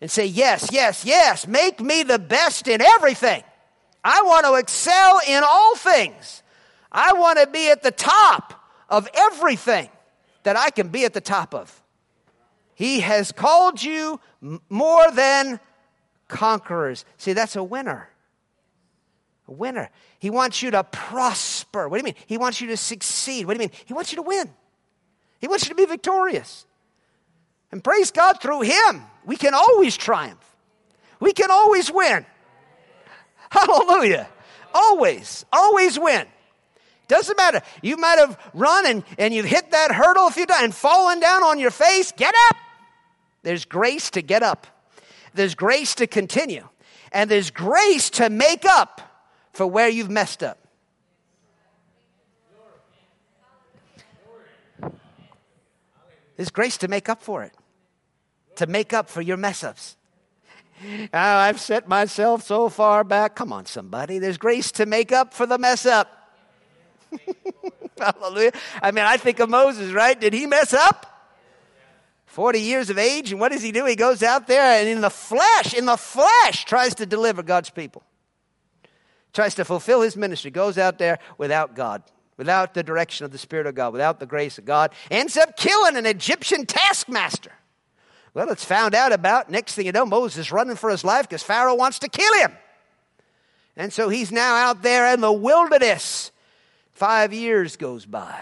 and 0.00 0.10
say, 0.10 0.26
Yes, 0.26 0.68
yes, 0.72 1.04
yes, 1.04 1.46
make 1.46 1.80
me 1.80 2.02
the 2.02 2.18
best 2.18 2.68
in 2.68 2.82
everything. 2.82 3.42
I 4.04 4.22
want 4.22 4.46
to 4.46 4.54
excel 4.54 5.20
in 5.26 5.42
all 5.44 5.76
things. 5.76 6.42
I 6.92 7.12
want 7.14 7.38
to 7.38 7.46
be 7.46 7.70
at 7.70 7.82
the 7.82 7.90
top 7.90 8.54
of 8.88 9.08
everything 9.14 9.88
that 10.42 10.56
I 10.56 10.70
can 10.70 10.88
be 10.88 11.04
at 11.04 11.12
the 11.12 11.20
top 11.20 11.54
of. 11.54 11.82
He 12.74 13.00
has 13.00 13.30
called 13.30 13.82
you 13.82 14.20
more 14.68 15.10
than 15.12 15.60
conquerors. 16.28 17.04
See, 17.18 17.34
that's 17.34 17.56
a 17.56 17.62
winner. 17.62 18.09
A 19.50 19.52
winner. 19.52 19.90
He 20.18 20.30
wants 20.30 20.62
you 20.62 20.70
to 20.70 20.84
prosper. 20.84 21.88
What 21.88 21.96
do 21.96 22.00
you 22.00 22.04
mean? 22.04 22.22
He 22.26 22.38
wants 22.38 22.60
you 22.60 22.68
to 22.68 22.76
succeed. 22.76 23.46
What 23.46 23.54
do 23.54 23.62
you 23.62 23.68
mean? 23.68 23.76
He 23.84 23.92
wants 23.92 24.12
you 24.12 24.16
to 24.16 24.22
win. 24.22 24.48
He 25.40 25.48
wants 25.48 25.64
you 25.64 25.70
to 25.70 25.74
be 25.74 25.84
victorious. 25.84 26.64
And 27.72 27.84
praise 27.84 28.10
God, 28.10 28.40
through 28.40 28.62
Him, 28.62 29.02
we 29.26 29.36
can 29.36 29.54
always 29.54 29.96
triumph. 29.96 30.44
We 31.20 31.32
can 31.32 31.50
always 31.50 31.90
win. 31.92 32.24
Hallelujah. 33.50 34.28
Always, 34.72 35.44
always 35.52 35.98
win. 35.98 36.26
Doesn't 37.08 37.36
matter. 37.36 37.60
You 37.82 37.96
might 37.96 38.18
have 38.18 38.38
run 38.54 38.86
and, 38.86 39.04
and 39.18 39.34
you've 39.34 39.46
hit 39.46 39.72
that 39.72 39.90
hurdle 39.90 40.28
a 40.28 40.30
few 40.30 40.46
times 40.46 40.62
and 40.62 40.74
fallen 40.74 41.18
down 41.18 41.42
on 41.42 41.58
your 41.58 41.72
face. 41.72 42.12
Get 42.12 42.34
up. 42.48 42.56
There's 43.42 43.64
grace 43.64 44.10
to 44.10 44.22
get 44.22 44.42
up, 44.42 44.66
there's 45.34 45.54
grace 45.54 45.94
to 45.96 46.06
continue, 46.06 46.68
and 47.12 47.30
there's 47.30 47.50
grace 47.50 48.10
to 48.10 48.28
make 48.28 48.64
up 48.64 49.09
for 49.52 49.66
where 49.66 49.88
you've 49.88 50.10
messed 50.10 50.42
up. 50.42 50.58
There's 56.36 56.50
grace 56.50 56.78
to 56.78 56.88
make 56.88 57.10
up 57.10 57.22
for 57.22 57.42
it, 57.42 57.52
to 58.56 58.66
make 58.66 58.94
up 58.94 59.10
for 59.10 59.20
your 59.20 59.36
mess 59.36 59.62
ups. 59.62 59.96
Oh, 60.82 61.08
I've 61.12 61.60
set 61.60 61.86
myself 61.86 62.42
so 62.42 62.70
far 62.70 63.04
back. 63.04 63.34
Come 63.34 63.52
on, 63.52 63.66
somebody. 63.66 64.18
There's 64.18 64.38
grace 64.38 64.72
to 64.72 64.86
make 64.86 65.12
up 65.12 65.34
for 65.34 65.44
the 65.44 65.58
mess 65.58 65.84
up. 65.84 66.32
Hallelujah. 67.98 68.52
I 68.82 68.90
mean, 68.90 69.04
I 69.04 69.18
think 69.18 69.40
of 69.40 69.50
Moses, 69.50 69.92
right? 69.92 70.18
Did 70.18 70.32
he 70.32 70.46
mess 70.46 70.72
up? 70.72 71.06
40 72.24 72.60
years 72.60 72.88
of 72.88 72.96
age, 72.96 73.32
and 73.32 73.40
what 73.40 73.52
does 73.52 73.62
he 73.62 73.72
do? 73.72 73.84
He 73.84 73.96
goes 73.96 74.22
out 74.22 74.46
there 74.46 74.80
and 74.80 74.88
in 74.88 75.00
the 75.00 75.10
flesh, 75.10 75.74
in 75.74 75.84
the 75.84 75.96
flesh, 75.96 76.64
tries 76.64 76.94
to 76.94 77.04
deliver 77.04 77.42
God's 77.42 77.70
people. 77.70 78.02
Tries 79.32 79.54
to 79.56 79.64
fulfill 79.64 80.02
his 80.02 80.16
ministry, 80.16 80.50
goes 80.50 80.76
out 80.76 80.98
there 80.98 81.18
without 81.38 81.74
God, 81.74 82.02
without 82.36 82.74
the 82.74 82.82
direction 82.82 83.24
of 83.24 83.32
the 83.32 83.38
Spirit 83.38 83.66
of 83.66 83.74
God, 83.74 83.92
without 83.92 84.18
the 84.18 84.26
grace 84.26 84.58
of 84.58 84.64
God, 84.64 84.92
ends 85.10 85.36
up 85.36 85.56
killing 85.56 85.96
an 85.96 86.06
Egyptian 86.06 86.66
taskmaster. 86.66 87.52
Well, 88.34 88.50
it's 88.50 88.64
found 88.64 88.94
out 88.94 89.12
about. 89.12 89.50
Next 89.50 89.74
thing 89.74 89.86
you 89.86 89.92
know, 89.92 90.06
Moses 90.06 90.46
is 90.46 90.52
running 90.52 90.76
for 90.76 90.90
his 90.90 91.04
life 91.04 91.28
because 91.28 91.42
Pharaoh 91.42 91.74
wants 91.74 91.98
to 92.00 92.08
kill 92.08 92.32
him. 92.40 92.52
And 93.76 93.92
so 93.92 94.08
he's 94.08 94.30
now 94.30 94.56
out 94.56 94.82
there 94.82 95.12
in 95.12 95.20
the 95.20 95.32
wilderness. 95.32 96.32
Five 96.92 97.32
years 97.32 97.76
goes 97.76 98.04
by. 98.04 98.40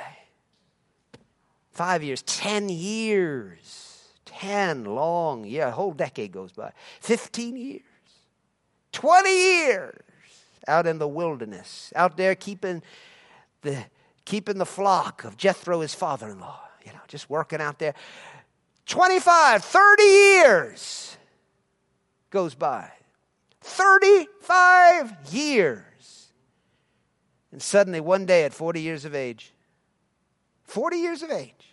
Five 1.70 2.02
years, 2.02 2.22
10 2.22 2.70
years, 2.70 4.02
10 4.24 4.84
long, 4.84 5.44
yeah, 5.44 5.68
a 5.68 5.70
whole 5.70 5.92
decade 5.92 6.32
goes 6.32 6.50
by. 6.50 6.72
15 7.00 7.56
years, 7.56 7.82
20 8.92 9.30
years 9.30 10.02
out 10.68 10.86
in 10.86 10.98
the 10.98 11.08
wilderness, 11.08 11.92
out 11.96 12.16
there 12.16 12.34
keeping 12.34 12.82
the, 13.62 13.84
keeping 14.24 14.58
the 14.58 14.66
flock 14.66 15.24
of 15.24 15.36
Jethro, 15.36 15.80
his 15.80 15.94
father 15.94 16.28
in 16.28 16.40
law, 16.40 16.60
you 16.84 16.92
know, 16.92 17.00
just 17.08 17.28
working 17.28 17.60
out 17.60 17.78
there. 17.78 17.94
25, 18.86 19.64
30 19.64 20.02
years 20.02 21.16
goes 22.30 22.54
by. 22.54 22.90
35 23.60 25.16
years. 25.32 26.32
And 27.50 27.60
suddenly, 27.62 28.00
one 28.00 28.26
day 28.26 28.44
at 28.44 28.52
40 28.52 28.80
years 28.80 29.04
of 29.04 29.14
age, 29.14 29.52
40 30.64 30.96
years 30.98 31.22
of 31.22 31.30
age, 31.30 31.68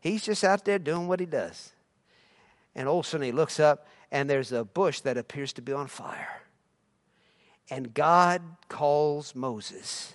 He's 0.00 0.24
just 0.24 0.42
out 0.44 0.64
there 0.64 0.78
doing 0.78 1.06
what 1.06 1.20
he 1.20 1.26
does. 1.26 1.72
And 2.74 2.88
all 2.88 3.00
of 3.00 3.06
a 3.06 3.08
sudden 3.08 3.26
he 3.26 3.32
looks 3.32 3.60
up 3.60 3.86
and 4.10 4.28
there's 4.28 4.50
a 4.50 4.64
bush 4.64 5.00
that 5.00 5.18
appears 5.18 5.52
to 5.54 5.62
be 5.62 5.72
on 5.72 5.86
fire. 5.86 6.39
And 7.70 7.94
God 7.94 8.42
calls 8.68 9.34
Moses 9.34 10.14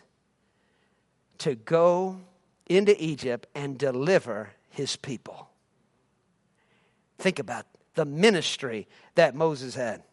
to 1.38 1.56
go 1.56 2.20
into 2.68 3.02
Egypt 3.02 3.48
and 3.56 3.78
deliver 3.78 4.50
his 4.70 4.96
people. 4.96 5.50
Think 7.18 7.40
about 7.40 7.66
the 7.94 8.06
ministry 8.06 8.88
that 9.16 9.36
Moses 9.36 9.76
had. 9.76 10.04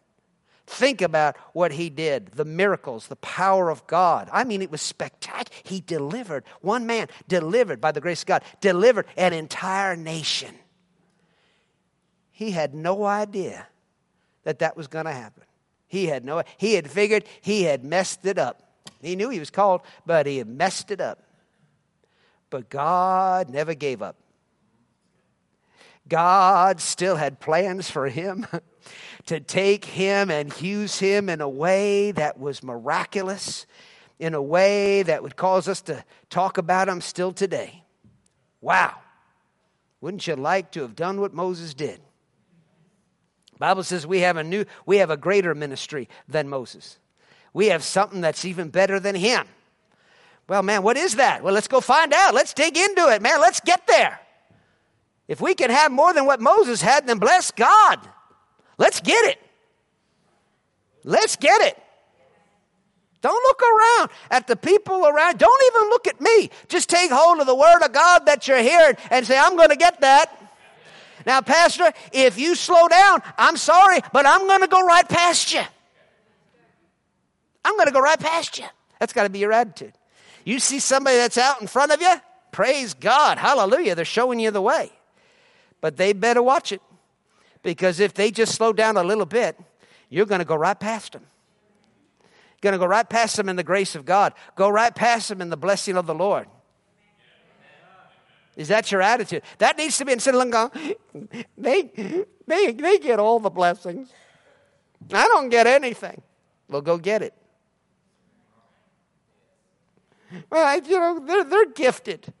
Think 0.65 1.01
about 1.01 1.35
what 1.51 1.73
he 1.73 1.89
did, 1.89 2.27
the 2.27 2.45
miracles, 2.45 3.07
the 3.07 3.17
power 3.17 3.69
of 3.69 3.85
God. 3.85 4.29
I 4.31 4.45
mean, 4.45 4.61
it 4.61 4.71
was 4.71 4.81
spectacular. 4.81 5.61
He 5.63 5.81
delivered, 5.81 6.45
one 6.61 6.85
man 6.85 7.09
delivered 7.27 7.81
by 7.81 7.91
the 7.91 7.99
grace 7.99 8.21
of 8.21 8.27
God, 8.27 8.43
delivered 8.61 9.05
an 9.17 9.33
entire 9.33 9.97
nation. 9.97 10.55
He 12.31 12.51
had 12.51 12.73
no 12.73 13.03
idea 13.03 13.67
that 14.43 14.59
that 14.59 14.77
was 14.77 14.87
going 14.87 15.05
to 15.05 15.11
happen. 15.11 15.43
He 15.93 16.07
had 16.07 16.25
no 16.25 16.41
he 16.57 16.73
had 16.73 16.89
figured 16.89 17.23
he 17.39 17.65
had 17.65 17.85
messed 17.85 18.25
it 18.25 18.39
up. 18.39 18.63
He 18.99 19.15
knew 19.15 19.29
he 19.29 19.37
was 19.37 19.51
called, 19.51 19.81
but 20.07 20.25
he 20.25 20.39
had 20.39 20.47
messed 20.47 20.89
it 20.89 20.99
up. 20.99 21.21
But 22.49 22.67
God 22.67 23.47
never 23.47 23.75
gave 23.75 24.01
up. 24.01 24.15
God 26.09 26.81
still 26.81 27.15
had 27.15 27.39
plans 27.39 27.91
for 27.91 28.07
him. 28.07 28.47
to 29.27 29.39
take 29.39 29.85
him 29.85 30.31
and 30.31 30.59
use 30.59 30.97
him 30.97 31.29
in 31.29 31.41
a 31.41 31.47
way 31.47 32.11
that 32.11 32.39
was 32.39 32.63
miraculous, 32.63 33.67
in 34.17 34.33
a 34.33 34.41
way 34.41 35.03
that 35.03 35.21
would 35.21 35.35
cause 35.35 35.67
us 35.67 35.81
to 35.81 36.03
talk 36.31 36.57
about 36.57 36.89
him 36.89 37.01
still 37.01 37.31
today. 37.31 37.83
Wow. 38.61 38.95
Wouldn't 40.01 40.25
you 40.25 40.35
like 40.35 40.71
to 40.71 40.81
have 40.81 40.95
done 40.95 41.21
what 41.21 41.35
Moses 41.35 41.75
did? 41.75 42.01
Bible 43.63 43.83
says 43.83 44.05
we 44.05 44.19
have 44.19 44.35
a 44.35 44.43
new 44.43 44.65
we 44.85 44.97
have 44.97 45.09
a 45.09 45.15
greater 45.15 45.55
ministry 45.55 46.09
than 46.27 46.49
Moses. 46.49 46.99
We 47.53 47.67
have 47.67 47.81
something 47.81 48.19
that's 48.19 48.43
even 48.43 48.67
better 48.67 48.99
than 48.99 49.15
him. 49.15 49.47
Well, 50.49 50.61
man, 50.63 50.83
what 50.83 50.97
is 50.97 51.15
that? 51.15 51.45
Well, 51.45 51.53
let's 51.53 51.69
go 51.69 51.79
find 51.79 52.11
out. 52.13 52.33
Let's 52.33 52.53
dig 52.53 52.75
into 52.75 53.07
it, 53.07 53.21
man. 53.21 53.39
Let's 53.39 53.61
get 53.61 53.87
there. 53.87 54.19
If 55.29 55.39
we 55.39 55.55
can 55.55 55.69
have 55.69 55.93
more 55.93 56.13
than 56.13 56.25
what 56.25 56.41
Moses 56.41 56.81
had, 56.81 57.07
then 57.07 57.19
bless 57.19 57.51
God. 57.51 58.01
Let's 58.77 58.99
get 58.99 59.23
it. 59.27 59.39
Let's 61.05 61.37
get 61.37 61.61
it. 61.61 61.81
Don't 63.21 63.41
look 63.47 63.61
around 63.61 64.09
at 64.29 64.45
the 64.45 64.57
people 64.57 65.07
around. 65.07 65.37
Don't 65.39 65.63
even 65.67 65.89
look 65.89 66.05
at 66.07 66.19
me. 66.19 66.49
Just 66.67 66.89
take 66.89 67.11
hold 67.11 67.39
of 67.39 67.47
the 67.47 67.55
word 67.55 67.81
of 67.81 67.93
God 67.93 68.25
that 68.25 68.45
you're 68.45 68.61
hearing 68.61 68.97
and 69.09 69.25
say, 69.25 69.37
I'm 69.39 69.55
going 69.55 69.69
to 69.69 69.77
get 69.77 70.01
that. 70.01 70.42
Now, 71.25 71.41
Pastor, 71.41 71.91
if 72.11 72.37
you 72.37 72.55
slow 72.55 72.87
down, 72.87 73.21
I'm 73.37 73.57
sorry, 73.57 73.99
but 74.11 74.25
I'm 74.25 74.47
going 74.47 74.61
to 74.61 74.67
go 74.67 74.85
right 74.85 75.07
past 75.07 75.53
you. 75.53 75.61
I'm 77.65 77.75
going 77.75 77.87
to 77.87 77.93
go 77.93 78.01
right 78.01 78.19
past 78.19 78.59
you. 78.59 78.65
That's 78.99 79.13
got 79.13 79.23
to 79.23 79.29
be 79.29 79.39
your 79.39 79.53
attitude. 79.53 79.93
You 80.45 80.59
see 80.59 80.79
somebody 80.79 81.17
that's 81.17 81.37
out 81.37 81.61
in 81.61 81.67
front 81.67 81.91
of 81.91 82.01
you, 82.01 82.13
praise 82.51 82.93
God. 82.93 83.37
Hallelujah. 83.37 83.95
They're 83.95 84.05
showing 84.05 84.39
you 84.39 84.51
the 84.51 84.61
way. 84.61 84.91
But 85.81 85.97
they 85.97 86.13
better 86.13 86.43
watch 86.43 86.71
it. 86.71 86.81
Because 87.61 87.99
if 87.99 88.13
they 88.13 88.31
just 88.31 88.55
slow 88.55 88.73
down 88.73 88.97
a 88.97 89.03
little 89.03 89.25
bit, 89.25 89.57
you're 90.09 90.25
going 90.25 90.39
to 90.39 90.45
go 90.45 90.55
right 90.55 90.77
past 90.77 91.13
them. 91.13 91.23
You're 92.61 92.71
going 92.71 92.73
to 92.73 92.79
go 92.79 92.85
right 92.85 93.07
past 93.09 93.37
them 93.37 93.49
in 93.49 93.55
the 93.55 93.63
grace 93.63 93.95
of 93.95 94.05
God. 94.05 94.33
Go 94.55 94.69
right 94.69 94.93
past 94.93 95.29
them 95.29 95.41
in 95.41 95.49
the 95.49 95.57
blessing 95.57 95.97
of 95.97 96.05
the 96.05 96.13
Lord. 96.13 96.47
Is 98.55 98.67
that 98.67 98.91
your 98.91 99.01
attitude? 99.01 99.43
That 99.57 99.77
needs 99.77 99.97
to 99.97 100.05
be 100.05 100.11
instead 100.11 100.35
of 100.35 100.71
they, 101.57 101.89
they, 102.47 102.71
they 102.71 102.97
get 102.99 103.19
all 103.19 103.39
the 103.39 103.49
blessings. 103.49 104.11
I 105.11 105.27
don't 105.27 105.49
get 105.49 105.67
anything. 105.67 106.21
Well, 106.69 106.81
go 106.81 106.97
get 106.97 107.21
it. 107.21 107.33
Well, 110.49 110.65
I, 110.65 110.75
you 110.75 110.99
know, 110.99 111.19
they're, 111.19 111.43
they're 111.43 111.69
gifted. 111.71 112.33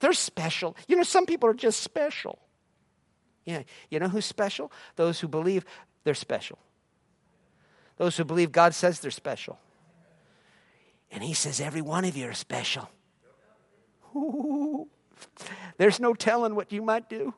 They're 0.00 0.12
special. 0.12 0.76
You 0.88 0.96
know, 0.96 1.02
some 1.02 1.26
people 1.26 1.48
are 1.48 1.54
just 1.54 1.80
special. 1.80 2.38
Yeah, 3.44 3.62
you 3.90 3.98
know 3.98 4.08
who's 4.08 4.24
special? 4.24 4.70
Those 4.96 5.20
who 5.20 5.28
believe 5.28 5.64
they're 6.04 6.14
special. 6.14 6.58
Those 7.96 8.16
who 8.16 8.24
believe 8.24 8.52
God 8.52 8.74
says 8.74 9.00
they're 9.00 9.10
special. 9.10 9.58
And 11.10 11.22
He 11.22 11.34
says 11.34 11.60
every 11.60 11.82
one 11.82 12.04
of 12.04 12.16
you 12.16 12.28
are 12.28 12.34
special. 12.34 12.88
Ooh, 14.14 14.88
there's 15.78 16.00
no 16.00 16.14
telling 16.14 16.54
what 16.54 16.72
you 16.72 16.82
might 16.82 17.08
do. 17.08 17.34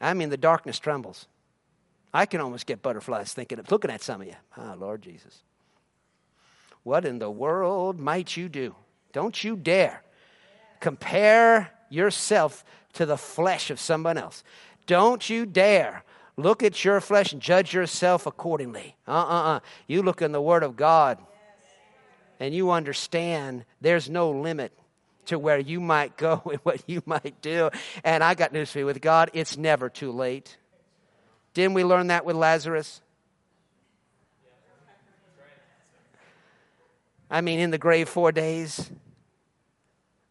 I 0.00 0.14
mean, 0.14 0.30
the 0.30 0.36
darkness 0.36 0.78
trembles. 0.78 1.26
I 2.12 2.26
can 2.26 2.40
almost 2.40 2.66
get 2.66 2.82
butterflies 2.82 3.32
thinking 3.32 3.58
of 3.58 3.70
looking 3.70 3.90
at 3.90 4.02
some 4.02 4.20
of 4.20 4.26
you. 4.26 4.36
Ah, 4.56 4.72
oh, 4.74 4.76
Lord 4.78 5.02
Jesus. 5.02 5.42
What 6.82 7.04
in 7.04 7.18
the 7.18 7.30
world 7.30 7.98
might 7.98 8.36
you 8.36 8.48
do? 8.48 8.74
Don't 9.12 9.42
you 9.42 9.56
dare 9.56 10.02
compare 10.84 11.70
yourself 11.88 12.62
to 12.92 13.06
the 13.06 13.16
flesh 13.16 13.70
of 13.70 13.80
someone 13.80 14.18
else. 14.18 14.44
Don't 14.86 15.30
you 15.30 15.46
dare 15.46 16.04
look 16.36 16.62
at 16.62 16.84
your 16.84 17.00
flesh 17.00 17.32
and 17.32 17.40
judge 17.40 17.72
yourself 17.72 18.26
accordingly. 18.26 18.96
Uh 19.08 19.12
uh 19.12 19.42
uh. 19.54 19.60
You 19.86 20.02
look 20.02 20.20
in 20.20 20.32
the 20.32 20.42
Word 20.42 20.62
of 20.62 20.76
God 20.76 21.18
and 22.38 22.54
you 22.54 22.70
understand 22.70 23.64
there's 23.80 24.10
no 24.10 24.30
limit 24.30 24.72
to 25.26 25.38
where 25.38 25.58
you 25.58 25.80
might 25.80 26.16
go 26.16 26.42
and 26.50 26.60
what 26.62 26.82
you 26.86 27.02
might 27.06 27.40
do. 27.40 27.70
And 28.02 28.22
I 28.22 28.34
got 28.34 28.52
news 28.52 28.70
for 28.70 28.78
you 28.78 28.86
with 28.86 29.00
God, 29.00 29.30
it's 29.32 29.56
never 29.56 29.88
too 29.88 30.12
late. 30.12 30.56
Didn't 31.54 31.74
we 31.74 31.84
learn 31.84 32.08
that 32.08 32.24
with 32.24 32.36
Lazarus? 32.36 33.00
I 37.30 37.40
mean, 37.40 37.58
in 37.58 37.70
the 37.70 37.78
grave 37.78 38.08
four 38.08 38.32
days. 38.32 38.90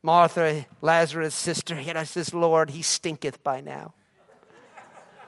Martha, 0.01 0.65
Lazarus' 0.81 1.33
sister, 1.33 1.79
you 1.79 1.93
know, 1.93 2.03
says, 2.03 2.33
Lord, 2.33 2.69
he 2.69 2.81
stinketh 2.81 3.41
by 3.41 3.61
now. 3.61 3.93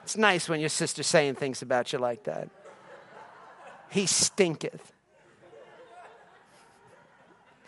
It's 0.04 0.18
nice 0.18 0.50
when 0.50 0.60
your 0.60 0.70
sister's 0.70 1.08
saying 1.08 1.36
things 1.36 1.62
about 1.62 1.92
you 1.92 2.00
like 2.00 2.26
that. 2.26 2.50
He 3.90 4.06
stinketh. 4.06 4.92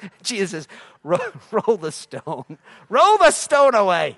Jesus, 0.24 0.68
roll, 1.04 1.20
roll 1.52 1.78
the 1.78 1.92
stone. 1.92 2.58
Roll 2.90 3.18
the 3.18 3.32
stone 3.32 3.76
away. 3.76 4.18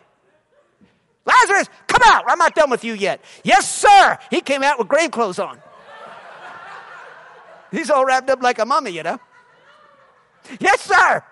Lazarus, 1.25 1.69
come 1.87 2.01
out. 2.05 2.23
I'm 2.27 2.39
not 2.39 2.55
done 2.55 2.69
with 2.69 2.83
you 2.83 2.93
yet. 2.93 3.23
Yes, 3.43 3.69
sir. 3.69 4.17
He 4.31 4.41
came 4.41 4.63
out 4.63 4.79
with 4.79 4.87
grave 4.87 5.11
clothes 5.11 5.37
on. 5.37 5.59
He's 7.71 7.89
all 7.89 8.05
wrapped 8.05 8.29
up 8.29 8.41
like 8.41 8.59
a 8.59 8.65
mummy, 8.65 8.91
you 8.91 9.03
know. 9.03 9.19
Yes, 10.59 10.81
sir. 10.81 11.23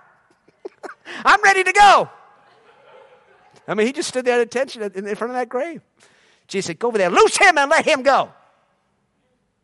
I'm 1.25 1.41
ready 1.41 1.63
to 1.63 1.71
go. 1.71 2.09
I 3.67 3.73
mean, 3.73 3.87
he 3.87 3.93
just 3.93 4.09
stood 4.09 4.25
there 4.25 4.35
at 4.35 4.41
attention 4.41 4.83
in 4.83 5.15
front 5.15 5.31
of 5.31 5.35
that 5.35 5.49
grave. 5.49 5.81
Jesus 6.47 6.67
said, 6.67 6.79
Go 6.79 6.89
over 6.89 6.97
there, 6.97 7.09
loose 7.09 7.37
him 7.37 7.57
and 7.57 7.69
let 7.69 7.85
him 7.85 8.03
go. 8.03 8.31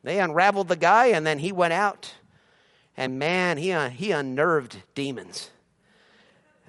They 0.03 0.19
unraveled 0.19 0.67
the 0.67 0.75
guy, 0.75 1.07
and 1.07 1.25
then 1.25 1.39
he 1.39 1.51
went 1.51 1.73
out. 1.73 2.13
And 2.95 3.17
man, 3.17 3.57
he, 3.57 3.71
he 3.89 4.11
unnerved 4.11 4.77
demons. 4.95 5.49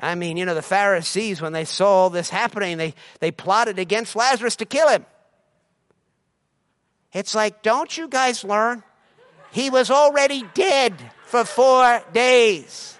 I 0.01 0.14
mean, 0.14 0.37
you 0.37 0.45
know, 0.45 0.55
the 0.55 0.62
Pharisees, 0.62 1.41
when 1.41 1.53
they 1.53 1.64
saw 1.64 1.87
all 1.87 2.11
this 2.11 2.31
happening, 2.31 2.79
they, 2.79 2.95
they 3.20 3.31
plotted 3.31 3.79
against 3.79 4.16
Lazarus 4.16 4.57
to 4.57 4.64
kill 4.64 4.89
him. 4.89 5.07
It's 7.12 7.35
like, 7.35 7.62
don't 7.62 7.97
you 7.97 8.09
guys 8.09 8.43
learn? 8.43 8.83
He 9.53 9.70
was 9.70 9.91
already 9.91 10.45
dead 10.55 10.95
for 11.27 11.45
four 11.45 12.03
days. 12.12 12.99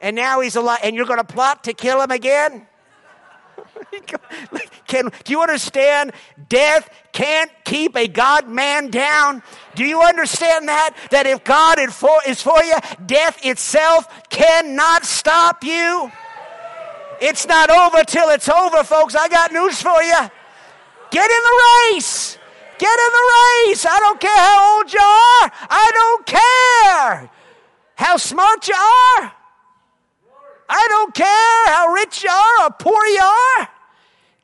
And 0.00 0.14
now 0.14 0.40
he's 0.40 0.56
alive, 0.56 0.80
and 0.84 0.94
you're 0.94 1.06
going 1.06 1.18
to 1.18 1.24
plot 1.24 1.64
to 1.64 1.72
kill 1.72 2.00
him 2.02 2.10
again? 2.10 2.66
Can, 4.88 5.10
do 5.24 5.32
you 5.32 5.40
understand? 5.42 6.12
Death 6.48 6.90
can't 7.12 7.50
keep 7.64 7.94
a 7.94 8.08
God 8.08 8.48
man 8.48 8.90
down. 8.90 9.42
Do 9.76 9.84
you 9.84 10.00
understand 10.00 10.66
that? 10.68 10.96
That 11.10 11.26
if 11.26 11.44
God 11.44 11.78
is 11.78 11.94
for, 11.94 12.18
is 12.26 12.42
for 12.42 12.60
you, 12.64 12.74
death 13.06 13.38
itself 13.44 14.08
cannot 14.30 15.04
stop 15.04 15.62
you. 15.62 16.10
It's 17.20 17.46
not 17.46 17.70
over 17.70 18.02
till 18.02 18.30
it's 18.30 18.48
over, 18.48 18.82
folks. 18.82 19.14
I 19.14 19.28
got 19.28 19.52
news 19.52 19.80
for 19.80 20.02
you. 20.02 20.30
Get 21.10 21.30
in 21.30 21.42
the 21.42 21.62
race. 21.92 22.38
Get 22.78 22.98
in 22.98 23.12
the 23.12 23.32
race. 23.66 23.84
I 23.84 23.98
don't 24.00 24.20
care 24.20 24.36
how 24.36 24.76
old 24.76 24.92
you 24.92 25.00
are. 25.00 25.52
I 25.68 25.90
don't 25.94 26.26
care 26.26 27.30
how 27.96 28.16
smart 28.16 28.66
you 28.68 28.74
are. 28.74 29.32
I 30.68 30.86
don't 30.88 31.14
care 31.14 31.66
how 31.66 31.92
rich 31.92 32.22
you 32.22 32.30
are 32.30 32.66
or 32.66 32.70
poor 32.78 33.04
you 33.06 33.20
are. 33.20 33.68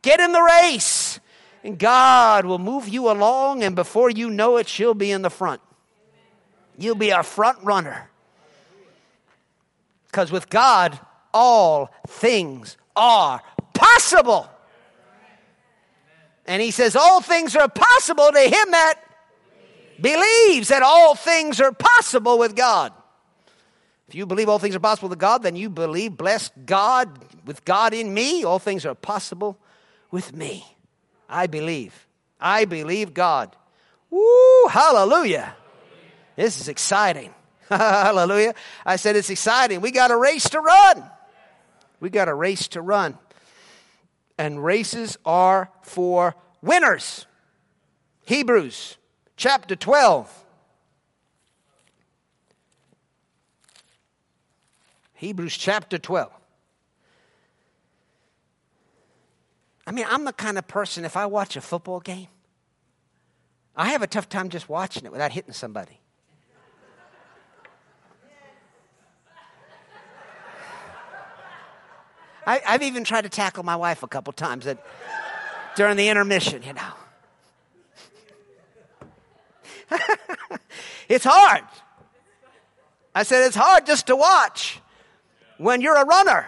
Get 0.04 0.20
in 0.20 0.32
the 0.32 0.42
race. 0.42 1.18
And 1.64 1.78
God 1.78 2.44
will 2.44 2.58
move 2.58 2.90
you 2.90 3.10
along, 3.10 3.62
and 3.62 3.74
before 3.74 4.10
you 4.10 4.28
know 4.28 4.58
it, 4.58 4.68
she'll 4.68 4.92
be 4.92 5.10
in 5.10 5.22
the 5.22 5.30
front. 5.30 5.62
You'll 6.76 6.94
be 6.94 7.08
a 7.08 7.22
front 7.22 7.56
runner. 7.62 8.10
Because 10.06 10.30
with 10.30 10.50
God, 10.50 10.98
all 11.32 11.90
things 12.06 12.76
are 12.94 13.40
possible. 13.72 14.46
And 16.44 16.60
he 16.60 16.70
says, 16.70 16.94
All 16.94 17.22
things 17.22 17.56
are 17.56 17.68
possible 17.68 18.30
to 18.30 18.40
him 18.40 18.70
that 18.72 19.00
believes 19.98 20.68
that 20.68 20.82
all 20.82 21.14
things 21.14 21.62
are 21.62 21.72
possible 21.72 22.38
with 22.38 22.54
God. 22.54 22.92
If 24.08 24.14
you 24.14 24.26
believe 24.26 24.50
all 24.50 24.58
things 24.58 24.76
are 24.76 24.80
possible 24.80 25.08
with 25.08 25.18
God, 25.18 25.42
then 25.42 25.56
you 25.56 25.70
believe, 25.70 26.18
bless 26.18 26.50
God, 26.66 27.08
with 27.46 27.64
God 27.64 27.94
in 27.94 28.12
me, 28.12 28.44
all 28.44 28.58
things 28.58 28.84
are 28.84 28.94
possible 28.94 29.58
with 30.14 30.32
me. 30.32 30.64
I 31.28 31.48
believe. 31.48 32.06
I 32.40 32.66
believe 32.66 33.12
God. 33.12 33.56
Woo, 34.10 34.68
hallelujah. 34.68 35.56
This 36.36 36.60
is 36.60 36.68
exciting. 36.68 37.34
hallelujah. 37.68 38.54
I 38.86 38.94
said 38.94 39.16
it's 39.16 39.28
exciting. 39.28 39.80
We 39.80 39.90
got 39.90 40.12
a 40.12 40.16
race 40.16 40.48
to 40.50 40.60
run. 40.60 41.02
We 41.98 42.10
got 42.10 42.28
a 42.28 42.34
race 42.34 42.68
to 42.68 42.80
run. 42.80 43.18
And 44.38 44.64
races 44.64 45.18
are 45.24 45.68
for 45.82 46.36
winners. 46.62 47.26
Hebrews 48.24 48.98
chapter 49.36 49.74
12. 49.74 50.44
Hebrews 55.14 55.56
chapter 55.56 55.98
12. 55.98 56.30
I 59.86 59.92
mean, 59.92 60.06
I'm 60.08 60.24
the 60.24 60.32
kind 60.32 60.56
of 60.56 60.66
person, 60.66 61.04
if 61.04 61.16
I 61.16 61.26
watch 61.26 61.56
a 61.56 61.60
football 61.60 62.00
game, 62.00 62.28
I 63.76 63.90
have 63.90 64.02
a 64.02 64.06
tough 64.06 64.28
time 64.28 64.48
just 64.48 64.68
watching 64.68 65.04
it 65.04 65.12
without 65.12 65.32
hitting 65.32 65.52
somebody. 65.52 66.00
I, 72.46 72.60
have 72.64 72.82
even 72.82 73.04
tried 73.04 73.22
to 73.22 73.28
tackle 73.28 73.62
my 73.64 73.76
wife 73.76 74.02
a 74.02 74.08
couple 74.08 74.32
times 74.32 74.66
at, 74.66 74.78
during 75.76 75.96
the 75.96 76.08
intermission, 76.08 76.62
you 76.62 76.72
know. 76.72 76.92
it's 81.08 81.24
hard. 81.24 81.64
I 83.14 83.22
said, 83.22 83.46
it's 83.46 83.56
hard 83.56 83.86
just 83.86 84.06
to 84.06 84.16
watch 84.16 84.80
when 85.58 85.80
you're 85.80 85.96
a 85.96 86.04
runner, 86.04 86.46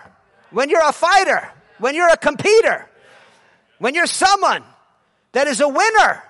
when 0.51 0.71
you're 0.71 0.87
a 0.87 0.93
fighter, 0.93 1.51
when 1.79 1.95
you're 1.95 2.09
a 2.09 2.17
competitor, 2.17 2.89
when 3.79 3.95
you're 3.95 4.07
someone 4.07 4.63
that 5.33 5.47
is 5.47 5.61
a 5.61 5.69
winner. 5.69 6.23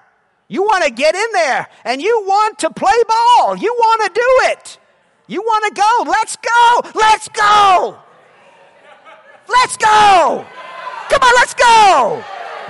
You 0.49 0.63
want 0.63 0.85
to 0.85 0.91
get 0.91 1.15
in 1.15 1.33
there 1.33 1.67
and 1.85 2.01
you 2.01 2.23
want 2.25 2.61
to 2.61 2.71
play 2.71 2.97
ball. 3.09 3.57
You 3.57 3.73
want 3.73 4.03
to 4.03 4.21
do 4.21 4.51
it. 4.51 4.79
You 5.27 5.43
want 5.43 5.65
to 5.75 5.81
go. 5.81 6.11
Let's 6.11 6.37
go. 6.37 6.91
Let's 6.95 7.29
go. 7.29 7.99
Let's 9.49 9.77
go. 9.77 10.47
Come 11.09 11.23
on, 11.23 11.35
let's 11.37 11.55
go. 11.55 12.25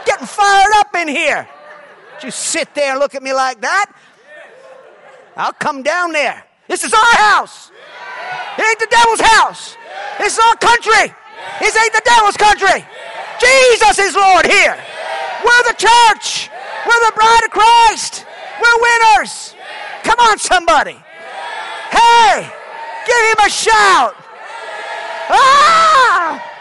Getting 0.06 0.26
fired 0.26 0.72
up 0.76 0.94
in 0.94 1.08
here. 1.08 1.48
You 2.22 2.30
sit 2.30 2.74
there 2.74 2.92
and 2.92 2.98
look 2.98 3.14
at 3.14 3.22
me 3.22 3.32
like 3.32 3.60
that. 3.60 3.92
I'll 5.36 5.52
come 5.52 5.82
down 5.82 6.12
there. 6.12 6.44
This 6.68 6.82
is 6.82 6.92
our 6.92 7.16
house. 7.16 7.70
It 8.58 8.66
ain't 8.66 8.78
the 8.78 8.88
devil's 8.90 9.20
house. 9.20 9.76
This 10.18 10.32
is 10.32 10.38
our 10.38 10.56
country. 10.56 11.14
This 11.60 11.76
ain't 11.76 11.92
the 11.92 12.02
devil's 12.04 12.36
country. 12.36 12.84
Jesus 13.39 13.99
is 13.99 14.14
Lord 14.14 14.47
here. 14.47 14.76
We're 15.45 15.62
the 15.64 15.76
church. 15.76 16.51
We're 16.87 17.11
the 17.11 17.12
bride 17.14 17.43
of 17.45 17.51
Christ. 17.51 18.24
We're 18.61 18.82
winners. 18.82 19.55
Come 20.03 20.18
on, 20.20 20.39
somebody. 20.39 20.97
Hey, 21.91 22.51
give 23.07 23.16
him 23.16 23.47
a 23.47 23.51
shout. 23.51 24.14
Ah! 25.28 26.53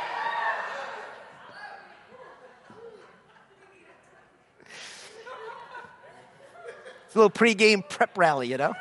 It's 7.06 7.16
a 7.16 7.20
little 7.20 7.30
pregame 7.30 7.88
prep 7.88 8.18
rally, 8.18 8.50
you 8.50 8.58
know. 8.58 8.74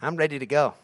I'm 0.00 0.16
ready 0.16 0.38
to 0.38 0.46
go. 0.46 0.74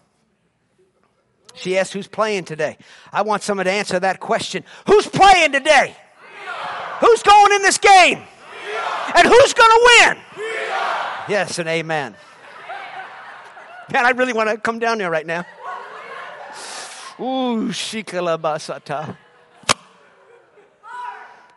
She 1.55 1.77
asked, 1.77 1.93
Who's 1.93 2.09
playing 2.09 2.45
today? 2.45 2.79
I 3.13 3.23
want 3.23 3.43
someone 3.43 3.67
to 3.67 3.73
answer 3.73 4.01
that 4.01 4.21
question. 4.21 4.65
Who's 4.87 5.07
playing 5.07 5.53
today? 5.53 5.95
Who's 7.01 7.23
going 7.23 7.53
in 7.53 7.63
this 7.63 7.79
game? 7.79 8.23
And 9.17 9.27
who's 9.27 9.53
going 9.53 9.71
to 9.71 10.07
win? 10.07 10.19
Yes, 11.29 11.59
and 11.59 11.69
amen. 11.69 12.15
Man, 13.93 14.07
I 14.07 14.11
really 14.11 14.33
want 14.33 14.49
to 14.49 14.57
come 14.57 14.79
down 14.79 14.99
there 14.99 15.11
right 15.11 15.27
now. 15.27 15.45
Ooh, 17.21 17.69
shikalabasata. 17.69 19.17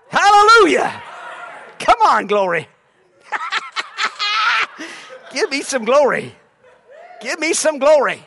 Hallelujah. 0.09 1.01
Come 1.79 2.01
on, 2.01 2.27
glory. 2.27 2.67
Give 5.33 5.49
me 5.49 5.61
some 5.61 5.85
glory. 5.85 6.35
Give 7.21 7.39
me 7.39 7.53
some 7.53 7.79
glory. 7.79 8.25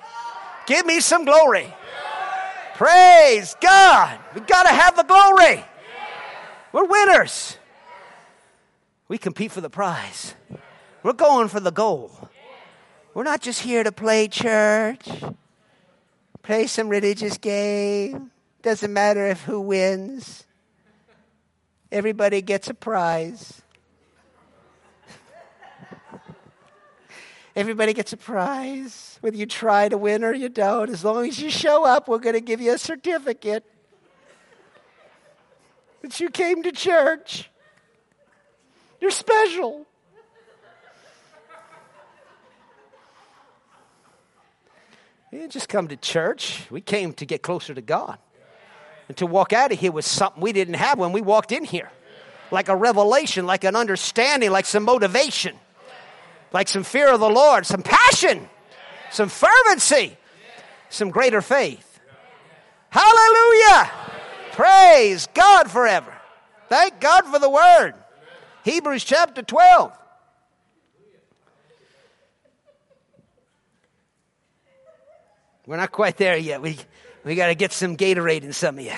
Give 0.69 0.85
me 0.85 1.01
some 1.01 1.25
glory. 1.25 1.67
Praise 2.75 3.57
God. 3.59 4.21
We've 4.35 4.47
got 4.47 4.65
to 4.65 4.69
have 4.69 4.97
the 4.97 5.03
glory. 5.03 5.65
We're 6.73 6.85
winners. 6.85 7.57
We 9.09 9.17
compete 9.17 9.51
for 9.51 9.63
the 9.63 9.71
prize. 9.71 10.35
We're 11.03 11.15
going 11.15 11.49
for 11.49 11.59
the 11.59 11.71
goal. 11.71 12.29
We're 13.15 13.25
not 13.25 13.41
just 13.41 13.63
here 13.63 13.83
to 13.83 13.91
play 13.91 14.29
church, 14.29 15.09
play 16.43 16.67
some 16.67 16.91
religious 16.91 17.39
game. 17.39 18.31
Doesn't 18.61 18.93
matter 18.93 19.27
if 19.27 19.45
who 19.45 19.63
wins. 19.63 20.45
Everybody 21.91 22.43
gets 22.43 22.69
a 22.69 22.75
prize. 22.75 23.63
Everybody 27.59 27.93
gets 27.93 28.13
a 28.13 28.17
prize, 28.17 29.19
whether 29.21 29.37
you 29.37 29.45
try 29.45 29.89
to 29.89 29.99
win 29.99 30.23
or 30.23 30.33
you 30.33 30.49
don't. 30.49 30.91
As 30.91 31.05
long 31.05 31.27
as 31.27 31.41
you 31.41 31.51
show 31.51 31.85
up, 31.85 32.07
we're 32.07 32.21
going 32.21 32.37
to 32.37 32.41
give 32.41 32.61
you 32.61 32.73
a 32.73 32.79
certificate 32.79 33.65
that 36.01 36.21
you 36.21 36.31
came 36.31 36.63
to 36.63 36.71
church. 36.71 37.51
You're 39.01 39.11
special. 39.11 39.85
We 45.33 45.39
didn't 45.39 45.51
just 45.51 45.69
come 45.69 45.89
to 45.89 45.97
church. 45.97 46.65
We 46.71 46.81
came 46.81 47.13
to 47.15 47.27
get 47.27 47.43
closer 47.43 47.75
to 47.75 47.83
God. 47.83 48.19
And 49.09 49.17
to 49.17 49.27
walk 49.27 49.53
out 49.53 49.73
of 49.73 49.81
here 49.81 49.91
with 49.91 50.05
something 50.05 50.41
we 50.41 50.53
didn't 50.53 50.75
have 50.75 50.97
when 50.97 51.11
we 51.11 51.23
walked 51.23 51.51
in 51.51 51.65
here. 51.65 51.91
Like 52.53 52.69
a 52.69 52.77
revelation, 52.77 53.47
like 53.47 53.65
an 53.65 53.75
understanding, 53.75 54.53
like 54.53 54.65
some 54.65 54.85
motivation 54.85 55.59
like 56.53 56.69
some 56.69 56.83
fear 56.83 57.13
of 57.13 57.21
the 57.21 57.29
Lord, 57.29 57.67
some 57.67 57.83
passion, 57.83 58.49
some 59.11 59.29
fervency, 59.29 60.17
some 60.89 61.11
greater 61.11 61.41
faith. 61.43 62.01
Hallelujah! 62.91 63.91
Praise 64.53 65.29
God 65.35 65.71
forever. 65.71 66.13
Thank 66.69 67.01
God 67.01 67.27
for 67.27 67.39
the 67.39 67.51
word. 67.51 67.95
Hebrews 68.65 69.05
chapter 69.05 69.43
12. 69.43 69.93
We're 75.67 75.77
not 75.77 75.93
quite 75.93 76.17
there 76.17 76.37
yet. 76.37 76.63
We, 76.63 76.79
we 77.25 77.35
got 77.35 77.49
to 77.49 77.55
get 77.55 77.73
some 77.73 77.97
Gatorade 77.97 78.43
in 78.43 78.55
some 78.55 78.79
of 78.79 78.85
you. 78.85 78.93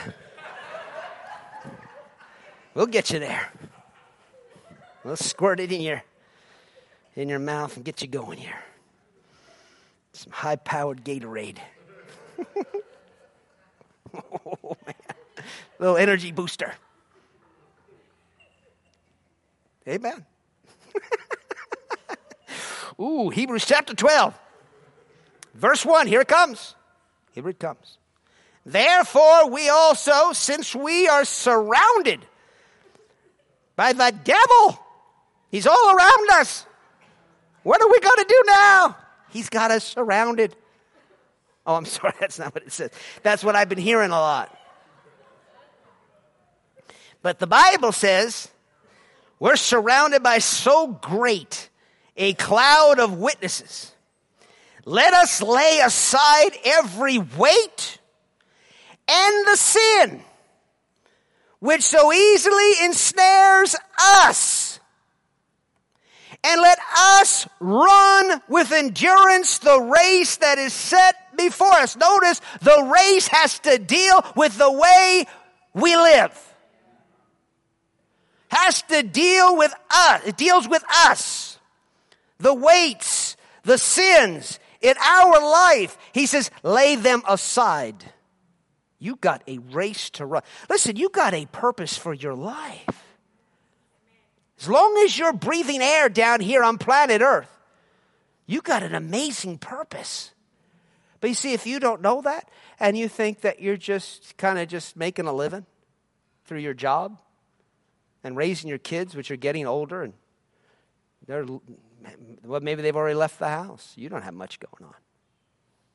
We'll 2.75 2.87
get 2.87 3.11
you 3.11 3.19
there. 3.19 3.51
We'll 5.05 5.17
squirt 5.17 5.59
it 5.59 5.73
in 5.73 5.81
your 5.81 6.05
in 7.21 7.29
your 7.29 7.39
mouth 7.39 7.77
and 7.77 7.85
get 7.85 8.01
you 8.01 8.09
going 8.09 8.39
here. 8.39 8.59
Some 10.13 10.33
high 10.33 10.57
powered 10.57 11.05
Gatorade. 11.05 11.59
oh, 14.15 14.77
man. 14.87 14.95
Little 15.79 15.97
energy 15.97 16.33
booster. 16.33 16.75
Amen. 19.87 20.25
Ooh, 23.01 23.29
Hebrews 23.29 23.67
chapter 23.67 23.95
12, 23.95 24.39
verse 25.55 25.85
1. 25.85 26.07
Here 26.07 26.23
it 26.23 26.29
comes. 26.29 26.75
Here 27.33 27.49
it 27.49 27.59
comes. 27.59 27.99
Therefore, 28.65 29.51
we 29.51 29.69
also, 29.69 30.33
since 30.33 30.75
we 30.75 31.09
are 31.09 31.25
surrounded 31.25 32.21
by 33.77 33.93
the 33.93 34.15
devil, 34.25 34.79
he's 35.51 35.67
all 35.67 35.97
around 35.97 36.31
us. 36.33 36.67
What 37.63 37.83
are 37.83 37.89
we 37.89 38.01
going 38.01 38.17
to 38.17 38.27
do 38.29 38.43
now? 38.47 38.97
He's 39.31 39.49
got 39.49 39.71
us 39.71 39.85
surrounded. 39.85 40.57
Oh, 41.67 41.75
I'm 41.75 41.85
sorry, 41.87 42.15
that's 42.21 42.39
not 42.39 42.55
what 42.55 42.65
it 42.65 42.73
says. 42.73 42.91
That's 43.23 43.45
what 43.45 43.57
I've 43.57 43.69
been 43.69 43.79
hearing 43.79 44.11
a 44.11 44.19
lot. 44.19 44.57
But 47.23 47.39
the 47.39 47.47
Bible 47.47 47.93
says 47.93 48.49
we're 49.39 49.57
surrounded 49.57 50.23
by 50.23 50.39
so 50.39 50.87
great 50.89 51.69
a 52.17 52.35
cloud 52.35 52.99
of 52.99 53.19
witnesses. 53.19 53.93
Let 54.85 55.13
us 55.13 55.43
lay 55.43 55.81
aside 55.85 56.51
every 56.65 57.19
weight 57.19 57.99
and 59.07 59.47
the 59.47 59.57
sin 59.57 60.23
which 61.59 61.83
so 61.83 62.13
easily 62.13 62.85
ensnares 62.85 63.77
us 63.99 64.70
and 66.43 66.61
let 66.61 66.79
us 66.97 67.47
run 67.61 68.41
with 68.49 68.73
endurance 68.73 69.59
the 69.59 69.81
race 69.81 70.37
that 70.39 70.59
is 70.59 70.73
set 70.73 71.37
before 71.37 71.73
us. 71.73 71.97
Notice 71.97 72.41
the 72.63 72.91
race 72.93 73.29
has 73.29 73.59
to 73.61 73.79
deal 73.79 74.25
with 74.37 74.57
the 74.57 74.71
way 74.71 75.27
we 75.75 75.97
live. 75.97 76.55
Has 78.49 78.83
to 78.83 79.03
deal 79.03 79.57
with 79.57 79.73
us. 79.91 80.27
It 80.27 80.37
deals 80.37 80.69
with 80.69 80.83
us. 81.07 81.59
The 82.39 82.55
weights, 82.55 83.37
the 83.65 83.79
sins 83.79 84.59
in 84.81 84.95
our 84.99 85.41
life. 85.41 85.97
He 86.13 86.27
says, 86.27 86.51
lay 86.63 86.97
them 86.97 87.23
aside. 87.29 88.13
You 88.99 89.17
got 89.17 89.43
a 89.47 89.59
race 89.59 90.11
to 90.11 90.27
run. 90.27 90.43
Listen, 90.69 90.97
you 90.97 91.11
got 91.11 91.33
a 91.33 91.47
purpose 91.47 91.97
for 91.97 92.13
your 92.13 92.35
life. 92.35 93.10
As 94.61 94.69
long 94.69 95.01
as 95.05 95.19
you're 95.19 95.33
breathing 95.33 95.81
air 95.81 96.11
down 96.11 96.41
here 96.41 96.63
on 96.63 96.77
planet 96.77 97.23
Earth, 97.23 97.51
you 98.47 98.61
got 98.61 98.83
an 98.83 98.95
amazing 98.95 99.57
purpose. 99.57 100.33
But 101.21 101.29
you 101.29 101.35
see, 101.35 101.55
if 101.55 101.67
you 101.67 101.81
don't 101.81 102.03
know 102.03 102.21
that 102.23 102.51
and 102.79 102.97
you 102.97 103.09
think 103.09 103.41
that 103.41 103.61
you're 103.61 103.79
just 103.79 104.37
kind 104.37 104.59
of 104.59 104.69
just 104.69 104.97
making 104.97 105.27
a 105.27 105.33
living 105.33 105.65
through 106.45 106.59
your 106.59 106.75
job 106.75 107.17
and 108.23 108.37
raising 108.37 108.69
your 108.69 108.79
kids, 108.79 109.15
which 109.15 109.31
are 109.31 109.37
getting 109.37 109.67
older 109.67 110.03
and 110.03 110.13
they're, 111.27 111.47
well, 112.45 112.61
maybe 112.61 112.83
they've 112.83 112.97
already 112.97 113.15
left 113.15 113.39
the 113.39 113.49
house. 113.49 113.95
You 113.97 114.11
don't 114.11 114.23
have 114.23 114.35
much 114.35 114.61
going 114.61 114.85
on. 114.85 114.99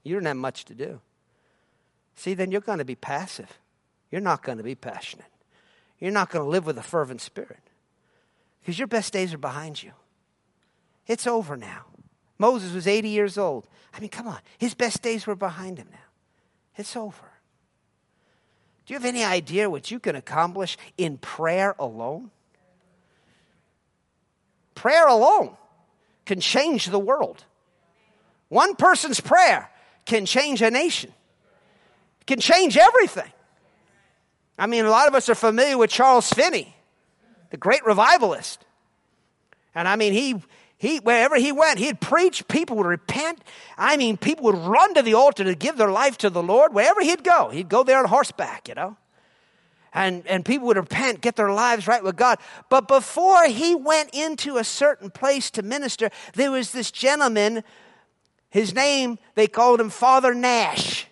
You 0.03 0.15
don't 0.15 0.25
have 0.25 0.37
much 0.37 0.65
to 0.65 0.73
do. 0.73 1.01
See, 2.15 2.33
then 2.33 2.51
you're 2.51 2.61
going 2.61 2.79
to 2.79 2.85
be 2.85 2.95
passive. 2.95 3.59
You're 4.09 4.21
not 4.21 4.41
going 4.41 4.57
to 4.57 4.63
be 4.63 4.75
passionate. 4.75 5.25
You're 5.99 6.11
not 6.11 6.31
going 6.31 6.45
to 6.45 6.49
live 6.49 6.65
with 6.65 6.77
a 6.79 6.83
fervent 6.83 7.21
spirit 7.21 7.59
because 8.65 8.79
your 8.79 8.87
best 8.87 9.13
days 9.13 9.31
are 9.31 9.37
behind 9.37 9.83
you. 9.83 9.91
It's 11.05 11.27
over 11.27 11.55
now. 11.55 11.85
Moses 12.39 12.73
was 12.73 12.87
80 12.87 13.09
years 13.09 13.37
old. 13.37 13.67
I 13.93 13.99
mean, 13.99 14.09
come 14.09 14.27
on. 14.27 14.39
His 14.57 14.73
best 14.73 15.03
days 15.03 15.27
were 15.27 15.35
behind 15.35 15.77
him 15.77 15.87
now. 15.91 15.99
It's 16.75 16.95
over. 16.95 17.27
Do 18.85 18.93
you 18.93 18.99
have 18.99 19.05
any 19.05 19.23
idea 19.23 19.69
what 19.69 19.91
you 19.91 19.99
can 19.99 20.15
accomplish 20.15 20.79
in 20.97 21.19
prayer 21.19 21.75
alone? 21.77 22.31
Prayer 24.73 25.07
alone 25.07 25.55
can 26.25 26.39
change 26.39 26.87
the 26.87 26.97
world. 26.97 27.45
One 28.49 28.75
person's 28.75 29.19
prayer 29.19 29.69
can 30.05 30.25
change 30.25 30.63
a 30.63 30.71
nation, 30.71 31.13
can 32.25 32.39
change 32.39 32.77
everything. 32.77 33.31
I 34.57 34.65
mean, 34.65 34.85
a 34.85 34.89
lot 34.89 35.07
of 35.07 35.13
us 35.13 35.29
are 35.29 35.35
familiar 35.35 35.77
with 35.77 35.91
Charles 35.91 36.33
Finney 36.33 36.74
the 37.55 37.59
great 37.59 37.85
revivalist. 37.85 38.65
And 39.73 39.87
I 39.87 39.95
mean, 39.95 40.11
he, 40.11 40.43
he, 40.77 40.97
wherever 40.97 41.37
he 41.37 41.53
went, 41.53 41.79
he'd 41.79 42.01
preach, 42.01 42.45
people 42.49 42.75
would 42.75 42.85
repent. 42.85 43.39
I 43.77 43.95
mean, 43.95 44.17
people 44.17 44.43
would 44.43 44.57
run 44.57 44.93
to 44.95 45.01
the 45.01 45.13
altar 45.13 45.45
to 45.45 45.55
give 45.55 45.77
their 45.77 45.89
life 45.89 46.17
to 46.17 46.29
the 46.29 46.43
Lord. 46.43 46.73
Wherever 46.73 47.01
he'd 47.01 47.23
go, 47.23 47.47
he'd 47.51 47.69
go 47.69 47.85
there 47.85 47.97
on 47.97 48.09
horseback, 48.09 48.67
you 48.67 48.75
know. 48.75 48.97
and, 49.95 50.27
and 50.27 50.43
people 50.43 50.67
would 50.67 50.77
repent, 50.77 51.21
get 51.21 51.37
their 51.37 51.51
lives 51.51 51.87
right 51.87 52.03
with 52.03 52.17
God. 52.17 52.37
But 52.69 52.87
before 52.89 53.45
he 53.45 53.73
went 53.73 54.09
into 54.13 54.57
a 54.57 54.63
certain 54.63 55.09
place 55.09 55.49
to 55.51 55.63
minister, 55.63 56.09
there 56.33 56.51
was 56.51 56.71
this 56.71 56.91
gentleman, 56.91 57.63
his 58.49 58.75
name, 58.75 59.17
they 59.35 59.47
called 59.47 59.79
him 59.79 59.89
Father 59.89 60.35
Nash. 60.35 61.04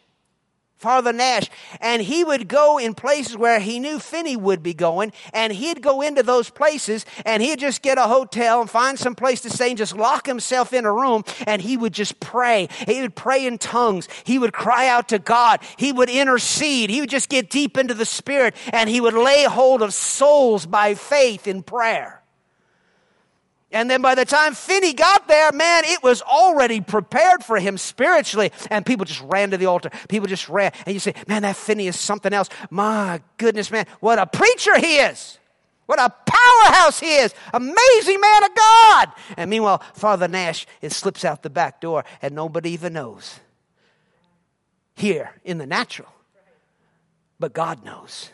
Father 0.84 1.14
Nash, 1.14 1.50
and 1.80 2.02
he 2.02 2.26
would 2.26 2.50
go 2.50 2.78
in 2.78 2.94
places 2.94 3.38
where 3.38 3.62
he 3.62 3.80
knew 3.80 4.00
Finney 4.00 4.36
would 4.36 4.62
be 4.62 4.74
going, 4.74 5.14
and 5.34 5.54
he'd 5.54 5.82
go 5.82 6.02
into 6.02 6.24
those 6.24 6.50
places 6.50 7.06
and 7.26 7.42
he'd 7.42 7.60
just 7.60 7.82
get 7.82 7.98
a 7.98 8.04
hotel 8.04 8.60
and 8.60 8.70
find 8.70 9.00
some 9.00 9.16
place 9.16 9.40
to 9.42 9.50
stay 9.50 9.70
and 9.70 9.78
just 9.78 9.96
lock 9.96 10.26
himself 10.26 10.74
in 10.74 10.86
a 10.86 10.92
room 10.92 11.24
and 11.48 11.62
he 11.62 11.78
would 11.78 11.94
just 11.94 12.20
pray. 12.20 12.68
He 12.86 13.02
would 13.02 13.16
pray 13.16 13.46
in 13.46 13.58
tongues. 13.58 14.10
He 14.26 14.38
would 14.38 14.52
cry 14.52 14.88
out 14.88 15.10
to 15.10 15.20
God. 15.20 15.62
He 15.78 15.94
would 15.94 16.10
intercede. 16.10 16.90
He 16.90 17.00
would 17.00 17.10
just 17.10 17.30
get 17.30 17.50
deep 17.50 17.78
into 17.78 17.94
the 17.94 18.06
Spirit 18.06 18.56
and 18.74 18.90
he 18.90 19.00
would 19.00 19.14
lay 19.14 19.46
hold 19.46 19.82
of 19.82 19.94
souls 19.94 20.66
by 20.66 20.96
faith 20.96 21.48
in 21.48 21.64
prayer. 21.64 22.23
And 23.74 23.90
then 23.90 24.04
by 24.04 24.14
the 24.14 24.24
time 24.24 24.54
Finney 24.54 24.94
got 24.94 25.28
there, 25.28 25.52
man, 25.52 25.84
it 25.86 26.04
was 26.04 26.22
already 26.22 26.80
prepared 26.80 27.44
for 27.44 27.60
him 27.60 27.80
spiritually. 27.80 28.52
And 28.70 28.86
people 28.86 29.04
just 29.04 29.22
ran 29.22 29.50
to 29.50 29.58
the 29.58 29.66
altar. 29.66 29.90
People 30.08 30.28
just 30.28 30.48
ran. 30.48 30.72
And 30.86 30.94
you 30.94 31.00
say, 31.00 31.16
man, 31.28 31.42
that 31.42 31.56
Finney 31.56 31.88
is 31.88 32.00
something 32.00 32.32
else. 32.32 32.50
My 32.70 33.22
goodness, 33.38 33.72
man, 33.72 33.88
what 34.00 34.20
a 34.20 34.28
preacher 34.28 34.78
he 34.80 34.98
is. 34.98 35.40
What 35.88 36.00
a 36.00 36.10
powerhouse 36.10 37.00
he 37.00 37.16
is. 37.16 37.34
Amazing 37.52 38.22
man 38.22 38.44
of 38.44 38.56
God. 38.56 39.12
And 39.38 39.50
meanwhile, 39.50 39.82
Father 39.94 40.28
Nash, 40.28 40.66
it 40.82 40.92
slips 40.92 41.26
out 41.26 41.42
the 41.42 41.50
back 41.50 41.82
door 41.82 42.06
and 42.22 42.36
nobody 42.36 42.70
even 42.72 42.94
knows. 42.94 43.40
Here 44.96 45.32
in 45.44 45.58
the 45.58 45.66
natural. 45.66 46.10
But 47.40 47.54
God 47.54 47.84
knows. 47.84 48.30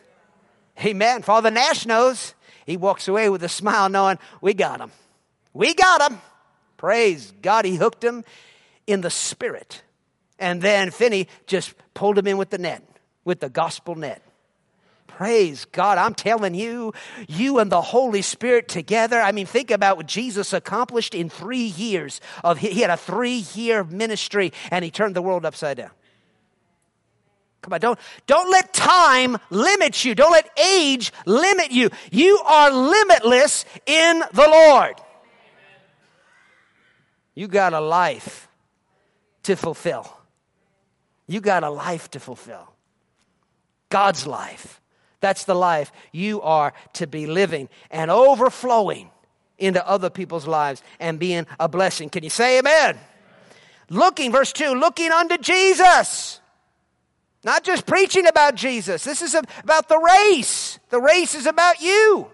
Amen. 0.84 1.22
Father 1.22 1.50
Nash 1.50 1.86
knows. 1.86 2.36
He 2.66 2.76
walks 2.76 3.08
away 3.08 3.30
with 3.30 3.42
a 3.44 3.50
smile 3.50 3.88
knowing 3.88 4.20
we 4.42 4.54
got 4.54 4.82
him. 4.82 4.92
We 5.54 5.74
got 5.74 6.12
him. 6.12 6.22
Praise 6.78 7.34
God. 7.42 7.66
He 7.66 7.76
hooked 7.76 8.04
him 8.04 8.24
in 8.88 9.02
the 9.02 9.10
spirit. 9.10 9.84
And 10.38 10.62
then 10.62 10.92
Finney 10.92 11.28
just 11.48 11.74
pulled 11.94 12.18
him 12.18 12.28
in 12.28 12.38
with 12.38 12.50
the 12.50 12.58
net, 12.58 12.84
with 13.26 13.40
the 13.40 13.50
gospel 13.50 13.96
net. 13.96 14.22
Praise 15.08 15.66
God. 15.66 15.98
I'm 15.98 16.14
telling 16.14 16.56
you, 16.56 16.94
you 17.28 17.60
and 17.60 17.70
the 17.70 17.82
Holy 17.82 18.22
Spirit 18.22 18.70
together. 18.70 19.20
I 19.20 19.34
mean, 19.34 19.46
think 19.46 19.70
about 19.70 19.98
what 19.98 20.06
Jesus 20.06 20.54
accomplished 20.54 21.14
in 21.14 21.30
three 21.30 21.66
years 21.66 22.22
of 22.42 22.58
he 22.58 22.80
had 22.80 22.90
a 22.90 22.96
three-year 22.96 23.84
ministry 23.84 24.54
and 24.72 24.86
he 24.86 24.92
turned 24.92 25.18
the 25.18 25.22
world 25.22 25.46
upside 25.46 25.76
down. 25.76 25.92
Come 27.62 27.74
on, 27.74 27.82
don't, 27.82 28.00
don't 28.28 28.50
let 28.50 28.74
time 28.74 29.38
limit 29.50 30.06
you. 30.06 30.16
Don't 30.16 30.32
let 30.32 30.50
age 30.58 31.12
limit 31.26 31.72
you. 31.72 31.90
You 32.12 32.38
are 32.46 32.72
limitless 32.72 33.66
in 33.86 34.24
the 34.32 34.48
Lord. 34.48 34.96
You 37.40 37.48
got 37.48 37.72
a 37.72 37.80
life 37.80 38.50
to 39.44 39.56
fulfill. 39.56 40.12
You 41.26 41.40
got 41.40 41.64
a 41.64 41.70
life 41.70 42.12
to 42.12 42.20
fulfill. 42.20 42.74
God's 43.88 44.28
life. 44.28 44.82
That's 45.22 45.46
the 45.46 45.56
life 45.56 45.90
you 46.12 46.42
are 46.42 46.74
to 46.96 47.08
be 47.08 47.28
living 47.28 47.70
and 47.92 48.12
overflowing 48.12 49.10
into 49.58 49.88
other 49.88 50.10
people's 50.10 50.48
lives 50.48 50.84
and 51.00 51.18
being 51.18 51.48
a 51.62 51.70
blessing. 51.70 52.10
Can 52.10 52.26
you 52.26 52.30
say 52.30 52.60
amen? 52.60 52.90
amen? 52.90 53.04
Looking, 53.90 54.34
verse 54.34 54.52
2, 54.52 54.74
looking 54.74 55.14
unto 55.14 55.38
Jesus. 55.38 56.42
Not 57.46 57.64
just 57.64 57.86
preaching 57.86 58.28
about 58.28 58.56
Jesus. 58.56 59.06
This 59.06 59.22
is 59.22 59.34
about 59.34 59.88
the 59.88 59.98
race. 59.98 60.78
The 60.90 61.00
race 61.00 61.36
is 61.36 61.46
about 61.46 61.80
you, 61.80 62.30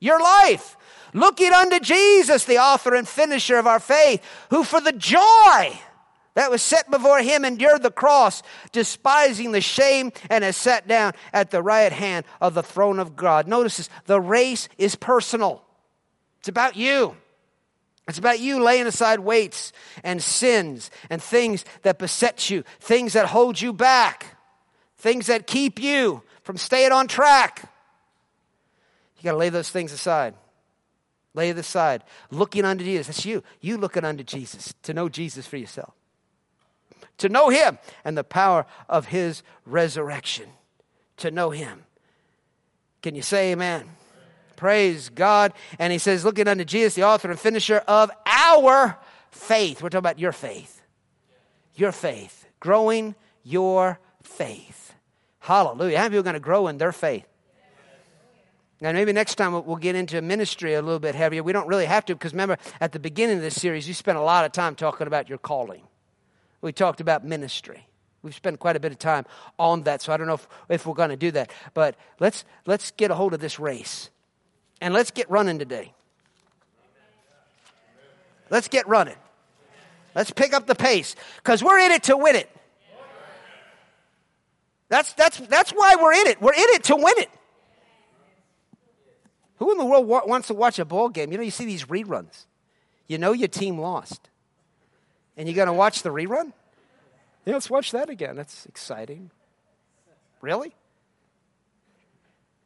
your 0.00 0.18
life 0.18 0.76
looking 1.14 1.52
unto 1.52 1.80
Jesus, 1.80 2.44
the 2.44 2.58
author 2.58 2.94
and 2.94 3.08
finisher 3.08 3.56
of 3.56 3.66
our 3.66 3.80
faith, 3.80 4.22
who 4.50 4.64
for 4.64 4.80
the 4.80 4.92
joy 4.92 5.78
that 6.34 6.50
was 6.50 6.60
set 6.60 6.90
before 6.90 7.22
him 7.22 7.44
endured 7.44 7.82
the 7.82 7.90
cross, 7.90 8.42
despising 8.72 9.52
the 9.52 9.60
shame, 9.60 10.12
and 10.28 10.44
has 10.44 10.56
sat 10.56 10.86
down 10.86 11.12
at 11.32 11.50
the 11.50 11.62
right 11.62 11.92
hand 11.92 12.26
of 12.40 12.54
the 12.54 12.62
throne 12.62 12.98
of 12.98 13.16
God. 13.16 13.48
Notice 13.48 13.78
this 13.78 13.88
the 14.04 14.20
race 14.20 14.68
is 14.76 14.96
personal, 14.96 15.64
it's 16.40 16.48
about 16.48 16.76
you. 16.76 17.16
It's 18.06 18.18
about 18.18 18.38
you 18.38 18.62
laying 18.62 18.86
aside 18.86 19.20
weights 19.20 19.72
and 20.02 20.22
sins 20.22 20.90
and 21.08 21.22
things 21.22 21.64
that 21.84 21.98
beset 21.98 22.50
you, 22.50 22.62
things 22.78 23.14
that 23.14 23.24
hold 23.24 23.58
you 23.58 23.72
back, 23.72 24.36
things 24.98 25.28
that 25.28 25.46
keep 25.46 25.80
you 25.80 26.22
from 26.42 26.58
staying 26.58 26.92
on 26.92 27.08
track. 27.08 27.72
You 29.16 29.24
got 29.24 29.32
to 29.32 29.38
lay 29.38 29.48
those 29.48 29.70
things 29.70 29.90
aside. 29.90 30.34
Lay 31.34 31.50
it 31.50 31.58
aside. 31.58 32.04
Looking 32.30 32.64
unto 32.64 32.84
Jesus. 32.84 33.08
That's 33.08 33.26
you. 33.26 33.42
You 33.60 33.76
looking 33.76 34.04
unto 34.04 34.22
Jesus 34.22 34.72
to 34.84 34.94
know 34.94 35.08
Jesus 35.08 35.46
for 35.46 35.56
yourself. 35.56 35.92
To 37.18 37.28
know 37.28 37.48
Him 37.48 37.78
and 38.04 38.16
the 38.16 38.24
power 38.24 38.66
of 38.88 39.06
His 39.06 39.42
resurrection. 39.66 40.48
To 41.18 41.30
know 41.30 41.50
Him. 41.50 41.84
Can 43.02 43.14
you 43.14 43.22
say 43.22 43.52
amen? 43.52 43.84
Praise 44.56 45.08
God. 45.08 45.52
And 45.78 45.92
He 45.92 45.98
says, 45.98 46.24
looking 46.24 46.48
unto 46.48 46.64
Jesus, 46.64 46.94
the 46.94 47.04
author 47.04 47.30
and 47.30 47.38
finisher 47.38 47.82
of 47.88 48.10
our 48.26 48.96
faith. 49.30 49.82
We're 49.82 49.90
talking 49.90 49.98
about 49.98 50.18
your 50.18 50.32
faith. 50.32 50.82
Your 51.74 51.92
faith. 51.92 52.46
Growing 52.60 53.16
your 53.42 53.98
faith. 54.22 54.94
Hallelujah. 55.40 55.98
How 55.98 56.04
many 56.04 56.12
people 56.12 56.20
are 56.20 56.22
going 56.22 56.34
to 56.34 56.40
grow 56.40 56.68
in 56.68 56.78
their 56.78 56.92
faith? 56.92 57.26
And 58.84 58.98
maybe 58.98 59.14
next 59.14 59.36
time 59.36 59.52
we'll 59.52 59.76
get 59.76 59.94
into 59.94 60.20
ministry 60.20 60.74
a 60.74 60.82
little 60.82 60.98
bit 60.98 61.14
heavier. 61.14 61.42
We 61.42 61.52
don't 61.52 61.66
really 61.66 61.86
have 61.86 62.04
to 62.04 62.14
because 62.14 62.32
remember, 62.32 62.58
at 62.82 62.92
the 62.92 62.98
beginning 62.98 63.36
of 63.38 63.42
this 63.42 63.58
series, 63.58 63.88
you 63.88 63.94
spent 63.94 64.18
a 64.18 64.20
lot 64.20 64.44
of 64.44 64.52
time 64.52 64.74
talking 64.74 65.06
about 65.06 65.26
your 65.26 65.38
calling. 65.38 65.80
We 66.60 66.70
talked 66.72 67.00
about 67.00 67.24
ministry. 67.24 67.86
We've 68.22 68.34
spent 68.34 68.58
quite 68.58 68.76
a 68.76 68.80
bit 68.80 68.92
of 68.92 68.98
time 68.98 69.24
on 69.58 69.84
that, 69.84 70.02
so 70.02 70.12
I 70.12 70.18
don't 70.18 70.26
know 70.26 70.34
if, 70.34 70.48
if 70.68 70.86
we're 70.86 70.94
going 70.94 71.08
to 71.10 71.16
do 71.16 71.30
that. 71.30 71.50
But 71.72 71.96
let's, 72.20 72.44
let's 72.66 72.90
get 72.90 73.10
a 73.10 73.14
hold 73.14 73.32
of 73.32 73.40
this 73.40 73.58
race. 73.58 74.10
And 74.82 74.92
let's 74.92 75.10
get 75.10 75.30
running 75.30 75.58
today. 75.58 75.94
Let's 78.50 78.68
get 78.68 78.86
running. 78.86 79.16
Let's 80.14 80.30
pick 80.30 80.52
up 80.52 80.66
the 80.66 80.74
pace 80.74 81.16
because 81.38 81.64
we're 81.64 81.78
in 81.78 81.90
it 81.90 82.04
to 82.04 82.18
win 82.18 82.36
it. 82.36 82.50
That's, 84.90 85.14
that's, 85.14 85.38
that's 85.38 85.70
why 85.70 85.96
we're 86.00 86.12
in 86.12 86.26
it. 86.26 86.42
We're 86.42 86.52
in 86.52 86.66
it 86.68 86.84
to 86.84 86.96
win 86.96 87.14
it. 87.16 87.30
Who 89.56 89.70
in 89.72 89.78
the 89.78 89.84
world 89.84 90.06
wa- 90.06 90.24
wants 90.26 90.48
to 90.48 90.54
watch 90.54 90.78
a 90.78 90.84
ball 90.84 91.08
game? 91.08 91.30
You 91.30 91.38
know, 91.38 91.44
you 91.44 91.50
see 91.50 91.64
these 91.64 91.84
reruns. 91.84 92.46
You 93.06 93.18
know 93.18 93.32
your 93.32 93.48
team 93.48 93.78
lost. 93.78 94.28
And 95.36 95.48
you're 95.48 95.56
going 95.56 95.66
to 95.66 95.72
watch 95.72 96.02
the 96.02 96.10
rerun? 96.10 96.52
Yeah, 97.44 97.54
let's 97.54 97.68
watch 97.68 97.92
that 97.92 98.08
again. 98.08 98.36
That's 98.36 98.66
exciting. 98.66 99.30
Really? 100.40 100.74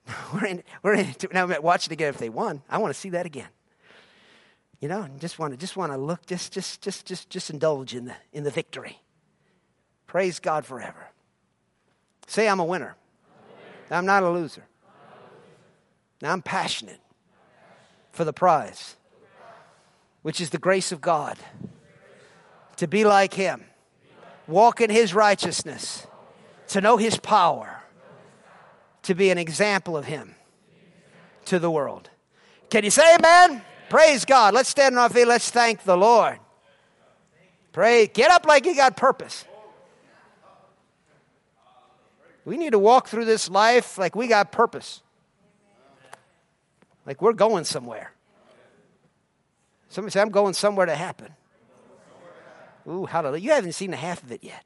we're 0.32 0.47
in, 0.47 0.62
we're 0.82 0.95
in 0.95 1.14
now 1.32 1.61
watch 1.61 1.86
it 1.86 1.93
again 1.93 2.09
if 2.09 2.18
they 2.18 2.28
won. 2.28 2.62
I 2.68 2.78
want 2.78 2.95
to 2.95 2.99
see 2.99 3.11
that 3.11 3.26
again. 3.26 3.49
You 4.80 4.89
know, 4.89 5.09
just 5.18 5.39
want 5.39 5.53
to 5.53 5.57
just 5.57 5.76
want 5.76 5.93
to 5.93 5.99
look, 5.99 6.24
just 6.26 6.53
just 6.53 6.80
just 6.80 7.05
just 7.05 7.28
just 7.28 7.51
indulge 7.51 7.95
in 7.95 8.07
the 8.07 8.14
in 8.32 8.45
the 8.45 8.51
victory. 8.51 9.01
Praise 10.07 10.39
God 10.39 10.64
forever. 10.64 11.09
Say 12.26 12.49
I'm 12.49 12.61
a 12.61 12.64
winner. 12.64 12.95
I'm, 12.95 12.95
a 12.95 13.55
winner. 13.55 13.99
I'm 13.99 14.07
not 14.07 14.22
a 14.22 14.30
loser. 14.30 14.68
Now 16.21 16.33
I'm 16.33 16.43
passionate 16.43 17.01
for 18.12 18.25
the 18.25 18.33
prize, 18.33 18.97
which 20.23 20.41
is 20.41 20.51
the 20.51 20.59
grace 20.59 20.91
of 20.93 21.01
God, 21.01 21.39
to 22.77 22.89
be 22.89 23.05
like 23.05 23.35
Him, 23.35 23.64
walk 24.47 24.81
in 24.81 24.91
His 24.91 25.14
righteousness, 25.14 26.07
to 26.69 26.81
know 26.81 26.97
His 26.97 27.19
power, 27.19 27.83
to 29.03 29.14
be 29.14 29.31
an 29.31 29.39
example 29.39 29.97
of 29.97 30.05
Him 30.05 30.35
to 31.47 31.59
the 31.59 31.71
world. 31.71 32.11
Can 32.71 32.85
you 32.85 32.91
say 32.91 33.14
amen? 33.14 33.62
Praise 33.89 34.25
God. 34.25 34.53
Let's 34.53 34.69
stand 34.69 34.97
on 34.97 35.05
our 35.05 35.09
feet. 35.09 35.27
Let's 35.27 35.51
thank 35.51 35.85
the 35.85 35.97
Lord. 35.97 36.39
Pray. 37.73 38.07
Get 38.07 38.31
up 38.31 38.45
like 38.45 38.66
you 38.66 38.75
got 38.75 38.97
purpose. 38.97 39.45
We 42.45 42.57
need 42.57 42.73
to 42.73 42.79
walk 42.79 43.09
through 43.09 43.25
this 43.27 43.49
life 43.49 43.99
like 43.99 44.16
we 44.16 44.27
got 44.27 44.53
purpose. 44.53 45.03
Like 47.09 47.22
we're 47.22 47.32
going 47.32 47.64
somewhere. 47.64 48.12
Somebody 49.88 50.12
say, 50.12 50.20
I'm 50.20 50.28
going 50.28 50.52
somewhere 50.52 50.84
to 50.84 50.94
happen. 50.94 51.34
Ooh, 52.86 53.06
hallelujah. 53.06 53.42
You 53.42 53.50
haven't 53.52 53.72
seen 53.72 53.92
the 53.92 53.96
half 53.96 54.22
of 54.22 54.30
it 54.30 54.44
yet. 54.44 54.62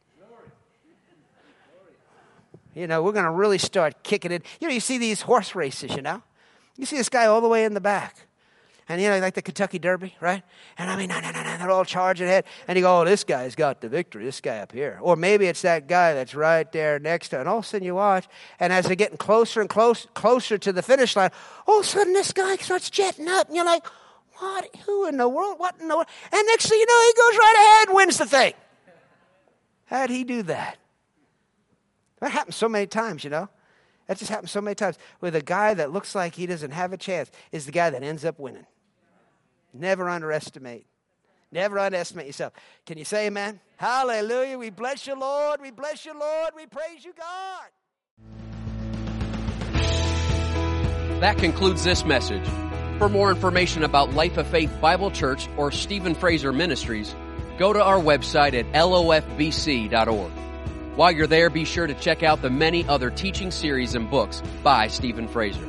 You 2.74 2.88
know, 2.88 3.00
we're 3.00 3.12
going 3.12 3.26
to 3.26 3.30
really 3.30 3.58
start 3.58 4.02
kicking 4.02 4.32
it. 4.32 4.44
You 4.60 4.66
know, 4.66 4.74
you 4.74 4.80
see 4.80 4.98
these 4.98 5.22
horse 5.22 5.54
races, 5.54 5.94
you 5.94 6.02
know? 6.02 6.20
You 6.76 6.84
see 6.84 6.96
this 6.96 7.08
guy 7.08 7.26
all 7.26 7.40
the 7.40 7.48
way 7.48 7.64
in 7.64 7.74
the 7.74 7.80
back. 7.80 8.26
And 8.88 9.00
you 9.00 9.08
know, 9.08 9.18
like 9.20 9.34
the 9.34 9.42
Kentucky 9.42 9.78
Derby, 9.78 10.14
right? 10.20 10.42
And 10.76 10.90
I 10.90 10.96
mean, 10.96 11.08
no, 11.08 11.20
no, 11.20 11.30
no, 11.30 11.42
no, 11.42 11.56
they're 11.56 11.70
all 11.70 11.84
charging 11.84 12.26
ahead. 12.26 12.44
And 12.66 12.76
you 12.76 12.82
go, 12.82 13.00
oh, 13.00 13.04
this 13.04 13.24
guy's 13.24 13.54
got 13.54 13.80
the 13.80 13.88
victory, 13.88 14.24
this 14.24 14.40
guy 14.40 14.58
up 14.58 14.72
here. 14.72 14.98
Or 15.00 15.16
maybe 15.16 15.46
it's 15.46 15.62
that 15.62 15.86
guy 15.86 16.14
that's 16.14 16.34
right 16.34 16.70
there 16.72 16.98
next 16.98 17.28
to. 17.28 17.40
And 17.40 17.48
all 17.48 17.58
of 17.58 17.64
a 17.64 17.68
sudden 17.68 17.86
you 17.86 17.94
watch, 17.94 18.26
and 18.58 18.72
as 18.72 18.86
they're 18.86 18.96
getting 18.96 19.18
closer 19.18 19.60
and 19.60 19.70
close, 19.70 20.06
closer 20.14 20.58
to 20.58 20.72
the 20.72 20.82
finish 20.82 21.14
line, 21.16 21.30
all 21.66 21.80
of 21.80 21.86
a 21.86 21.88
sudden 21.88 22.12
this 22.12 22.32
guy 22.32 22.56
starts 22.56 22.90
jetting 22.90 23.28
up, 23.28 23.46
and 23.46 23.56
you're 23.56 23.64
like, 23.64 23.86
what? 24.38 24.74
Who 24.86 25.06
in 25.06 25.16
the 25.16 25.28
world? 25.28 25.58
What 25.58 25.76
in 25.80 25.86
the 25.86 25.94
world? 25.94 26.08
And 26.32 26.46
next 26.48 26.68
thing 26.68 26.78
you 26.78 26.86
know, 26.86 27.02
he 27.06 27.12
goes 27.12 27.38
right 27.38 27.54
ahead 27.56 27.88
and 27.88 27.96
wins 27.96 28.18
the 28.18 28.26
thing. 28.26 28.54
How'd 29.86 30.10
he 30.10 30.24
do 30.24 30.42
that? 30.44 30.78
That 32.20 32.32
happens 32.32 32.56
so 32.56 32.68
many 32.68 32.86
times, 32.86 33.24
you 33.24 33.30
know. 33.30 33.48
That 34.12 34.18
just 34.18 34.30
happens 34.30 34.50
so 34.50 34.60
many 34.60 34.74
times. 34.74 34.98
With 35.22 35.34
a 35.34 35.40
guy 35.40 35.72
that 35.72 35.90
looks 35.90 36.14
like 36.14 36.34
he 36.34 36.44
doesn't 36.44 36.72
have 36.72 36.92
a 36.92 36.98
chance 36.98 37.30
is 37.50 37.64
the 37.64 37.72
guy 37.72 37.88
that 37.88 38.02
ends 38.02 38.26
up 38.26 38.38
winning. 38.38 38.66
Never 39.72 40.06
underestimate. 40.06 40.84
Never 41.50 41.78
underestimate 41.78 42.26
yourself. 42.26 42.52
Can 42.84 42.98
you 42.98 43.06
say 43.06 43.28
amen? 43.28 43.58
Hallelujah. 43.78 44.58
We 44.58 44.68
bless 44.68 45.06
you, 45.06 45.18
Lord. 45.18 45.62
We 45.62 45.70
bless 45.70 46.04
you, 46.04 46.12
Lord. 46.12 46.50
We 46.54 46.66
praise 46.66 47.02
you, 47.02 47.14
God. 47.14 47.70
That 51.22 51.38
concludes 51.38 51.82
this 51.82 52.04
message. 52.04 52.46
For 52.98 53.08
more 53.08 53.30
information 53.30 53.82
about 53.82 54.12
Life 54.12 54.36
of 54.36 54.46
Faith 54.46 54.78
Bible 54.78 55.10
Church 55.10 55.48
or 55.56 55.72
Stephen 55.72 56.14
Fraser 56.14 56.52
Ministries, 56.52 57.16
go 57.56 57.72
to 57.72 57.82
our 57.82 57.98
website 57.98 58.52
at 58.52 58.70
lofbc.org. 58.74 60.32
While 60.94 61.12
you're 61.12 61.26
there, 61.26 61.48
be 61.48 61.64
sure 61.64 61.86
to 61.86 61.94
check 61.94 62.22
out 62.22 62.42
the 62.42 62.50
many 62.50 62.86
other 62.86 63.10
teaching 63.10 63.50
series 63.50 63.94
and 63.94 64.10
books 64.10 64.42
by 64.62 64.88
Stephen 64.88 65.26
Fraser. 65.26 65.66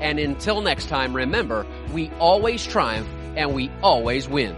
And 0.00 0.18
until 0.18 0.60
next 0.60 0.88
time, 0.88 1.16
remember, 1.16 1.64
we 1.92 2.10
always 2.18 2.66
triumph 2.66 3.08
and 3.36 3.54
we 3.54 3.70
always 3.82 4.28
win. 4.28 4.56